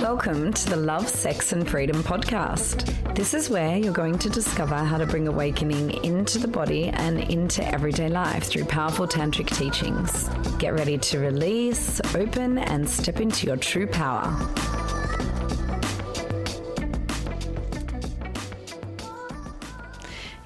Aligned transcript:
Welcome 0.00 0.52
to 0.52 0.70
the 0.70 0.76
Love, 0.76 1.08
Sex 1.08 1.50
and 1.50 1.68
Freedom 1.68 2.04
podcast. 2.04 3.16
This 3.16 3.34
is 3.34 3.50
where 3.50 3.76
you're 3.76 3.92
going 3.92 4.16
to 4.20 4.30
discover 4.30 4.76
how 4.76 4.96
to 4.96 5.06
bring 5.06 5.26
awakening 5.26 6.04
into 6.04 6.38
the 6.38 6.46
body 6.46 6.90
and 6.90 7.18
into 7.18 7.66
everyday 7.66 8.08
life 8.08 8.44
through 8.44 8.66
powerful 8.66 9.08
tantric 9.08 9.48
teachings. 9.56 10.28
Get 10.60 10.74
ready 10.74 10.98
to 10.98 11.18
release, 11.18 12.00
open, 12.14 12.58
and 12.58 12.88
step 12.88 13.18
into 13.18 13.48
your 13.48 13.56
true 13.56 13.88
power. 13.88 14.77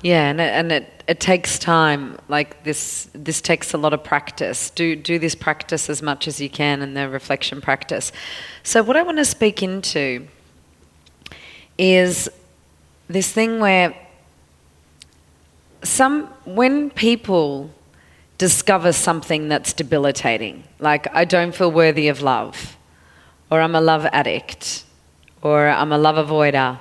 Yeah, 0.03 0.29
and 0.29 0.41
it, 0.41 0.53
and 0.53 0.73
it, 0.73 1.05
it 1.07 1.21
takes 1.21 1.61
time. 1.61 2.19
Like 2.29 2.65
this, 2.65 3.09
this 3.15 3.41
takes 3.41 3.73
a 3.73 3.79
lot 3.79 3.95
of 3.95 4.03
practice. 4.03 4.71
Do 4.71 4.97
do 4.97 5.19
this 5.21 5.37
practice 5.37 5.89
as 5.89 6.03
much 6.03 6.27
as 6.27 6.41
you 6.41 6.51
can, 6.51 6.83
and 6.83 6.97
the 6.97 7.09
reflection 7.09 7.61
practice. 7.61 8.11
So, 8.65 8.83
what 8.83 8.97
I 8.97 9.03
want 9.03 9.19
to 9.19 9.25
speak 9.25 9.63
into 9.63 10.27
is 11.79 12.29
this 13.09 13.33
thing 13.33 13.61
where 13.61 13.95
some 15.85 16.27
when 16.45 16.91
people 16.91 17.71
discover 18.39 18.93
something 18.93 19.47
that's 19.47 19.73
debilitating, 19.73 20.65
like 20.81 21.07
I 21.15 21.25
don't 21.25 21.55
feel 21.55 21.71
worthy 21.71 22.09
of 22.09 22.23
love, 22.23 22.77
or 23.53 23.61
I'm 23.61 23.77
a 23.77 23.81
love 23.81 24.05
addict, 24.07 24.85
or 25.43 25.69
I'm 25.69 25.93
a 25.93 25.99
love 25.99 26.17
avoider 26.17 26.81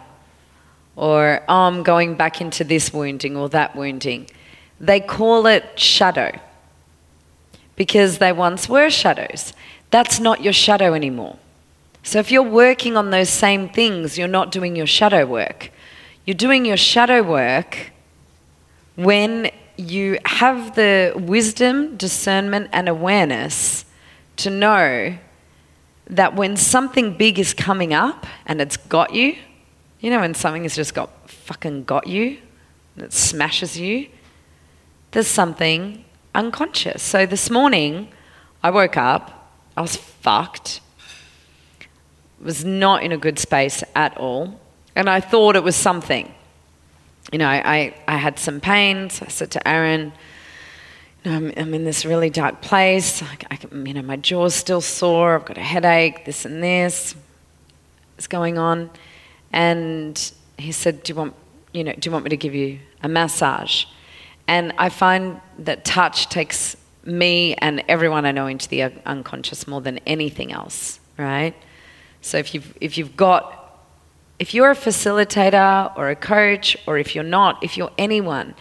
or 1.01 1.41
oh, 1.49 1.53
I'm 1.55 1.81
going 1.81 2.13
back 2.13 2.41
into 2.41 2.63
this 2.63 2.93
wounding 2.93 3.35
or 3.35 3.49
that 3.49 3.75
wounding. 3.75 4.27
They 4.79 4.99
call 4.99 5.47
it 5.47 5.79
shadow 5.79 6.39
because 7.75 8.19
they 8.19 8.31
once 8.31 8.69
were 8.69 8.91
shadows. 8.91 9.53
That's 9.89 10.19
not 10.19 10.43
your 10.43 10.53
shadow 10.53 10.93
anymore. 10.93 11.39
So 12.03 12.19
if 12.19 12.31
you're 12.31 12.43
working 12.43 12.97
on 12.97 13.09
those 13.09 13.29
same 13.29 13.67
things, 13.67 14.15
you're 14.15 14.27
not 14.27 14.51
doing 14.51 14.75
your 14.75 14.85
shadow 14.85 15.25
work. 15.25 15.71
You're 16.25 16.35
doing 16.35 16.65
your 16.65 16.77
shadow 16.77 17.23
work 17.23 17.91
when 18.95 19.49
you 19.77 20.19
have 20.25 20.75
the 20.75 21.13
wisdom, 21.15 21.97
discernment, 21.97 22.69
and 22.71 22.87
awareness 22.87 23.85
to 24.37 24.51
know 24.51 25.17
that 26.05 26.35
when 26.35 26.57
something 26.57 27.17
big 27.17 27.39
is 27.39 27.55
coming 27.55 27.91
up 27.91 28.27
and 28.45 28.61
it's 28.61 28.77
got 28.77 29.15
you, 29.15 29.35
you 30.01 30.09
know, 30.09 30.19
when 30.19 30.33
something 30.33 30.63
has 30.63 30.75
just 30.75 30.93
got 30.93 31.29
fucking 31.29 31.85
got 31.85 32.07
you, 32.07 32.39
and 32.95 33.05
it 33.05 33.13
smashes 33.13 33.79
you, 33.79 34.07
there's 35.11 35.27
something 35.27 36.03
unconscious. 36.33 37.03
So 37.03 37.25
this 37.25 37.49
morning, 37.49 38.09
I 38.63 38.71
woke 38.71 38.97
up, 38.97 39.53
I 39.77 39.81
was 39.81 39.95
fucked, 39.95 40.81
was 42.41 42.65
not 42.65 43.03
in 43.03 43.11
a 43.11 43.17
good 43.17 43.37
space 43.37 43.83
at 43.95 44.17
all, 44.17 44.59
and 44.95 45.07
I 45.09 45.19
thought 45.19 45.55
it 45.55 45.63
was 45.63 45.75
something. 45.75 46.33
You 47.31 47.37
know, 47.37 47.47
I, 47.47 47.93
I 48.07 48.17
had 48.17 48.39
some 48.39 48.59
pain, 48.59 49.11
so 49.11 49.25
I 49.27 49.29
said 49.29 49.51
to 49.51 49.67
Aaron, 49.67 50.11
you 51.23 51.31
know, 51.31 51.37
I'm, 51.37 51.53
I'm 51.55 51.73
in 51.75 51.85
this 51.85 52.03
really 52.03 52.31
dark 52.31 52.61
place. 52.61 53.21
I, 53.21 53.37
I, 53.51 53.59
you 53.71 53.93
know, 53.93 54.01
my 54.01 54.15
jaw's 54.15 54.55
still 54.55 54.81
sore. 54.81 55.35
I've 55.35 55.45
got 55.45 55.57
a 55.59 55.61
headache. 55.61 56.25
This 56.25 56.45
and 56.45 56.63
this 56.63 57.15
is 58.17 58.25
going 58.25 58.57
on. 58.57 58.89
And 59.53 60.31
he 60.57 60.71
said, 60.71 61.03
"Do 61.03 61.11
you 61.11 61.17
want, 61.17 61.33
you 61.73 61.83
know, 61.83 61.93
do 61.93 62.07
you 62.07 62.11
want 62.11 62.23
me 62.23 62.29
to 62.29 62.37
give 62.37 62.55
you 62.55 62.79
a 63.03 63.09
massage?" 63.09 63.85
And 64.47 64.73
I 64.77 64.89
find 64.89 65.39
that 65.59 65.85
touch 65.85 66.29
takes 66.29 66.75
me 67.03 67.55
and 67.55 67.83
everyone 67.87 68.25
I 68.25 68.31
know 68.31 68.47
into 68.47 68.67
the 68.67 68.83
unconscious 69.05 69.67
more 69.67 69.81
than 69.81 69.99
anything 70.05 70.51
else, 70.51 70.99
right? 71.17 71.55
So 72.21 72.37
if 72.37 72.53
you've 72.53 72.77
if 72.79 72.97
you've 72.97 73.17
got 73.17 73.57
if 74.39 74.53
you're 74.53 74.71
a 74.71 74.75
facilitator 74.75 75.95
or 75.95 76.09
a 76.09 76.15
coach 76.15 76.75
or 76.87 76.97
if 76.97 77.13
you're 77.13 77.23
not, 77.23 77.63
if 77.63 77.77
you're 77.77 77.91
anyone, 77.97 78.55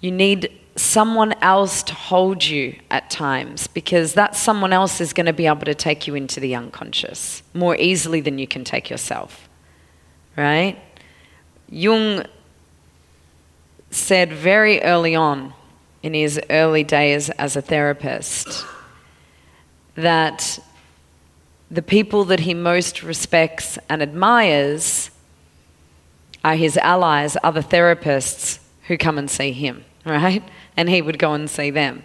you 0.00 0.10
need 0.10 0.52
someone 0.76 1.32
else 1.42 1.82
to 1.82 1.94
hold 1.94 2.44
you 2.44 2.76
at 2.90 3.10
times 3.10 3.66
because 3.66 4.14
that 4.14 4.34
someone 4.36 4.72
else 4.72 5.00
is 5.00 5.12
going 5.12 5.26
to 5.26 5.32
be 5.32 5.46
able 5.46 5.64
to 5.64 5.74
take 5.74 6.06
you 6.06 6.14
into 6.14 6.40
the 6.40 6.54
unconscious 6.54 7.42
more 7.52 7.76
easily 7.76 8.20
than 8.20 8.38
you 8.38 8.46
can 8.46 8.64
take 8.64 8.88
yourself 8.88 9.48
right? 10.36 10.78
Jung 11.68 12.24
said 13.90 14.32
very 14.32 14.82
early 14.82 15.14
on 15.14 15.54
in 16.02 16.14
his 16.14 16.40
early 16.50 16.84
days 16.84 17.30
as 17.30 17.56
a 17.56 17.62
therapist 17.62 18.64
that 19.94 20.58
the 21.70 21.82
people 21.82 22.24
that 22.24 22.40
he 22.40 22.54
most 22.54 23.02
respects 23.02 23.78
and 23.88 24.02
admires 24.02 25.10
are 26.44 26.56
his 26.56 26.76
allies, 26.76 27.36
other 27.42 27.62
therapists 27.62 28.58
who 28.88 28.98
come 28.98 29.16
and 29.16 29.30
see 29.30 29.52
him, 29.52 29.84
right? 30.04 30.42
And 30.76 30.88
he 30.88 31.02
would 31.02 31.18
go 31.18 31.34
and 31.34 31.48
see 31.48 31.70
them. 31.70 32.04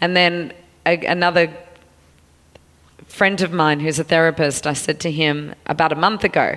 And 0.00 0.16
then 0.16 0.52
a, 0.84 1.04
another 1.06 1.52
friend 3.06 3.40
of 3.40 3.52
mine 3.52 3.80
who's 3.80 3.98
a 3.98 4.04
therapist, 4.04 4.66
I 4.66 4.74
said 4.74 5.00
to 5.00 5.10
him 5.10 5.54
about 5.66 5.92
a 5.92 5.96
month 5.96 6.24
ago, 6.24 6.56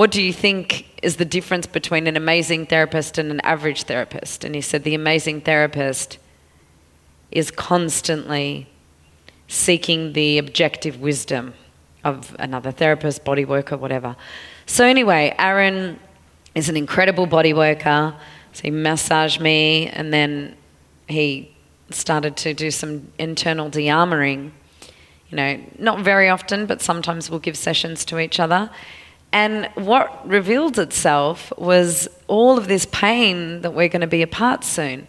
what 0.00 0.10
do 0.10 0.22
you 0.22 0.32
think 0.32 0.86
is 1.02 1.16
the 1.16 1.26
difference 1.26 1.66
between 1.66 2.06
an 2.06 2.16
amazing 2.16 2.64
therapist 2.64 3.18
and 3.18 3.30
an 3.30 3.38
average 3.40 3.82
therapist? 3.82 4.44
And 4.44 4.54
he 4.54 4.62
said, 4.62 4.82
The 4.82 4.94
amazing 4.94 5.42
therapist 5.42 6.16
is 7.30 7.50
constantly 7.50 8.66
seeking 9.46 10.14
the 10.14 10.38
objective 10.38 11.02
wisdom 11.02 11.52
of 12.02 12.34
another 12.38 12.72
therapist, 12.72 13.26
body 13.26 13.44
worker, 13.44 13.76
whatever. 13.76 14.16
So, 14.64 14.86
anyway, 14.86 15.34
Aaron 15.38 16.00
is 16.54 16.70
an 16.70 16.78
incredible 16.78 17.26
body 17.26 17.52
worker. 17.52 18.14
So, 18.54 18.62
he 18.62 18.70
massaged 18.70 19.38
me 19.38 19.88
and 19.88 20.14
then 20.14 20.56
he 21.08 21.54
started 21.90 22.38
to 22.38 22.54
do 22.54 22.70
some 22.70 23.12
internal 23.18 23.68
de 23.68 23.88
armoring. 23.88 24.52
You 25.28 25.36
know, 25.36 25.60
not 25.78 26.00
very 26.00 26.30
often, 26.30 26.64
but 26.64 26.80
sometimes 26.80 27.28
we'll 27.28 27.38
give 27.38 27.58
sessions 27.58 28.06
to 28.06 28.18
each 28.18 28.40
other. 28.40 28.70
And 29.32 29.70
what 29.74 30.28
revealed 30.28 30.78
itself 30.78 31.52
was 31.56 32.08
all 32.26 32.58
of 32.58 32.66
this 32.66 32.86
pain 32.86 33.60
that 33.62 33.72
we're 33.72 33.88
going 33.88 34.00
to 34.00 34.06
be 34.06 34.22
apart 34.22 34.64
soon, 34.64 35.06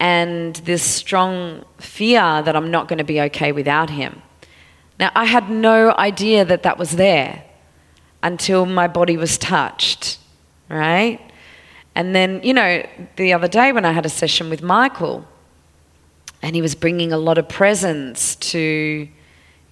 and 0.00 0.56
this 0.56 0.82
strong 0.82 1.64
fear 1.78 2.42
that 2.42 2.56
I'm 2.56 2.70
not 2.70 2.88
going 2.88 2.98
to 2.98 3.04
be 3.04 3.20
okay 3.22 3.52
without 3.52 3.90
him. 3.90 4.22
Now, 4.98 5.10
I 5.14 5.24
had 5.24 5.50
no 5.50 5.94
idea 5.96 6.44
that 6.44 6.64
that 6.64 6.78
was 6.78 6.92
there 6.92 7.44
until 8.22 8.66
my 8.66 8.88
body 8.88 9.16
was 9.16 9.38
touched, 9.38 10.18
right? 10.68 11.20
And 11.94 12.14
then, 12.14 12.40
you 12.42 12.54
know, 12.54 12.84
the 13.16 13.32
other 13.32 13.48
day 13.48 13.72
when 13.72 13.84
I 13.84 13.92
had 13.92 14.06
a 14.06 14.08
session 14.08 14.50
with 14.50 14.62
Michael, 14.62 15.24
and 16.42 16.54
he 16.54 16.62
was 16.62 16.74
bringing 16.74 17.12
a 17.12 17.18
lot 17.18 17.38
of 17.38 17.48
presence 17.48 18.36
to 18.36 19.08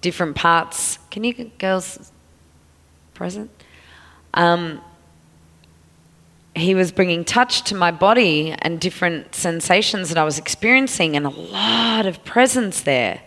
different 0.01 0.35
parts. 0.35 0.99
Can 1.09 1.23
you 1.23 1.51
girls 1.57 2.11
present? 3.13 3.56
Um, 4.37 4.81
he 6.55 6.75
was 6.75 6.91
bringing 6.91 7.25
touch 7.25 7.63
to 7.63 7.75
my 7.75 7.89
body 7.89 8.55
and 8.59 8.79
different 8.79 9.33
sensations 9.33 10.09
that 10.09 10.17
I 10.17 10.23
was 10.23 10.37
experiencing, 10.37 11.15
and 11.15 11.25
a 11.25 11.29
lot 11.29 12.05
of 12.05 12.23
presence 12.23 12.81
there, 12.81 13.21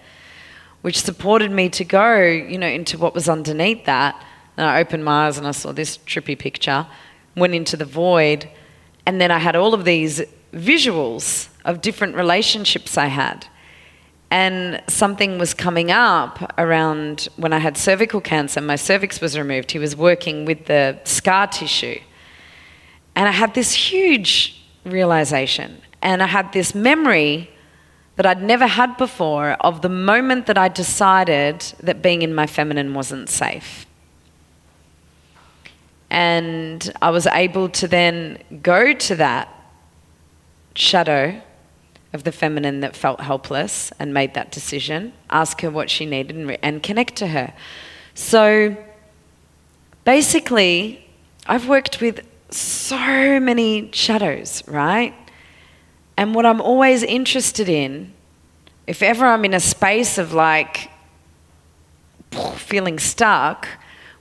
which 0.82 1.00
supported 1.00 1.50
me 1.50 1.69
to 1.71 1.84
go, 1.84 2.22
you 2.22 2.59
know, 2.59 2.69
into 2.69 2.97
what 2.97 3.12
was 3.12 3.28
underneath 3.28 3.84
that. 3.87 4.25
And 4.56 4.66
I 4.66 4.81
opened 4.81 5.04
my 5.04 5.26
eyes 5.26 5.37
and 5.37 5.48
I 5.48 5.50
saw 5.50 5.72
this 5.72 5.98
trippy 5.98 6.38
picture, 6.38 6.87
went 7.37 7.54
into 7.54 7.77
the 7.77 7.84
void, 7.84 8.48
and 9.04 9.21
then 9.21 9.32
I 9.32 9.38
had 9.38 9.56
all 9.56 9.75
of 9.75 9.84
these 9.84 10.22
visuals 10.53 11.48
of 11.65 11.81
different 11.81 12.15
relationships 12.15 12.97
I 12.97 13.06
had. 13.06 13.47
And 14.30 14.80
something 14.86 15.38
was 15.38 15.54
coming 15.54 15.91
up 15.91 16.54
around 16.56 17.28
when 17.36 17.53
I 17.53 17.59
had 17.59 17.77
cervical 17.77 18.21
cancer, 18.21 18.60
my 18.60 18.77
cervix 18.77 19.21
was 19.21 19.36
removed. 19.36 19.72
He 19.72 19.78
was 19.78 19.97
working 19.97 20.44
with 20.44 20.66
the 20.66 21.00
scar 21.04 21.48
tissue. 21.48 21.98
And 23.16 23.28
I 23.28 23.32
had 23.32 23.54
this 23.54 23.74
huge 23.74 24.62
realization. 24.84 25.82
And 26.00 26.22
I 26.22 26.27
had 26.27 26.53
this 26.53 26.74
memory 26.74 27.50
that 28.16 28.27
I'd 28.27 28.42
never 28.42 28.66
had 28.66 28.97
before 28.97 29.53
of 29.60 29.82
the 29.82 29.88
moment 29.88 30.47
that 30.47 30.59
I 30.59 30.68
decided 30.68 31.60
that 31.83 32.03
being 32.03 32.22
in 32.22 32.34
my 32.34 32.47
feminine 32.47 32.94
wasn't 32.94 33.28
safe. 33.28 33.86
And 36.10 36.92
I 37.00 37.10
was 37.10 37.26
able 37.26 37.68
to 37.71 37.88
then 37.88 38.38
go 38.62 38.92
to 38.92 39.16
that 39.16 39.48
shadow 40.74 41.41
of 42.12 42.24
the 42.24 42.33
feminine 42.33 42.80
that 42.80 42.97
felt 42.97 43.21
helpless 43.21 43.92
and 43.98 44.12
made 44.12 44.34
that 44.34 44.51
decision, 44.51 45.12
ask 45.30 45.60
her 45.60 45.71
what 45.71 45.89
she 45.89 46.07
needed 46.07 46.34
and, 46.36 46.48
re- 46.48 46.59
and 46.62 46.83
connect 46.83 47.16
to 47.16 47.28
her. 47.28 47.53
So 48.15 48.77
basically, 50.04 51.07
I've 51.47 51.68
worked 51.68 52.01
with 52.01 52.27
so 52.51 53.39
many 53.39 53.91
shadows, 53.92 54.62
right? 54.66 55.15
And 56.16 56.34
what 56.34 56.45
I'm 56.45 56.60
always 56.60 57.03
interested 57.03 57.68
in, 57.68 58.12
if 58.86 59.03
ever 59.03 59.27
I'm 59.27 59.45
in 59.45 59.54
a 59.54 59.60
space 59.60 60.18
of 60.18 60.33
like 60.33 60.91
feeling 62.57 62.98
stuck, 62.98 63.68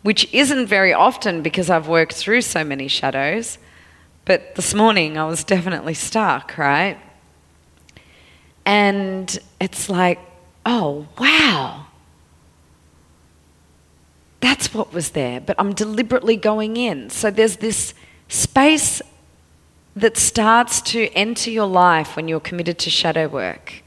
which 0.03 0.31
isn't 0.33 0.67
very 0.67 0.93
often 0.93 1.41
because 1.41 1.69
I've 1.69 1.87
worked 1.87 2.13
through 2.13 2.41
so 2.41 2.63
many 2.63 2.87
shadows. 2.87 3.57
But 4.25 4.55
this 4.55 4.73
morning 4.73 5.17
I 5.17 5.25
was 5.25 5.43
definitely 5.43 5.95
stuck, 5.95 6.57
right? 6.57 6.97
And 8.69 9.39
it's 9.59 9.89
like, 9.89 10.19
oh, 10.63 11.07
wow. 11.17 11.87
That's 14.41 14.75
what 14.75 14.93
was 14.93 15.09
there, 15.09 15.41
but 15.41 15.55
I'm 15.57 15.73
deliberately 15.73 16.35
going 16.37 16.77
in. 16.77 17.09
So 17.09 17.31
there's 17.31 17.57
this 17.57 17.95
space 18.27 19.01
that 19.95 20.17
starts 20.17 20.83
to 20.83 21.07
enter 21.15 21.49
your 21.49 21.65
life 21.65 22.15
when 22.15 22.27
you're 22.27 22.39
committed 22.39 22.77
to 22.77 22.91
shadow 22.91 23.27
work, 23.27 23.81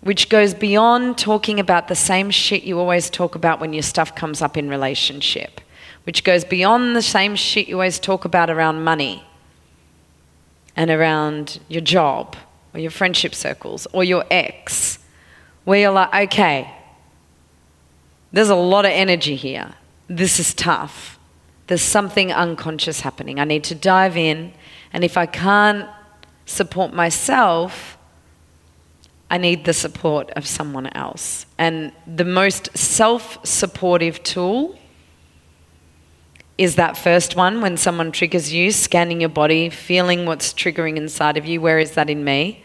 which 0.00 0.28
goes 0.28 0.54
beyond 0.54 1.16
talking 1.16 1.60
about 1.60 1.86
the 1.86 1.94
same 1.94 2.30
shit 2.32 2.64
you 2.64 2.80
always 2.80 3.08
talk 3.08 3.36
about 3.36 3.60
when 3.60 3.72
your 3.72 3.84
stuff 3.84 4.12
comes 4.16 4.42
up 4.42 4.56
in 4.56 4.68
relationship, 4.68 5.60
which 6.02 6.24
goes 6.24 6.44
beyond 6.44 6.96
the 6.96 7.00
same 7.00 7.36
shit 7.36 7.68
you 7.68 7.76
always 7.76 8.00
talk 8.00 8.24
about 8.24 8.50
around 8.50 8.82
money 8.82 9.22
and 10.74 10.90
around 10.90 11.60
your 11.68 11.80
job 11.80 12.34
or 12.74 12.80
your 12.80 12.90
friendship 12.90 13.34
circles 13.34 13.86
or 13.92 14.04
your 14.04 14.24
ex, 14.30 14.98
where 15.64 15.80
you're 15.80 15.92
like, 15.92 16.28
okay, 16.30 16.74
there's 18.32 18.48
a 18.48 18.54
lot 18.54 18.84
of 18.84 18.90
energy 18.92 19.36
here. 19.36 19.74
This 20.08 20.40
is 20.40 20.54
tough. 20.54 21.18
There's 21.66 21.82
something 21.82 22.32
unconscious 22.32 23.00
happening. 23.00 23.38
I 23.38 23.44
need 23.44 23.64
to 23.64 23.74
dive 23.74 24.16
in. 24.16 24.52
And 24.92 25.04
if 25.04 25.16
I 25.16 25.26
can't 25.26 25.88
support 26.46 26.92
myself, 26.92 27.96
I 29.30 29.38
need 29.38 29.64
the 29.64 29.72
support 29.72 30.30
of 30.32 30.46
someone 30.46 30.88
else. 30.88 31.46
And 31.58 31.92
the 32.06 32.24
most 32.24 32.76
self 32.76 33.38
supportive 33.46 34.22
tool 34.22 34.78
is 36.58 36.76
that 36.76 36.96
first 36.96 37.34
one 37.34 37.60
when 37.60 37.76
someone 37.76 38.12
triggers 38.12 38.52
you, 38.52 38.70
scanning 38.70 39.20
your 39.20 39.30
body, 39.30 39.70
feeling 39.70 40.26
what's 40.26 40.52
triggering 40.52 40.96
inside 40.96 41.36
of 41.36 41.46
you. 41.46 41.60
Where 41.60 41.78
is 41.78 41.92
that 41.92 42.10
in 42.10 42.24
me? 42.24 42.64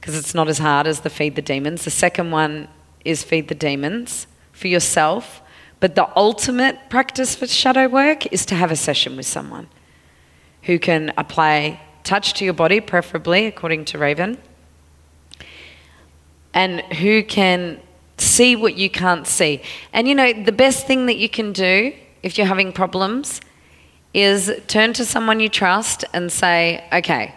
Because 0.00 0.16
it's 0.16 0.34
not 0.34 0.48
as 0.48 0.58
hard 0.58 0.86
as 0.86 1.00
the 1.00 1.10
feed 1.10 1.36
the 1.36 1.42
demons. 1.42 1.84
The 1.84 1.90
second 1.90 2.30
one 2.30 2.68
is 3.04 3.22
feed 3.22 3.48
the 3.48 3.54
demons 3.54 4.26
for 4.52 4.68
yourself. 4.68 5.42
But 5.80 5.94
the 5.94 6.08
ultimate 6.16 6.88
practice 6.88 7.34
for 7.34 7.46
shadow 7.46 7.88
work 7.88 8.32
is 8.32 8.46
to 8.46 8.54
have 8.54 8.70
a 8.70 8.76
session 8.76 9.16
with 9.16 9.26
someone 9.26 9.68
who 10.62 10.78
can 10.78 11.12
apply 11.16 11.80
touch 12.04 12.34
to 12.34 12.44
your 12.44 12.54
body, 12.54 12.80
preferably, 12.80 13.46
according 13.46 13.86
to 13.86 13.98
Raven, 13.98 14.38
and 16.52 16.80
who 16.94 17.22
can 17.22 17.80
see 18.18 18.56
what 18.56 18.76
you 18.76 18.90
can't 18.90 19.26
see. 19.26 19.62
And 19.92 20.06
you 20.06 20.14
know, 20.14 20.32
the 20.32 20.52
best 20.52 20.86
thing 20.86 21.06
that 21.06 21.16
you 21.16 21.28
can 21.28 21.52
do 21.52 21.94
if 22.22 22.36
you're 22.36 22.46
having 22.46 22.72
problems 22.72 23.40
is 24.12 24.52
turn 24.66 24.92
to 24.94 25.04
someone 25.04 25.40
you 25.40 25.48
trust 25.48 26.04
and 26.12 26.30
say, 26.30 26.84
okay, 26.92 27.34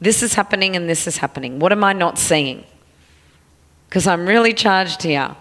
this 0.00 0.22
is 0.22 0.34
happening 0.34 0.76
and 0.76 0.88
this 0.88 1.06
is 1.06 1.18
happening. 1.18 1.58
What 1.58 1.72
am 1.72 1.84
I 1.84 1.92
not 1.92 2.18
seeing? 2.18 2.64
Because 3.88 4.06
I'm 4.06 4.26
really 4.26 4.54
charged 4.54 5.02
here. 5.02 5.36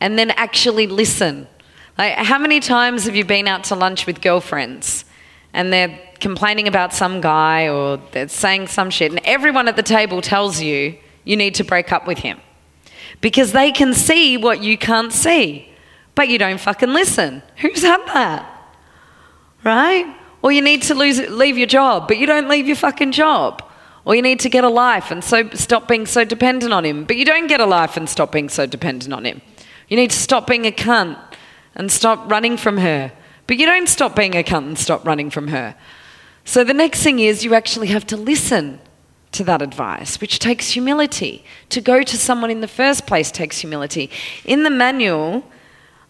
And 0.00 0.18
then 0.18 0.30
actually 0.32 0.86
listen. 0.86 1.46
Like, 1.98 2.14
how 2.14 2.38
many 2.38 2.60
times 2.60 3.04
have 3.04 3.14
you 3.14 3.24
been 3.24 3.46
out 3.46 3.64
to 3.64 3.74
lunch 3.74 4.06
with 4.06 4.20
girlfriends 4.20 5.04
and 5.52 5.72
they're 5.72 5.98
complaining 6.20 6.68
about 6.68 6.92
some 6.92 7.20
guy 7.20 7.68
or 7.68 8.00
they're 8.12 8.28
saying 8.28 8.68
some 8.68 8.90
shit, 8.90 9.10
and 9.10 9.20
everyone 9.24 9.68
at 9.68 9.76
the 9.76 9.82
table 9.82 10.20
tells 10.20 10.60
you 10.60 10.96
you 11.24 11.36
need 11.36 11.54
to 11.56 11.64
break 11.64 11.92
up 11.92 12.06
with 12.06 12.18
him 12.18 12.40
because 13.20 13.52
they 13.52 13.72
can 13.72 13.92
see 13.94 14.36
what 14.36 14.62
you 14.62 14.78
can't 14.78 15.12
see, 15.12 15.68
but 16.20 16.28
you 16.28 16.36
don't 16.36 16.60
fucking 16.60 16.92
listen. 16.92 17.42
Who's 17.62 17.80
had 17.80 18.04
that? 18.08 18.44
Right? 19.64 20.14
Or 20.42 20.52
you 20.52 20.60
need 20.60 20.82
to 20.82 20.94
lose, 20.94 21.18
leave 21.30 21.56
your 21.56 21.66
job, 21.66 22.08
but 22.08 22.18
you 22.18 22.26
don't 22.26 22.46
leave 22.46 22.66
your 22.66 22.76
fucking 22.76 23.12
job. 23.12 23.62
Or 24.04 24.14
you 24.14 24.20
need 24.20 24.38
to 24.40 24.50
get 24.50 24.62
a 24.62 24.68
life 24.68 25.10
and 25.10 25.24
so 25.24 25.48
stop 25.54 25.88
being 25.88 26.04
so 26.04 26.26
dependent 26.26 26.74
on 26.74 26.84
him, 26.84 27.04
but 27.04 27.16
you 27.16 27.24
don't 27.24 27.46
get 27.46 27.58
a 27.58 27.64
life 27.64 27.96
and 27.96 28.06
stop 28.06 28.32
being 28.32 28.50
so 28.50 28.66
dependent 28.66 29.14
on 29.14 29.24
him. 29.24 29.40
You 29.88 29.96
need 29.96 30.10
to 30.10 30.18
stop 30.18 30.46
being 30.46 30.66
a 30.66 30.70
cunt 30.70 31.18
and 31.74 31.90
stop 31.90 32.30
running 32.30 32.58
from 32.58 32.76
her. 32.76 33.12
But 33.46 33.56
you 33.56 33.64
don't 33.64 33.88
stop 33.88 34.14
being 34.14 34.34
a 34.34 34.42
cunt 34.42 34.66
and 34.66 34.78
stop 34.78 35.06
running 35.06 35.30
from 35.30 35.48
her. 35.48 35.74
So 36.44 36.64
the 36.64 36.74
next 36.74 37.02
thing 37.02 37.20
is 37.20 37.44
you 37.46 37.54
actually 37.54 37.86
have 37.86 38.06
to 38.08 38.18
listen 38.18 38.78
to 39.32 39.44
that 39.44 39.62
advice, 39.62 40.20
which 40.20 40.38
takes 40.38 40.68
humility. 40.68 41.46
To 41.70 41.80
go 41.80 42.02
to 42.02 42.16
someone 42.18 42.50
in 42.50 42.60
the 42.60 42.68
first 42.68 43.06
place 43.06 43.30
takes 43.30 43.60
humility. 43.60 44.10
In 44.44 44.64
the 44.64 44.70
manual, 44.70 45.44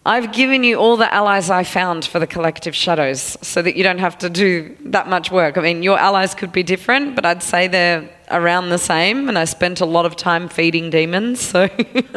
I've 0.03 0.31
given 0.31 0.63
you 0.63 0.77
all 0.77 0.97
the 0.97 1.13
allies 1.13 1.51
I 1.51 1.63
found 1.63 2.05
for 2.05 2.17
the 2.17 2.25
collective 2.25 2.75
shadows 2.75 3.37
so 3.43 3.61
that 3.61 3.75
you 3.75 3.83
don't 3.83 3.99
have 3.99 4.17
to 4.19 4.31
do 4.31 4.75
that 4.85 5.07
much 5.07 5.29
work. 5.29 5.59
I 5.59 5.61
mean, 5.61 5.83
your 5.83 5.99
allies 5.99 6.33
could 6.33 6.51
be 6.51 6.63
different, 6.63 7.15
but 7.15 7.23
I'd 7.23 7.43
say 7.43 7.67
they're 7.67 8.09
around 8.31 8.69
the 8.69 8.79
same. 8.79 9.29
And 9.29 9.37
I 9.37 9.45
spent 9.45 9.79
a 9.79 9.85
lot 9.85 10.07
of 10.07 10.15
time 10.15 10.49
feeding 10.49 10.89
demons, 10.89 11.39
so 11.39 11.69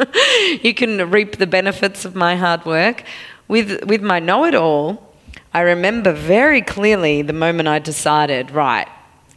you 0.63 0.73
can 0.73 1.11
reap 1.11 1.37
the 1.37 1.45
benefits 1.45 2.05
of 2.05 2.15
my 2.15 2.35
hard 2.35 2.65
work. 2.65 3.03
With, 3.47 3.83
with 3.85 4.01
my 4.01 4.19
know 4.19 4.45
it 4.45 4.55
all, 4.55 5.13
I 5.53 5.61
remember 5.61 6.11
very 6.11 6.63
clearly 6.63 7.21
the 7.21 7.33
moment 7.33 7.67
I 7.67 7.77
decided, 7.77 8.49
right, 8.49 8.87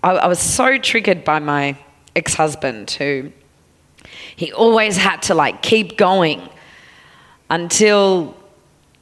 I, 0.02 0.12
I 0.12 0.26
was 0.26 0.38
so 0.38 0.78
triggered 0.78 1.22
by 1.22 1.38
my 1.38 1.76
ex 2.16 2.32
husband 2.32 2.92
who 2.92 3.30
he 4.36 4.54
always 4.54 4.96
had 4.96 5.20
to 5.24 5.34
like 5.34 5.60
keep 5.60 5.98
going 5.98 6.48
until 7.50 8.37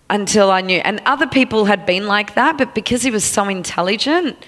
until 0.08 0.50
I 0.50 0.60
knew. 0.60 0.78
And 0.78 1.00
other 1.06 1.26
people 1.26 1.64
had 1.64 1.86
been 1.86 2.06
like 2.06 2.34
that, 2.34 2.58
but 2.58 2.74
because 2.74 3.02
he 3.02 3.10
was 3.10 3.24
so 3.24 3.48
intelligent, 3.48 4.44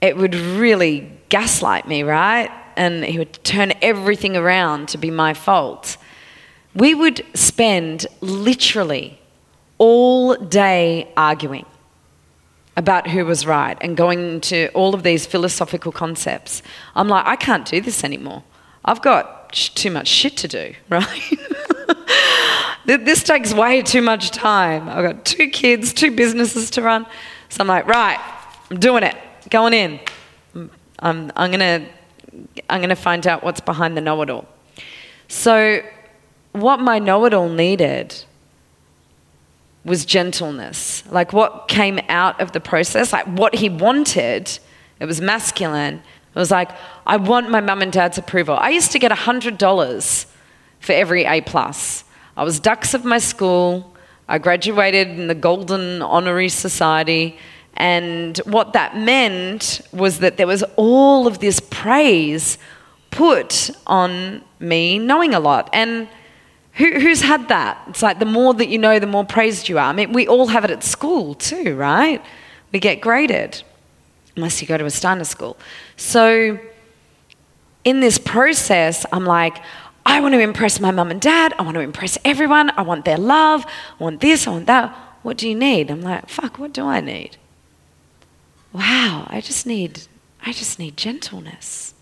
it 0.00 0.16
would 0.16 0.34
really 0.34 1.10
gaslight 1.28 1.86
me, 1.86 2.02
right? 2.02 2.50
And 2.76 3.04
he 3.04 3.18
would 3.18 3.32
turn 3.44 3.72
everything 3.82 4.36
around 4.36 4.88
to 4.88 4.98
be 4.98 5.10
my 5.10 5.34
fault. 5.34 5.96
We 6.74 6.94
would 6.94 7.24
spend 7.34 8.06
literally 8.20 9.18
all 9.78 10.36
day 10.36 11.12
arguing 11.16 11.66
about 12.76 13.06
who 13.08 13.24
was 13.26 13.46
right 13.46 13.76
and 13.80 13.96
going 13.96 14.20
into 14.20 14.70
all 14.72 14.94
of 14.94 15.02
these 15.02 15.26
philosophical 15.26 15.92
concepts. 15.92 16.62
I'm 16.94 17.08
like, 17.08 17.26
I 17.26 17.36
can't 17.36 17.66
do 17.66 17.80
this 17.80 18.02
anymore. 18.02 18.42
I've 18.84 19.02
got 19.02 19.52
too 19.52 19.90
much 19.90 20.08
shit 20.08 20.36
to 20.38 20.48
do, 20.48 20.74
right? 20.88 21.22
This 22.84 23.22
takes 23.22 23.54
way 23.54 23.82
too 23.82 24.02
much 24.02 24.30
time. 24.30 24.88
I've 24.88 25.04
got 25.04 25.24
two 25.24 25.48
kids, 25.48 25.92
two 25.92 26.10
businesses 26.10 26.70
to 26.72 26.82
run. 26.82 27.06
So 27.48 27.60
I'm 27.60 27.68
like, 27.68 27.86
right, 27.86 28.18
I'm 28.70 28.78
doing 28.78 29.02
it, 29.02 29.16
going 29.50 29.74
in. 29.74 30.00
I'm, 30.98 31.32
I'm 31.36 31.50
going 31.50 31.60
to 31.60 31.86
I'm 32.68 32.80
going 32.80 32.88
to 32.88 32.96
find 32.96 33.26
out 33.26 33.42
what's 33.42 33.60
behind 33.60 33.96
the 33.96 34.00
know 34.00 34.20
it 34.22 34.30
all. 34.30 34.46
So, 35.28 35.82
what 36.52 36.80
my 36.80 36.98
know 36.98 37.24
it 37.24 37.34
all 37.34 37.48
needed 37.48 38.24
was 39.84 40.04
gentleness. 40.04 41.04
Like, 41.10 41.32
what 41.32 41.68
came 41.68 41.98
out 42.08 42.40
of 42.40 42.52
the 42.52 42.60
process, 42.60 43.12
like 43.12 43.26
what 43.26 43.54
he 43.54 43.68
wanted, 43.68 44.58
it 45.00 45.06
was 45.06 45.20
masculine. 45.20 45.96
It 45.96 46.38
was 46.38 46.50
like, 46.50 46.70
I 47.06 47.16
want 47.16 47.50
my 47.50 47.60
mum 47.60 47.82
and 47.82 47.92
dad's 47.92 48.16
approval. 48.16 48.56
I 48.56 48.70
used 48.70 48.92
to 48.92 48.98
get 48.98 49.10
$100 49.10 50.26
for 50.80 50.92
every 50.92 51.24
A 51.24 51.40
plus. 51.42 52.04
I 52.36 52.44
was 52.44 52.60
dux 52.60 52.94
of 52.94 53.04
my 53.04 53.18
school. 53.18 53.94
I 54.28 54.38
graduated 54.38 55.08
in 55.08 55.26
the 55.26 55.34
Golden 55.34 56.00
Honorary 56.00 56.48
Society. 56.48 57.38
And 57.74 58.38
what 58.38 58.72
that 58.72 58.96
meant 58.96 59.80
was 59.92 60.20
that 60.20 60.36
there 60.36 60.46
was 60.46 60.62
all 60.76 61.26
of 61.26 61.40
this 61.40 61.60
praise 61.60 62.58
put 63.10 63.70
on 63.86 64.42
me 64.58 64.98
knowing 64.98 65.34
a 65.34 65.40
lot. 65.40 65.68
And 65.72 66.08
who, 66.74 67.00
who's 67.00 67.20
had 67.20 67.48
that? 67.48 67.82
It's 67.88 68.02
like 68.02 68.18
the 68.18 68.24
more 68.24 68.54
that 68.54 68.68
you 68.68 68.78
know, 68.78 68.98
the 68.98 69.06
more 69.06 69.24
praised 69.24 69.68
you 69.68 69.78
are. 69.78 69.88
I 69.88 69.92
mean, 69.92 70.12
we 70.12 70.26
all 70.26 70.46
have 70.46 70.64
it 70.64 70.70
at 70.70 70.82
school 70.82 71.34
too, 71.34 71.76
right? 71.76 72.22
We 72.72 72.80
get 72.80 73.00
graded, 73.00 73.62
unless 74.36 74.62
you 74.62 74.68
go 74.68 74.78
to 74.78 74.86
a 74.86 74.90
Steiner 74.90 75.24
school. 75.24 75.58
So, 75.96 76.58
in 77.84 78.00
this 78.00 78.16
process, 78.16 79.04
I'm 79.12 79.26
like, 79.26 79.58
I 80.04 80.20
want 80.20 80.34
to 80.34 80.40
impress 80.40 80.80
my 80.80 80.90
mum 80.90 81.10
and 81.10 81.20
dad. 81.20 81.54
I 81.58 81.62
want 81.62 81.74
to 81.74 81.80
impress 81.80 82.18
everyone. 82.24 82.70
I 82.76 82.82
want 82.82 83.04
their 83.04 83.18
love. 83.18 83.64
I 83.98 84.02
want 84.02 84.20
this. 84.20 84.46
I 84.46 84.50
want 84.50 84.66
that. 84.66 84.94
What 85.22 85.36
do 85.36 85.48
you 85.48 85.54
need? 85.54 85.90
I'm 85.90 86.02
like, 86.02 86.28
fuck, 86.28 86.58
what 86.58 86.72
do 86.72 86.84
I 86.84 87.00
need? 87.00 87.36
Wow, 88.72 89.26
I 89.28 89.40
just 89.40 89.66
need, 89.66 90.02
I 90.44 90.52
just 90.52 90.78
need 90.78 90.96
gentleness. 90.96 91.94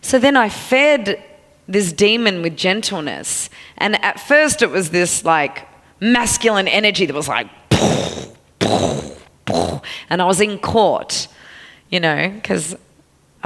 So 0.00 0.18
then 0.18 0.36
I 0.36 0.48
fed 0.48 1.22
this 1.66 1.92
demon 1.92 2.42
with 2.42 2.56
gentleness. 2.56 3.48
And 3.76 4.02
at 4.04 4.18
first 4.20 4.62
it 4.62 4.70
was 4.70 4.90
this 4.90 5.24
like 5.24 5.66
masculine 6.00 6.68
energy 6.68 7.06
that 7.06 7.14
was 7.14 7.28
like, 7.28 7.48
and 10.10 10.22
I 10.22 10.24
was 10.24 10.40
in 10.40 10.58
court, 10.58 11.28
you 11.90 12.00
know, 12.00 12.30
because 12.30 12.76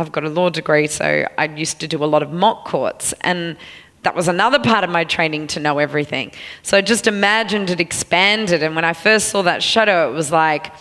I've 0.03 0.13
got 0.13 0.25
a 0.25 0.29
law 0.29 0.51
degree, 0.51 0.89
so 0.89 1.27
I 1.39 1.45
used 1.45 1.81
to 1.81 1.89
do 1.89 2.03
a 2.03 2.07
lot 2.07 2.23
of 2.23 2.33
mock 2.33 2.65
courts. 2.67 3.15
And 3.21 3.57
that 4.03 4.15
was 4.17 4.27
another 4.27 4.59
part 4.59 4.83
of 4.83 4.91
my 4.91 5.05
training 5.05 5.47
to 5.49 5.61
know 5.61 5.79
everything. 5.79 6.33
So 6.63 6.77
I 6.77 6.81
just 6.81 7.07
imagined 7.07 7.71
it 7.71 7.81
expanded. 7.81 8.63
And 8.63 8.75
when 8.75 8.85
I 8.85 8.93
first 8.93 9.29
saw 9.29 9.43
that 9.43 9.63
shadow, 9.63 10.11
it 10.11 10.15
was 10.15 10.33
like, 10.33 10.75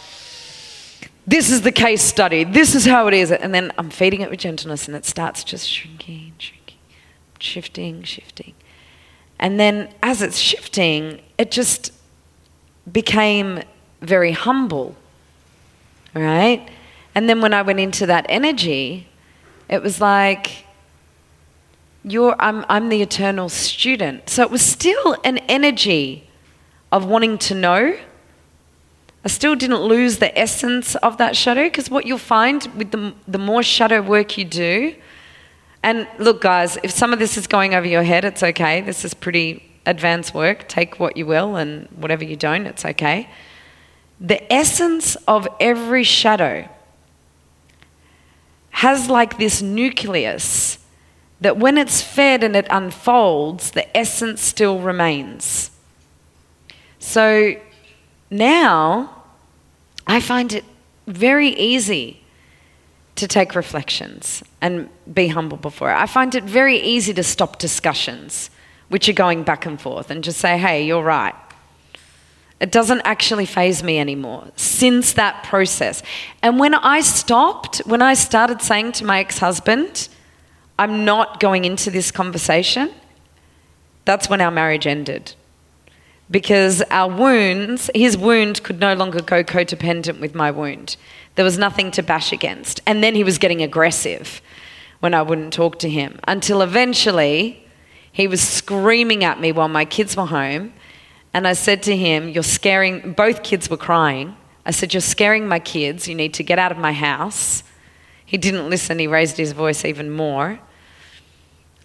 this 1.28 1.52
is 1.52 1.62
the 1.62 1.72
case 1.72 2.02
study. 2.02 2.44
This 2.44 2.74
is 2.74 2.86
how 2.86 3.08
it 3.08 3.14
is. 3.14 3.32
And 3.32 3.54
then 3.54 3.72
I'm 3.78 3.92
feeding 3.92 4.22
it 4.22 4.30
with 4.32 4.40
gentleness 4.40 4.88
and 4.88 4.98
it 4.98 5.06
starts 5.06 5.44
just 5.44 5.70
shrinking, 5.70 6.34
shrinking, 6.40 6.80
shifting, 7.38 8.04
shifting. 8.04 8.56
And 9.40 9.60
then 9.60 9.94
as 10.02 10.22
it's 10.24 10.40
shifting, 10.40 11.22
it 11.38 11.52
just 11.52 11.94
became 12.92 13.62
very 14.02 14.32
humble, 14.32 14.96
right? 16.16 16.68
And 17.14 17.30
then 17.30 17.42
when 17.42 17.54
I 17.54 17.62
went 17.62 17.80
into 17.80 18.06
that 18.08 18.26
energy, 18.30 19.08
it 19.72 19.82
was 19.82 20.00
like, 20.02 20.66
you're, 22.04 22.36
I'm, 22.40 22.66
I'm 22.68 22.90
the 22.90 23.02
eternal 23.02 23.50
student. 23.50 24.30
So 24.30 24.44
it 24.44 24.52
was 24.52 24.62
still 24.62 25.18
an 25.24 25.38
energy 25.40 26.28
of 26.92 27.06
wanting 27.06 27.38
to 27.40 27.56
know. 27.56 27.98
I 29.24 29.28
still 29.28 29.56
didn't 29.56 29.82
lose 29.82 30.18
the 30.18 30.38
essence 30.38 30.96
of 30.96 31.18
that 31.18 31.36
shadow 31.36 31.64
because 31.64 31.90
what 31.90 32.06
you'll 32.06 32.18
find 32.18 32.66
with 32.76 32.92
the, 32.92 33.14
the 33.28 33.38
more 33.38 33.64
shadow 33.64 34.02
work 34.02 34.38
you 34.38 34.46
do, 34.46 34.96
and 35.84 36.08
look, 36.20 36.42
guys, 36.42 36.78
if 36.84 36.92
some 36.92 37.12
of 37.12 37.20
this 37.20 37.38
is 37.38 37.48
going 37.48 37.74
over 37.74 37.88
your 37.88 38.04
head, 38.04 38.24
it's 38.24 38.44
okay. 38.44 38.82
This 38.82 39.04
is 39.04 39.14
pretty 39.16 39.64
advanced 39.86 40.34
work. 40.34 40.68
Take 40.68 41.00
what 41.00 41.18
you 41.18 41.26
will, 41.26 41.56
and 41.56 41.88
whatever 41.96 42.24
you 42.24 42.36
don't, 42.36 42.68
it's 42.68 42.86
okay. 42.86 43.28
The 44.20 44.52
essence 44.54 45.16
of 45.28 45.48
every 45.60 46.04
shadow 46.04 46.70
has 48.82 49.12
like 49.12 49.38
this 49.38 49.62
nucleus 49.62 50.80
that 51.40 51.56
when 51.56 51.78
it's 51.78 52.02
fed 52.02 52.44
and 52.44 52.56
it 52.56 52.66
unfolds, 52.72 53.70
the 53.70 53.86
essence 53.96 54.42
still 54.42 54.80
remains. 54.80 55.70
So 56.98 57.54
now 58.32 59.24
I 60.08 60.20
find 60.20 60.52
it 60.52 60.66
very 61.06 61.50
easy 61.50 62.24
to 63.18 63.28
take 63.28 63.54
reflections 63.54 64.44
and 64.62 64.90
be 65.14 65.28
humble 65.28 65.58
before 65.58 65.92
it. 65.92 65.96
I 65.96 66.08
find 66.08 66.34
it 66.34 66.44
very 66.44 66.80
easy 66.80 67.14
to 67.14 67.22
stop 67.22 67.60
discussions 67.60 68.50
which 68.90 69.08
are 69.08 69.14
going 69.14 69.44
back 69.44 69.68
and 69.68 69.80
forth 69.80 70.10
and 70.10 70.24
just 70.24 70.40
say, 70.40 70.58
hey, 70.58 70.84
you're 70.84 71.04
right. 71.04 71.36
It 72.62 72.72
doesn't 72.72 73.02
actually 73.02 73.48
faze 73.48 73.82
me 73.82 73.98
anymore 73.98 74.48
since 74.56 75.14
that 75.14 75.44
process. 75.44 76.04
And 76.44 76.60
when 76.60 76.76
I 76.76 77.02
stopped, 77.02 77.80
when 77.88 78.04
I 78.04 78.14
started 78.14 78.62
saying 78.62 78.92
to 78.94 79.06
my 79.06 79.20
ex 79.20 79.40
husband, 79.40 80.08
I'm 80.78 81.04
not 81.04 81.40
going 81.40 81.66
into 81.66 81.90
this 81.90 82.12
conversation, 82.12 82.92
that's 84.06 84.30
when 84.30 84.42
our 84.42 84.52
marriage 84.52 84.86
ended. 84.86 85.34
Because 86.30 86.84
our 86.92 87.12
wounds, 87.12 87.90
his 87.96 88.16
wound 88.16 88.62
could 88.62 88.80
no 88.80 88.94
longer 88.94 89.24
go 89.24 89.44
codependent 89.44 90.20
with 90.20 90.36
my 90.36 90.52
wound. 90.52 90.98
There 91.36 91.46
was 91.46 91.58
nothing 91.58 91.90
to 91.92 92.04
bash 92.04 92.32
against. 92.32 92.80
And 92.86 93.04
then 93.04 93.16
he 93.16 93.24
was 93.24 93.40
getting 93.40 93.64
aggressive 93.64 94.40
when 95.00 95.16
I 95.16 95.24
wouldn't 95.24 95.52
talk 95.52 95.80
to 95.80 95.90
him 95.90 96.20
until 96.28 96.62
eventually 96.62 97.66
he 98.12 98.28
was 98.28 98.40
screaming 98.40 99.24
at 99.24 99.42
me 99.42 99.52
while 99.52 99.68
my 99.68 99.84
kids 99.84 100.16
were 100.16 100.28
home 100.28 100.74
and 101.34 101.48
I 101.48 101.54
said 101.54 101.84
to 101.84 101.96
him, 101.96 102.30
You're 102.30 102.44
scaring, 102.44 103.14
both 103.14 103.44
kids 103.44 103.70
were 103.70 103.78
crying. 103.78 104.36
I 104.66 104.72
said, 104.72 104.94
You're 104.94 105.02
scaring 105.02 105.48
my 105.48 105.60
kids. 105.60 106.08
You 106.08 106.16
need 106.16 106.34
to 106.36 106.44
get 106.44 106.60
out 106.60 106.72
of 106.72 106.78
my 106.78 106.94
house. 106.94 107.64
He 108.26 108.38
didn't 108.38 108.70
listen. 108.70 109.00
He 109.00 109.08
raised 109.08 109.38
his 109.38 109.52
voice 109.52 109.84
even 109.86 110.10
more. 110.10 110.60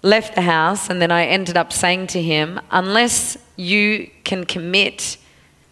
Left 0.02 0.34
the 0.34 0.42
house, 0.42 0.88
and 0.88 1.02
then 1.02 1.10
I 1.10 1.26
ended 1.26 1.56
up 1.56 1.72
saying 1.72 2.08
to 2.08 2.22
him, 2.22 2.60
Unless 2.70 3.38
you 3.56 4.10
can 4.24 4.44
commit 4.44 5.16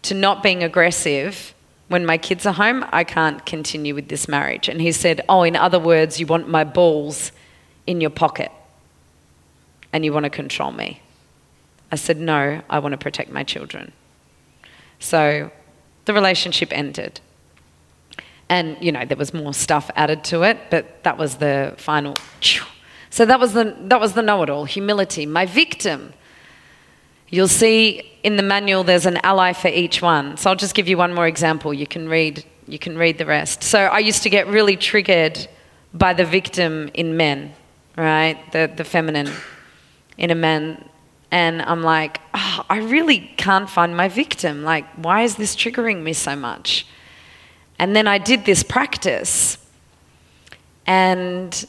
to 0.03 0.13
not 0.13 0.43
being 0.43 0.63
aggressive 0.63 1.53
when 1.87 2.05
my 2.05 2.17
kids 2.17 2.45
are 2.45 2.53
home, 2.53 2.85
I 2.91 3.03
can't 3.03 3.45
continue 3.45 3.93
with 3.93 4.07
this 4.07 4.27
marriage. 4.27 4.67
And 4.67 4.81
he 4.81 4.91
said, 4.91 5.21
Oh, 5.29 5.43
in 5.43 5.55
other 5.55 5.79
words, 5.79 6.19
you 6.19 6.25
want 6.25 6.47
my 6.49 6.63
balls 6.63 7.31
in 7.85 8.01
your 8.01 8.09
pocket 8.09 8.51
and 9.93 10.03
you 10.03 10.11
want 10.11 10.23
to 10.23 10.29
control 10.29 10.71
me. 10.71 11.01
I 11.91 11.95
said, 11.95 12.17
No, 12.17 12.61
I 12.69 12.79
want 12.79 12.93
to 12.93 12.97
protect 12.97 13.31
my 13.31 13.43
children. 13.43 13.91
So 14.99 15.51
the 16.05 16.13
relationship 16.13 16.69
ended. 16.71 17.19
And, 18.47 18.77
you 18.79 18.91
know, 18.91 19.05
there 19.05 19.17
was 19.17 19.33
more 19.33 19.53
stuff 19.53 19.89
added 19.95 20.23
to 20.25 20.43
it, 20.43 20.57
but 20.69 21.03
that 21.03 21.17
was 21.17 21.37
the 21.37 21.73
final. 21.77 22.15
So 23.09 23.25
that 23.25 23.39
was 23.39 23.53
the, 23.53 23.75
that 23.81 23.99
was 23.99 24.13
the 24.13 24.21
know 24.21 24.43
it 24.43 24.49
all 24.49 24.65
humility. 24.65 25.25
My 25.25 25.45
victim. 25.45 26.13
You'll 27.29 27.47
see 27.47 28.11
in 28.23 28.37
the 28.37 28.43
manual 28.43 28.83
there's 28.83 29.07
an 29.07 29.17
ally 29.23 29.53
for 29.53 29.67
each 29.69 30.01
one. 30.01 30.37
So 30.37 30.49
I'll 30.49 30.55
just 30.55 30.75
give 30.75 30.87
you 30.87 30.97
one 30.97 31.13
more 31.13 31.27
example. 31.27 31.73
You 31.73 31.87
can 31.87 32.07
read, 32.07 32.45
you 32.67 32.77
can 32.77 32.97
read 32.97 33.17
the 33.17 33.25
rest. 33.25 33.63
So 33.63 33.79
I 33.79 33.99
used 33.99 34.21
to 34.23 34.29
get 34.29 34.47
really 34.47 34.77
triggered 34.77 35.47
by 35.93 36.13
the 36.13 36.25
victim 36.25 36.91
in 36.93 37.17
men, 37.17 37.53
right? 37.97 38.37
The, 38.51 38.71
the 38.75 38.83
feminine 38.83 39.31
in 40.17 40.29
a 40.29 40.35
man 40.35 40.87
and 41.31 41.61
I'm 41.61 41.81
like, 41.81 42.21
oh, 42.33 42.65
I 42.69 42.77
really 42.77 43.31
can't 43.37 43.69
find 43.69 43.95
my 43.95 44.07
victim. 44.07 44.63
Like, 44.63 44.85
why 44.95 45.23
is 45.23 45.35
this 45.35 45.55
triggering 45.55 46.03
me 46.03 46.13
so 46.13 46.35
much? 46.35 46.85
And 47.77 47.95
then 47.95 48.07
I 48.07 48.17
did 48.17 48.45
this 48.45 48.63
practice, 48.63 49.57
and 50.85 51.65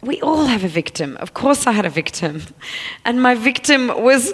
we 0.00 0.20
all 0.20 0.46
have 0.46 0.62
a 0.64 0.68
victim. 0.68 1.16
Of 1.16 1.34
course, 1.34 1.66
I 1.66 1.72
had 1.72 1.84
a 1.84 1.90
victim. 1.90 2.42
And 3.04 3.22
my 3.22 3.34
victim 3.34 3.88
was 4.02 4.32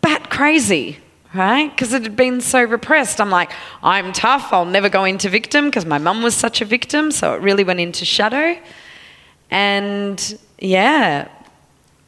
bat 0.00 0.30
crazy, 0.30 0.98
right? 1.34 1.70
Because 1.70 1.92
it 1.92 2.02
had 2.02 2.16
been 2.16 2.40
so 2.40 2.62
repressed. 2.62 3.20
I'm 3.20 3.30
like, 3.30 3.52
I'm 3.82 4.12
tough. 4.12 4.52
I'll 4.52 4.64
never 4.64 4.88
go 4.88 5.04
into 5.04 5.28
victim 5.28 5.66
because 5.66 5.84
my 5.84 5.98
mum 5.98 6.22
was 6.22 6.34
such 6.34 6.60
a 6.60 6.64
victim. 6.64 7.10
So 7.10 7.34
it 7.34 7.42
really 7.42 7.64
went 7.64 7.80
into 7.80 8.04
shadow. 8.04 8.56
And 9.50 10.38
yeah, 10.58 11.28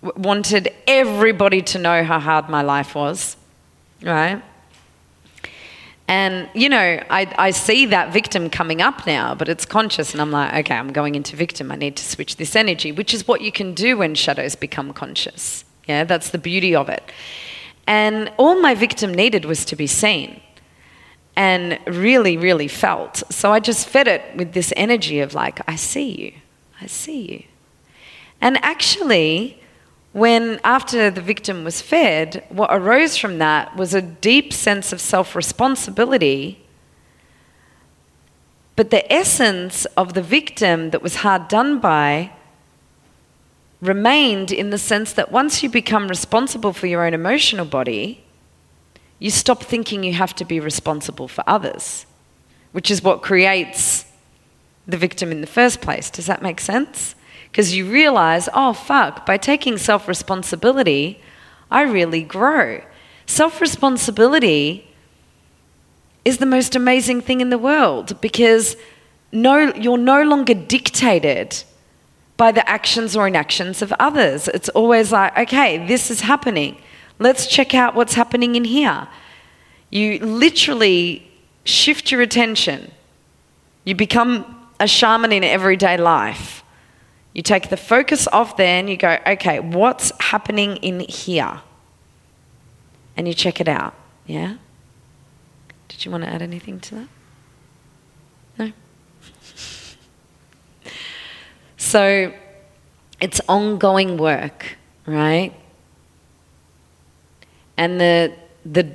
wanted 0.02 0.72
everybody 0.86 1.62
to 1.62 1.78
know 1.78 2.04
how 2.04 2.18
hard 2.20 2.48
my 2.48 2.62
life 2.62 2.94
was, 2.94 3.36
right? 4.02 4.42
And, 6.06 6.48
you 6.54 6.70
know, 6.70 7.02
I, 7.10 7.34
I 7.36 7.50
see 7.50 7.84
that 7.86 8.12
victim 8.12 8.48
coming 8.48 8.80
up 8.80 9.06
now, 9.06 9.34
but 9.34 9.48
it's 9.48 9.66
conscious, 9.66 10.12
and 10.12 10.22
I'm 10.22 10.30
like, 10.30 10.54
okay, 10.64 10.74
I'm 10.74 10.92
going 10.92 11.14
into 11.14 11.36
victim. 11.36 11.70
I 11.70 11.76
need 11.76 11.96
to 11.96 12.04
switch 12.04 12.36
this 12.36 12.56
energy, 12.56 12.92
which 12.92 13.12
is 13.12 13.28
what 13.28 13.42
you 13.42 13.52
can 13.52 13.74
do 13.74 13.98
when 13.98 14.14
shadows 14.14 14.54
become 14.54 14.94
conscious. 14.94 15.64
Yeah, 15.86 16.04
that's 16.04 16.30
the 16.30 16.38
beauty 16.38 16.74
of 16.74 16.88
it. 16.88 17.02
And 17.86 18.32
all 18.38 18.60
my 18.60 18.74
victim 18.74 19.12
needed 19.12 19.44
was 19.44 19.64
to 19.66 19.76
be 19.76 19.86
seen 19.86 20.40
and 21.36 21.78
really, 21.86 22.36
really 22.36 22.68
felt. 22.68 23.22
So 23.30 23.52
I 23.52 23.60
just 23.60 23.86
fed 23.86 24.08
it 24.08 24.22
with 24.34 24.54
this 24.54 24.72
energy 24.76 25.20
of 25.20 25.34
like, 25.34 25.60
I 25.68 25.76
see 25.76 26.10
you, 26.10 26.32
I 26.80 26.86
see 26.86 27.32
you. 27.32 27.42
And 28.40 28.58
actually, 28.62 29.60
when 30.12 30.60
after 30.64 31.10
the 31.10 31.20
victim 31.20 31.64
was 31.64 31.82
fed, 31.82 32.44
what 32.48 32.70
arose 32.72 33.16
from 33.16 33.38
that 33.38 33.76
was 33.76 33.94
a 33.94 34.02
deep 34.02 34.52
sense 34.52 34.92
of 34.92 35.00
self 35.00 35.36
responsibility. 35.36 36.64
But 38.76 38.90
the 38.90 39.12
essence 39.12 39.84
of 39.96 40.14
the 40.14 40.22
victim 40.22 40.90
that 40.90 41.02
was 41.02 41.16
hard 41.16 41.48
done 41.48 41.80
by 41.80 42.32
remained 43.80 44.50
in 44.50 44.70
the 44.70 44.78
sense 44.78 45.12
that 45.12 45.30
once 45.30 45.62
you 45.62 45.68
become 45.68 46.08
responsible 46.08 46.72
for 46.72 46.86
your 46.86 47.04
own 47.04 47.14
emotional 47.14 47.64
body, 47.64 48.24
you 49.18 49.30
stop 49.30 49.62
thinking 49.62 50.04
you 50.04 50.12
have 50.12 50.34
to 50.36 50.44
be 50.44 50.60
responsible 50.60 51.28
for 51.28 51.44
others, 51.46 52.06
which 52.72 52.90
is 52.90 53.02
what 53.02 53.22
creates 53.22 54.04
the 54.86 54.96
victim 54.96 55.30
in 55.30 55.40
the 55.40 55.46
first 55.46 55.80
place. 55.80 56.08
Does 56.10 56.26
that 56.26 56.42
make 56.42 56.60
sense? 56.60 57.14
Because 57.50 57.74
you 57.74 57.90
realize, 57.90 58.48
oh, 58.54 58.72
fuck, 58.72 59.26
by 59.26 59.36
taking 59.36 59.78
self 59.78 60.08
responsibility, 60.08 61.20
I 61.70 61.82
really 61.82 62.22
grow. 62.22 62.82
Self 63.26 63.60
responsibility 63.60 64.88
is 66.24 66.38
the 66.38 66.46
most 66.46 66.76
amazing 66.76 67.20
thing 67.20 67.40
in 67.40 67.50
the 67.50 67.58
world 67.58 68.20
because 68.20 68.76
no, 69.32 69.74
you're 69.74 69.98
no 69.98 70.22
longer 70.22 70.54
dictated 70.54 71.62
by 72.36 72.52
the 72.52 72.68
actions 72.68 73.16
or 73.16 73.26
inactions 73.26 73.82
of 73.82 73.92
others. 73.98 74.48
It's 74.48 74.68
always 74.70 75.12
like, 75.12 75.36
okay, 75.36 75.86
this 75.86 76.10
is 76.10 76.20
happening. 76.20 76.76
Let's 77.18 77.46
check 77.46 77.74
out 77.74 77.94
what's 77.94 78.14
happening 78.14 78.54
in 78.54 78.64
here. 78.64 79.08
You 79.90 80.18
literally 80.20 81.28
shift 81.64 82.10
your 82.10 82.20
attention. 82.20 82.90
You 83.84 83.94
become 83.94 84.68
a 84.78 84.86
shaman 84.86 85.32
in 85.32 85.44
everyday 85.44 85.96
life. 85.96 86.62
You 87.38 87.42
take 87.42 87.70
the 87.70 87.76
focus 87.76 88.26
off 88.32 88.56
there 88.56 88.80
and 88.80 88.90
you 88.90 88.96
go, 88.96 89.16
okay, 89.24 89.60
what's 89.60 90.10
happening 90.18 90.74
in 90.78 90.98
here? 90.98 91.60
And 93.16 93.28
you 93.28 93.32
check 93.32 93.60
it 93.60 93.68
out. 93.68 93.94
Yeah? 94.26 94.56
Did 95.86 96.04
you 96.04 96.10
want 96.10 96.24
to 96.24 96.30
add 96.30 96.42
anything 96.42 96.80
to 96.80 96.94
that? 96.96 97.08
No? 98.58 98.72
so 101.76 102.32
it's 103.20 103.40
ongoing 103.48 104.16
work, 104.16 104.76
right? 105.06 105.54
And 107.76 108.00
the, 108.00 108.32
the 108.66 108.92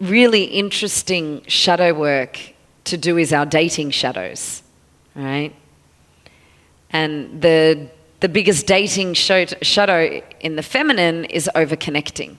really 0.00 0.46
interesting 0.46 1.44
shadow 1.46 1.94
work 1.94 2.40
to 2.86 2.96
do 2.96 3.18
is 3.18 3.32
our 3.32 3.46
dating 3.46 3.90
shadows, 3.90 4.64
right? 5.14 5.54
And 6.92 7.40
the, 7.40 7.88
the 8.20 8.28
biggest 8.28 8.66
dating 8.66 9.14
shadow 9.14 10.22
in 10.40 10.56
the 10.56 10.62
feminine 10.62 11.24
is 11.24 11.48
overconnecting. 11.54 12.36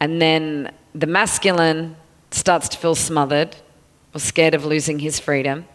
And 0.00 0.20
then 0.20 0.72
the 0.94 1.06
masculine 1.06 1.96
starts 2.30 2.68
to 2.70 2.78
feel 2.78 2.94
smothered 2.94 3.56
or 4.14 4.20
scared 4.20 4.54
of 4.54 4.64
losing 4.64 4.98
his 4.98 5.18
freedom. 5.18 5.66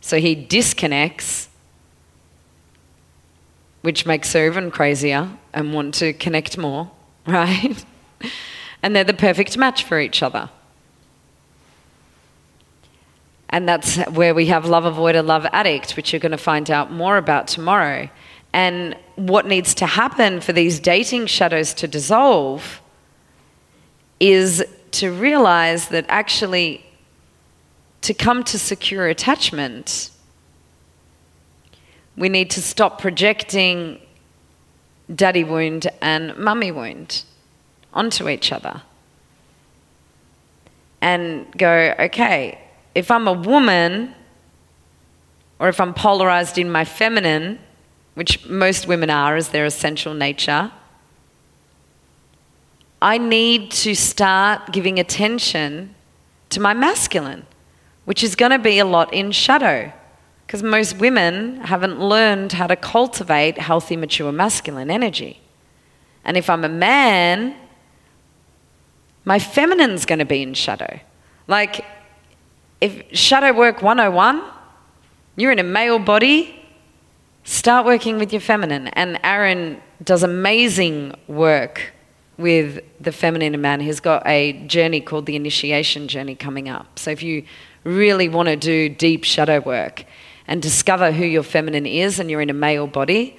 So 0.00 0.18
he 0.18 0.34
disconnects, 0.34 1.48
which 3.82 4.06
makes 4.06 4.32
her 4.32 4.46
even 4.46 4.70
crazier 4.70 5.30
and 5.52 5.74
want 5.74 5.94
to 5.94 6.12
connect 6.12 6.56
more, 6.56 6.90
right? 7.26 7.84
and 8.82 8.94
they're 8.94 9.04
the 9.04 9.14
perfect 9.14 9.56
match 9.56 9.84
for 9.84 9.98
each 9.98 10.22
other. 10.22 10.50
And 13.50 13.68
that's 13.68 13.96
where 14.08 14.34
we 14.34 14.46
have 14.46 14.66
love 14.66 14.84
avoider, 14.84 15.24
love 15.24 15.46
addict, 15.52 15.92
which 15.92 16.12
you're 16.12 16.20
going 16.20 16.32
to 16.32 16.38
find 16.38 16.70
out 16.70 16.92
more 16.92 17.16
about 17.16 17.48
tomorrow. 17.48 18.08
And 18.52 18.96
what 19.16 19.46
needs 19.46 19.74
to 19.76 19.86
happen 19.86 20.40
for 20.40 20.52
these 20.52 20.80
dating 20.80 21.26
shadows 21.26 21.72
to 21.74 21.88
dissolve 21.88 22.80
is 24.20 24.64
to 24.92 25.12
realize 25.12 25.88
that 25.88 26.04
actually, 26.08 26.84
to 28.02 28.14
come 28.14 28.42
to 28.44 28.58
secure 28.58 29.06
attachment, 29.08 30.10
we 32.16 32.28
need 32.28 32.50
to 32.50 32.62
stop 32.62 33.00
projecting 33.00 34.00
daddy 35.14 35.44
wound 35.44 35.86
and 36.02 36.36
mummy 36.36 36.70
wound 36.70 37.22
onto 37.94 38.28
each 38.28 38.52
other. 38.52 38.82
And 41.00 41.46
go, 41.56 41.94
okay, 41.98 42.58
if 42.98 43.12
I'm 43.12 43.28
a 43.28 43.32
woman, 43.32 44.12
or 45.60 45.68
if 45.68 45.80
I'm 45.80 45.94
polarized 45.94 46.58
in 46.58 46.68
my 46.68 46.84
feminine, 46.84 47.60
which 48.14 48.44
most 48.46 48.88
women 48.88 49.08
are 49.08 49.36
as 49.36 49.50
their 49.50 49.64
essential 49.64 50.14
nature, 50.14 50.72
I 53.00 53.18
need 53.18 53.70
to 53.86 53.94
start 53.94 54.72
giving 54.72 54.98
attention 54.98 55.94
to 56.50 56.58
my 56.58 56.74
masculine, 56.74 57.46
which 58.04 58.24
is 58.24 58.34
going 58.34 58.50
to 58.50 58.58
be 58.58 58.80
a 58.80 58.84
lot 58.84 59.14
in 59.14 59.30
shadow. 59.30 59.92
Because 60.44 60.64
most 60.64 60.98
women 60.98 61.60
haven't 61.60 62.00
learned 62.00 62.50
how 62.50 62.66
to 62.66 62.74
cultivate 62.74 63.58
healthy, 63.58 63.96
mature 63.96 64.32
masculine 64.32 64.90
energy. 64.90 65.40
And 66.24 66.36
if 66.36 66.50
I'm 66.50 66.64
a 66.64 66.68
man, 66.68 67.54
my 69.24 69.38
feminine's 69.38 70.04
going 70.04 70.18
to 70.18 70.24
be 70.24 70.42
in 70.42 70.54
shadow. 70.54 70.98
Like, 71.46 71.84
if 72.80 73.02
shadow 73.16 73.52
work 73.52 73.82
101, 73.82 74.42
you're 75.36 75.52
in 75.52 75.58
a 75.58 75.64
male 75.64 75.98
body, 75.98 76.60
start 77.44 77.86
working 77.86 78.18
with 78.18 78.32
your 78.32 78.40
feminine. 78.40 78.88
And 78.88 79.18
Aaron 79.22 79.80
does 80.02 80.22
amazing 80.22 81.14
work 81.26 81.92
with 82.38 82.80
the 83.00 83.12
feminine 83.12 83.52
in 83.52 83.60
man. 83.60 83.80
He's 83.80 84.00
got 84.00 84.22
a 84.26 84.52
journey 84.66 85.00
called 85.00 85.26
the 85.26 85.36
initiation 85.36 86.08
journey 86.08 86.34
coming 86.34 86.68
up. 86.68 86.98
So 86.98 87.10
if 87.10 87.22
you 87.22 87.44
really 87.84 88.28
want 88.28 88.48
to 88.48 88.56
do 88.56 88.88
deep 88.88 89.24
shadow 89.24 89.60
work 89.60 90.04
and 90.46 90.62
discover 90.62 91.12
who 91.12 91.24
your 91.24 91.42
feminine 91.42 91.86
is 91.86 92.18
and 92.18 92.30
you're 92.30 92.40
in 92.40 92.50
a 92.50 92.54
male 92.54 92.86
body, 92.86 93.36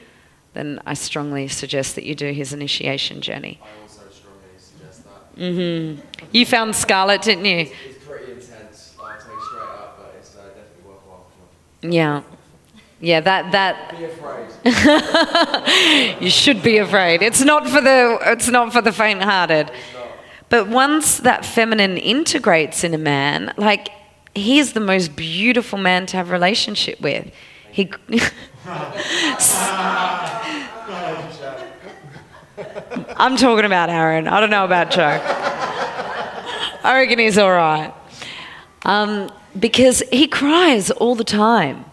then 0.53 0.81
I 0.86 0.93
strongly 0.93 1.48
suggest 1.48 1.96
that 1.96 2.03
you 2.03 2.15
do 2.15 2.31
his 2.31 2.53
initiation 2.53 3.22
journey. 3.22 3.60
I 3.62 3.81
also 3.81 4.01
strongly 4.12 4.58
suggest 4.58 5.03
that. 5.05 5.36
Mm-hmm. 5.38 6.27
You 6.31 6.46
found 6.46 6.75
Scarlet, 6.75 7.22
didn't 7.22 7.46
you? 7.46 7.57
It's, 7.57 7.72
it's 7.85 8.05
pretty 8.05 8.31
intense. 8.33 8.96
I'll 9.00 9.18
tell 9.18 9.33
you 9.33 9.42
straight 9.42 9.61
up, 9.61 9.98
but 9.98 10.16
it's 10.20 10.35
uh, 10.35 10.40
definitely 10.40 10.92
worthwhile 10.92 11.27
for 11.29 11.37
sure. 11.37 11.48
Yeah. 11.81 12.24
Yeah, 13.01 13.22
that 13.22 13.51
that 13.53 13.98
Be 13.98 14.05
afraid. 14.05 14.48
you 16.22 16.29
should 16.29 16.61
be 16.61 16.77
afraid. 16.77 17.22
It's 17.22 17.42
not 17.42 17.68
for 17.68 17.79
the 17.79 18.18
it's 18.24 18.50
not 18.50 18.74
for 18.74 18.81
the 18.81 18.92
faint-hearted. 18.92 19.72
But 20.50 20.68
once 20.68 21.20
that 21.20 21.46
feminine 21.46 21.98
integrates 21.98 22.83
in 22.83 22.94
a 22.94 22.98
man, 22.98 23.53
like 23.55 23.89
he's 24.35 24.74
the 24.74 24.81
most 24.81 25.15
beautiful 25.15 25.79
man 25.79 26.07
to 26.07 26.18
have 26.18 26.29
a 26.29 26.33
relationship 26.33 27.00
with. 27.00 27.31
He 27.72 27.89
I'm 33.15 33.37
talking 33.37 33.65
about 33.65 33.89
Aaron. 33.89 34.27
I 34.27 34.39
don't 34.42 34.50
know 34.50 34.65
about 34.65 34.92
Joe. 34.92 35.22
I 36.83 37.00
reckon 37.00 37.20
he's 37.20 37.37
all 37.37 37.51
right. 37.51 37.94
Um, 38.83 39.29
because 39.57 40.03
he 40.12 40.27
cries 40.27 40.92
all 40.92 41.16
the 41.16 41.24
time, 41.24 41.85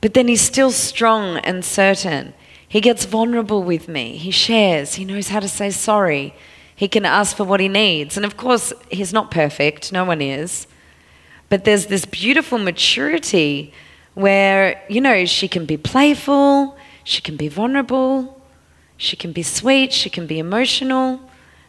but 0.00 0.14
then 0.14 0.28
he's 0.28 0.40
still 0.40 0.70
strong 0.70 1.38
and 1.38 1.64
certain. 1.64 2.34
He 2.68 2.80
gets 2.80 3.04
vulnerable 3.04 3.62
with 3.62 3.88
me. 3.88 4.16
He 4.16 4.30
shares. 4.30 4.94
He 4.94 5.04
knows 5.04 5.28
how 5.28 5.40
to 5.40 5.48
say 5.48 5.70
sorry. 5.70 6.34
He 6.74 6.88
can 6.88 7.04
ask 7.04 7.36
for 7.36 7.44
what 7.44 7.60
he 7.60 7.68
needs. 7.68 8.16
And 8.16 8.24
of 8.24 8.36
course, 8.36 8.72
he's 8.90 9.12
not 9.12 9.30
perfect. 9.30 9.92
No 9.92 10.04
one 10.04 10.22
is. 10.22 10.66
But 11.48 11.64
there's 11.64 11.86
this 11.86 12.06
beautiful 12.06 12.58
maturity 12.58 13.72
where, 14.14 14.82
you 14.88 15.00
know, 15.00 15.24
she 15.26 15.48
can 15.48 15.66
be 15.66 15.76
playful, 15.76 16.76
she 17.04 17.20
can 17.20 17.36
be 17.36 17.48
vulnerable, 17.48 18.40
she 18.96 19.16
can 19.16 19.32
be 19.32 19.42
sweet, 19.42 19.92
she 19.92 20.08
can 20.08 20.26
be 20.26 20.38
emotional. 20.38 21.20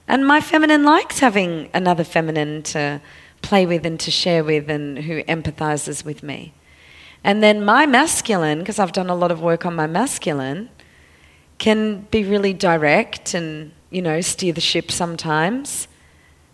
And 0.07 0.25
my 0.25 0.41
feminine 0.41 0.83
likes 0.83 1.19
having 1.19 1.69
another 1.73 2.03
feminine 2.03 2.63
to 2.63 3.01
play 3.43 3.67
with 3.67 3.85
and 3.85 3.99
to 3.99 4.09
share 4.09 4.43
with 4.43 4.69
and 4.69 4.97
who 4.97 5.21
empathizes 5.25 6.03
with 6.03 6.23
me. 6.23 6.53
And 7.23 7.43
then 7.43 7.63
my 7.63 7.85
masculine, 7.85 8.59
because 8.59 8.79
I've 8.79 8.91
done 8.91 9.09
a 9.09 9.15
lot 9.15 9.31
of 9.31 9.39
work 9.41 9.65
on 9.65 9.75
my 9.75 9.85
masculine, 9.85 10.69
can 11.59 12.01
be 12.09 12.23
really 12.23 12.53
direct 12.53 13.33
and, 13.35 13.71
you 13.91 14.01
know, 14.01 14.19
steer 14.21 14.51
the 14.51 14.61
ship 14.61 14.91
sometimes, 14.91 15.87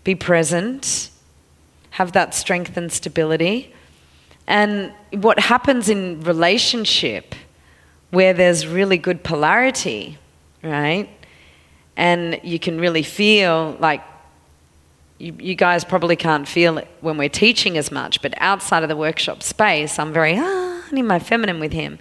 be 0.03 0.13
present, 0.13 1.09
have 1.91 2.11
that 2.11 2.35
strength 2.35 2.75
and 2.77 2.91
stability. 2.91 3.73
And 4.45 4.91
what 5.11 5.39
happens 5.39 5.89
in 5.89 6.21
relationship 6.21 7.33
where 8.11 8.33
there's 8.33 8.67
really 8.67 8.97
good 8.97 9.23
polarity, 9.23 10.17
right? 10.63 11.09
And 11.95 12.39
you 12.43 12.59
can 12.59 12.79
really 12.79 13.03
feel 13.03 13.77
like 13.79 14.01
you, 15.19 15.35
you, 15.37 15.55
guys 15.55 15.83
probably 15.83 16.15
can't 16.15 16.47
feel 16.47 16.77
it 16.77 16.87
when 17.01 17.17
we're 17.17 17.29
teaching 17.29 17.77
as 17.77 17.91
much, 17.91 18.21
but 18.21 18.33
outside 18.37 18.83
of 18.83 18.89
the 18.89 18.95
workshop 18.95 19.43
space, 19.43 19.99
I'm 19.99 20.13
very, 20.13 20.35
ah, 20.37 20.83
I 20.87 20.91
need 20.91 21.03
my 21.03 21.19
feminine 21.19 21.59
with 21.59 21.73
him. 21.73 21.99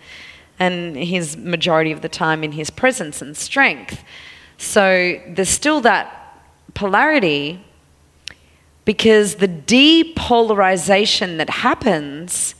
And 0.58 0.96
he's 0.96 1.36
majority 1.36 1.92
of 1.92 2.00
the 2.00 2.08
time 2.08 2.42
in 2.42 2.52
his 2.52 2.70
presence 2.70 3.20
and 3.20 3.36
strength. 3.36 4.02
So 4.56 5.20
there's 5.28 5.48
still 5.48 5.80
that 5.82 6.40
polarity 6.74 7.64
because 8.84 9.34
the 9.34 9.48
depolarization 9.48 11.36
that 11.38 11.50
happens 11.50 12.54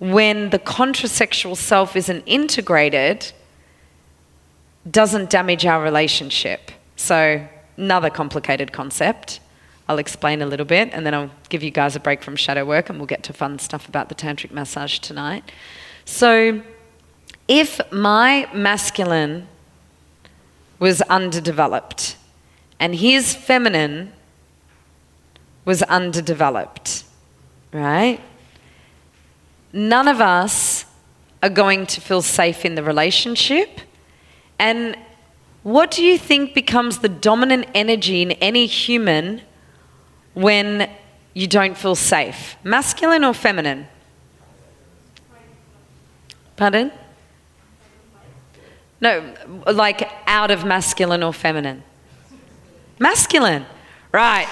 when 0.00 0.50
the 0.50 0.58
contrasexual 0.58 1.56
self 1.56 1.94
isn't 1.94 2.24
integrated 2.26 3.30
doesn't 4.90 5.30
damage 5.30 5.64
our 5.64 5.80
relationship. 5.80 6.72
So, 6.96 7.46
another 7.76 8.10
complicated 8.10 8.72
concept. 8.72 9.38
I'll 9.92 9.98
explain 9.98 10.40
a 10.40 10.46
little 10.46 10.64
bit 10.64 10.88
and 10.92 11.04
then 11.04 11.12
I'll 11.12 11.30
give 11.50 11.62
you 11.62 11.70
guys 11.70 11.94
a 11.94 12.00
break 12.00 12.22
from 12.22 12.34
shadow 12.34 12.64
work 12.64 12.88
and 12.88 12.98
we'll 12.98 13.06
get 13.06 13.22
to 13.24 13.34
fun 13.34 13.58
stuff 13.58 13.86
about 13.86 14.08
the 14.08 14.14
tantric 14.14 14.50
massage 14.50 14.98
tonight. 14.98 15.52
So, 16.06 16.62
if 17.46 17.78
my 17.92 18.48
masculine 18.54 19.48
was 20.78 21.02
underdeveloped 21.02 22.16
and 22.80 22.94
his 22.94 23.34
feminine 23.34 24.14
was 25.66 25.82
underdeveloped, 25.82 27.04
right? 27.70 28.18
None 29.74 30.08
of 30.08 30.22
us 30.22 30.86
are 31.42 31.50
going 31.50 31.84
to 31.88 32.00
feel 32.00 32.22
safe 32.22 32.64
in 32.64 32.76
the 32.76 32.82
relationship. 32.82 33.80
And 34.58 34.96
what 35.62 35.90
do 35.90 36.02
you 36.02 36.16
think 36.16 36.54
becomes 36.54 37.00
the 37.00 37.10
dominant 37.10 37.66
energy 37.74 38.22
in 38.22 38.32
any 38.32 38.64
human 38.64 39.42
when 40.34 40.90
you 41.34 41.46
don't 41.46 41.76
feel 41.76 41.94
safe? 41.94 42.56
Masculine 42.64 43.24
or 43.24 43.34
feminine? 43.34 43.86
Pardon? 46.56 46.92
No, 49.00 49.34
like 49.72 50.08
out 50.26 50.50
of 50.50 50.64
masculine 50.64 51.22
or 51.22 51.32
feminine? 51.32 51.82
Masculine. 52.98 53.66
Right. 54.12 54.48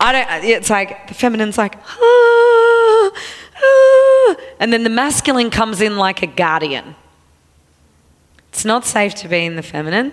I 0.00 0.12
don't, 0.12 0.44
it's 0.44 0.70
like 0.70 1.08
the 1.08 1.14
feminine's 1.14 1.56
like, 1.56 1.76
ah, 1.76 3.10
ah, 3.62 4.36
and 4.58 4.72
then 4.72 4.82
the 4.82 4.90
masculine 4.90 5.50
comes 5.50 5.80
in 5.80 5.96
like 5.96 6.22
a 6.22 6.26
guardian. 6.26 6.96
It's 8.48 8.64
not 8.64 8.84
safe 8.84 9.14
to 9.16 9.28
be 9.28 9.44
in 9.44 9.56
the 9.56 9.62
feminine. 9.62 10.12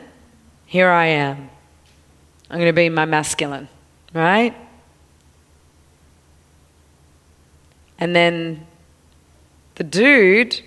Here 0.65 0.89
I 0.89 1.05
am. 1.07 1.49
I'm 2.49 2.57
going 2.57 2.69
to 2.69 2.73
be 2.73 2.89
my 2.89 3.05
masculine, 3.05 3.67
right? 4.13 4.55
And 7.99 8.15
then 8.15 8.65
the 9.75 9.83
dude 9.83 10.61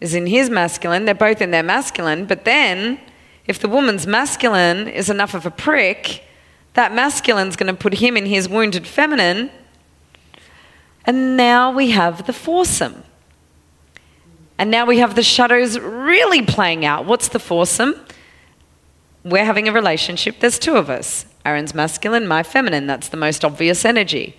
is 0.00 0.14
in 0.14 0.26
his 0.26 0.50
masculine. 0.50 1.04
They're 1.04 1.14
both 1.14 1.40
in 1.40 1.50
their 1.50 1.62
masculine. 1.62 2.26
But 2.26 2.44
then, 2.44 3.00
if 3.46 3.58
the 3.58 3.68
woman's 3.68 4.06
masculine 4.06 4.88
is 4.88 5.08
enough 5.08 5.34
of 5.34 5.46
a 5.46 5.50
prick, 5.50 6.22
that 6.74 6.92
masculine's 6.92 7.56
going 7.56 7.74
to 7.74 7.80
put 7.80 7.94
him 7.94 8.16
in 8.16 8.26
his 8.26 8.48
wounded 8.48 8.86
feminine. 8.86 9.50
And 11.04 11.36
now 11.36 11.70
we 11.70 11.90
have 11.90 12.26
the 12.26 12.32
foursome. 12.32 13.04
And 14.58 14.70
now 14.70 14.86
we 14.86 14.98
have 14.98 15.14
the 15.14 15.22
shadows 15.22 15.78
really 15.78 16.42
playing 16.42 16.84
out. 16.84 17.04
What's 17.04 17.28
the 17.28 17.38
foursome? 17.38 17.94
We're 19.24 19.44
having 19.44 19.68
a 19.68 19.72
relationship. 19.72 20.40
There's 20.40 20.58
two 20.58 20.76
of 20.76 20.88
us 20.88 21.26
Aaron's 21.44 21.74
masculine, 21.74 22.26
my 22.26 22.42
feminine. 22.42 22.86
That's 22.86 23.08
the 23.08 23.16
most 23.16 23.44
obvious 23.44 23.84
energy. 23.84 24.36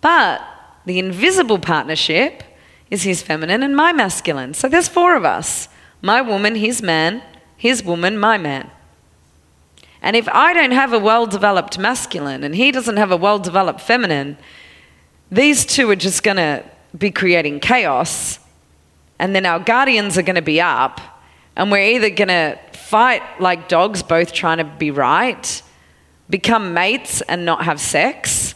But 0.00 0.40
the 0.86 0.98
invisible 0.98 1.58
partnership 1.58 2.42
is 2.90 3.02
his 3.02 3.20
feminine 3.20 3.62
and 3.62 3.76
my 3.76 3.92
masculine. 3.92 4.54
So 4.54 4.68
there's 4.68 4.88
four 4.88 5.16
of 5.16 5.24
us 5.24 5.68
my 6.02 6.22
woman, 6.22 6.54
his 6.54 6.82
man, 6.82 7.22
his 7.56 7.82
woman, 7.82 8.16
my 8.16 8.38
man. 8.38 8.70
And 10.02 10.14
if 10.14 10.28
I 10.28 10.52
don't 10.52 10.72
have 10.72 10.92
a 10.92 10.98
well 10.98 11.26
developed 11.26 11.78
masculine 11.78 12.44
and 12.44 12.54
he 12.54 12.70
doesn't 12.70 12.96
have 12.96 13.10
a 13.10 13.16
well 13.16 13.38
developed 13.38 13.80
feminine, 13.80 14.38
these 15.30 15.66
two 15.66 15.90
are 15.90 15.96
just 15.96 16.22
going 16.22 16.36
to 16.36 16.64
be 16.96 17.10
creating 17.10 17.60
chaos. 17.60 18.38
And 19.18 19.34
then 19.34 19.46
our 19.46 19.58
guardians 19.58 20.16
are 20.16 20.22
going 20.22 20.36
to 20.36 20.42
be 20.42 20.60
up. 20.60 21.00
And 21.56 21.72
we're 21.72 21.96
either 21.96 22.10
going 22.10 22.28
to 22.28 22.58
fight 22.72 23.22
like 23.40 23.68
dogs, 23.68 24.02
both 24.02 24.32
trying 24.32 24.58
to 24.58 24.64
be 24.64 24.90
right, 24.90 25.62
become 26.28 26.74
mates 26.74 27.22
and 27.22 27.44
not 27.44 27.64
have 27.64 27.80
sex. 27.80 28.54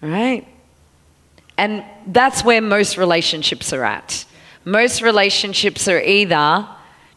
Right? 0.00 0.46
And 1.56 1.84
that's 2.06 2.44
where 2.44 2.60
most 2.60 2.98
relationships 2.98 3.72
are 3.72 3.84
at. 3.84 4.24
Most 4.64 5.02
relationships 5.02 5.88
are 5.88 6.00
either 6.00 6.66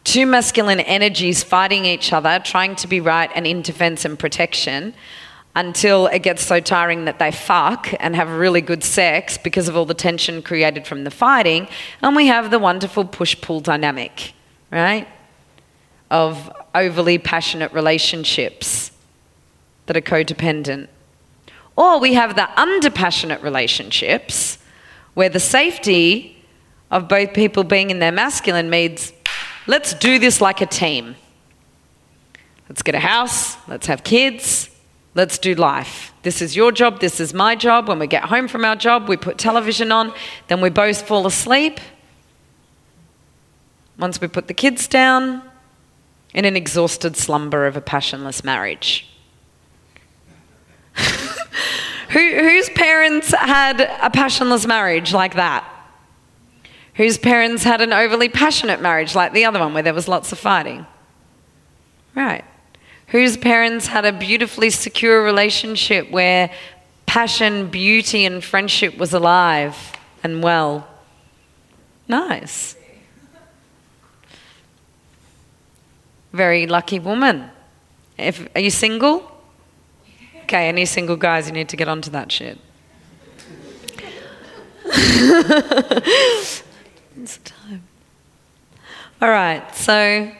two 0.04 0.26
masculine 0.26 0.80
energies 0.80 1.42
fighting 1.42 1.84
each 1.84 2.12
other, 2.12 2.40
trying 2.44 2.76
to 2.76 2.88
be 2.88 3.00
right 3.00 3.30
and 3.34 3.46
in 3.46 3.62
defense 3.62 4.04
and 4.04 4.18
protection 4.18 4.94
until 5.54 6.06
it 6.06 6.20
gets 6.20 6.42
so 6.44 6.60
tiring 6.60 7.06
that 7.06 7.18
they 7.18 7.32
fuck 7.32 7.92
and 7.98 8.14
have 8.14 8.30
really 8.30 8.60
good 8.60 8.84
sex 8.84 9.36
because 9.36 9.68
of 9.68 9.76
all 9.76 9.84
the 9.84 9.94
tension 9.94 10.40
created 10.40 10.86
from 10.86 11.04
the 11.04 11.10
fighting. 11.10 11.66
And 12.00 12.14
we 12.14 12.26
have 12.26 12.50
the 12.50 12.58
wonderful 12.58 13.04
push 13.04 13.38
pull 13.40 13.60
dynamic, 13.60 14.34
right? 14.70 15.08
Of 16.10 16.50
overly 16.74 17.18
passionate 17.18 17.72
relationships 17.72 18.92
that 19.86 19.96
are 19.96 20.00
codependent. 20.00 20.88
Or 21.78 22.00
we 22.00 22.14
have 22.14 22.34
the 22.34 22.48
underpassionate 22.56 23.40
relationships 23.40 24.58
where 25.14 25.28
the 25.28 25.38
safety 25.38 26.44
of 26.90 27.06
both 27.06 27.32
people 27.34 27.62
being 27.62 27.90
in 27.90 28.00
their 28.00 28.10
masculine 28.10 28.68
means 28.68 29.12
let's 29.68 29.94
do 29.94 30.18
this 30.18 30.40
like 30.40 30.60
a 30.60 30.66
team. 30.66 31.14
Let's 32.68 32.82
get 32.82 32.96
a 32.96 32.98
house, 32.98 33.56
let's 33.68 33.86
have 33.86 34.02
kids, 34.02 34.70
let's 35.14 35.38
do 35.38 35.54
life. 35.54 36.12
This 36.24 36.42
is 36.42 36.56
your 36.56 36.72
job, 36.72 36.98
this 36.98 37.20
is 37.20 37.32
my 37.32 37.54
job. 37.54 37.86
When 37.86 38.00
we 38.00 38.08
get 38.08 38.24
home 38.24 38.48
from 38.48 38.64
our 38.64 38.74
job, 38.74 39.08
we 39.08 39.16
put 39.16 39.38
television 39.38 39.92
on, 39.92 40.12
then 40.48 40.60
we 40.60 40.70
both 40.70 41.02
fall 41.02 41.28
asleep. 41.28 41.78
Once 43.96 44.20
we 44.20 44.26
put 44.26 44.48
the 44.48 44.54
kids 44.54 44.88
down, 44.88 45.48
in 46.34 46.44
an 46.44 46.56
exhausted 46.56 47.16
slumber 47.16 47.66
of 47.66 47.76
a 47.76 47.80
passionless 47.80 48.42
marriage. 48.42 49.08
Who, 52.10 52.18
whose 52.18 52.70
parents 52.70 53.32
had 53.32 53.80
a 53.80 54.10
passionless 54.10 54.66
marriage 54.66 55.12
like 55.12 55.34
that? 55.34 55.64
Whose 56.94 57.18
parents 57.18 57.62
had 57.62 57.80
an 57.80 57.92
overly 57.92 58.28
passionate 58.28 58.80
marriage 58.80 59.14
like 59.14 59.32
the 59.32 59.44
other 59.44 59.60
one 59.60 59.74
where 59.74 59.82
there 59.82 59.94
was 59.94 60.08
lots 60.08 60.32
of 60.32 60.38
fighting? 60.38 60.86
Right. 62.14 62.44
Whose 63.08 63.36
parents 63.36 63.86
had 63.86 64.04
a 64.04 64.12
beautifully 64.12 64.70
secure 64.70 65.22
relationship 65.22 66.10
where 66.10 66.50
passion, 67.06 67.68
beauty, 67.68 68.24
and 68.24 68.42
friendship 68.42 68.98
was 68.98 69.12
alive 69.12 69.76
and 70.24 70.42
well? 70.42 70.88
Nice. 72.08 72.74
Very 76.32 76.66
lucky 76.66 76.98
woman. 76.98 77.50
If, 78.18 78.48
are 78.54 78.60
you 78.60 78.70
single? 78.70 79.37
Okay, 80.48 80.66
any 80.66 80.86
single 80.86 81.16
guys, 81.16 81.46
you 81.46 81.52
need 81.52 81.68
to 81.68 81.76
get 81.76 81.88
onto 81.88 82.10
that 82.10 82.32
shit. 82.32 82.56
it's 84.86 86.62
time. 87.44 87.86
All 89.20 89.28
right, 89.28 89.62
so 89.76 90.32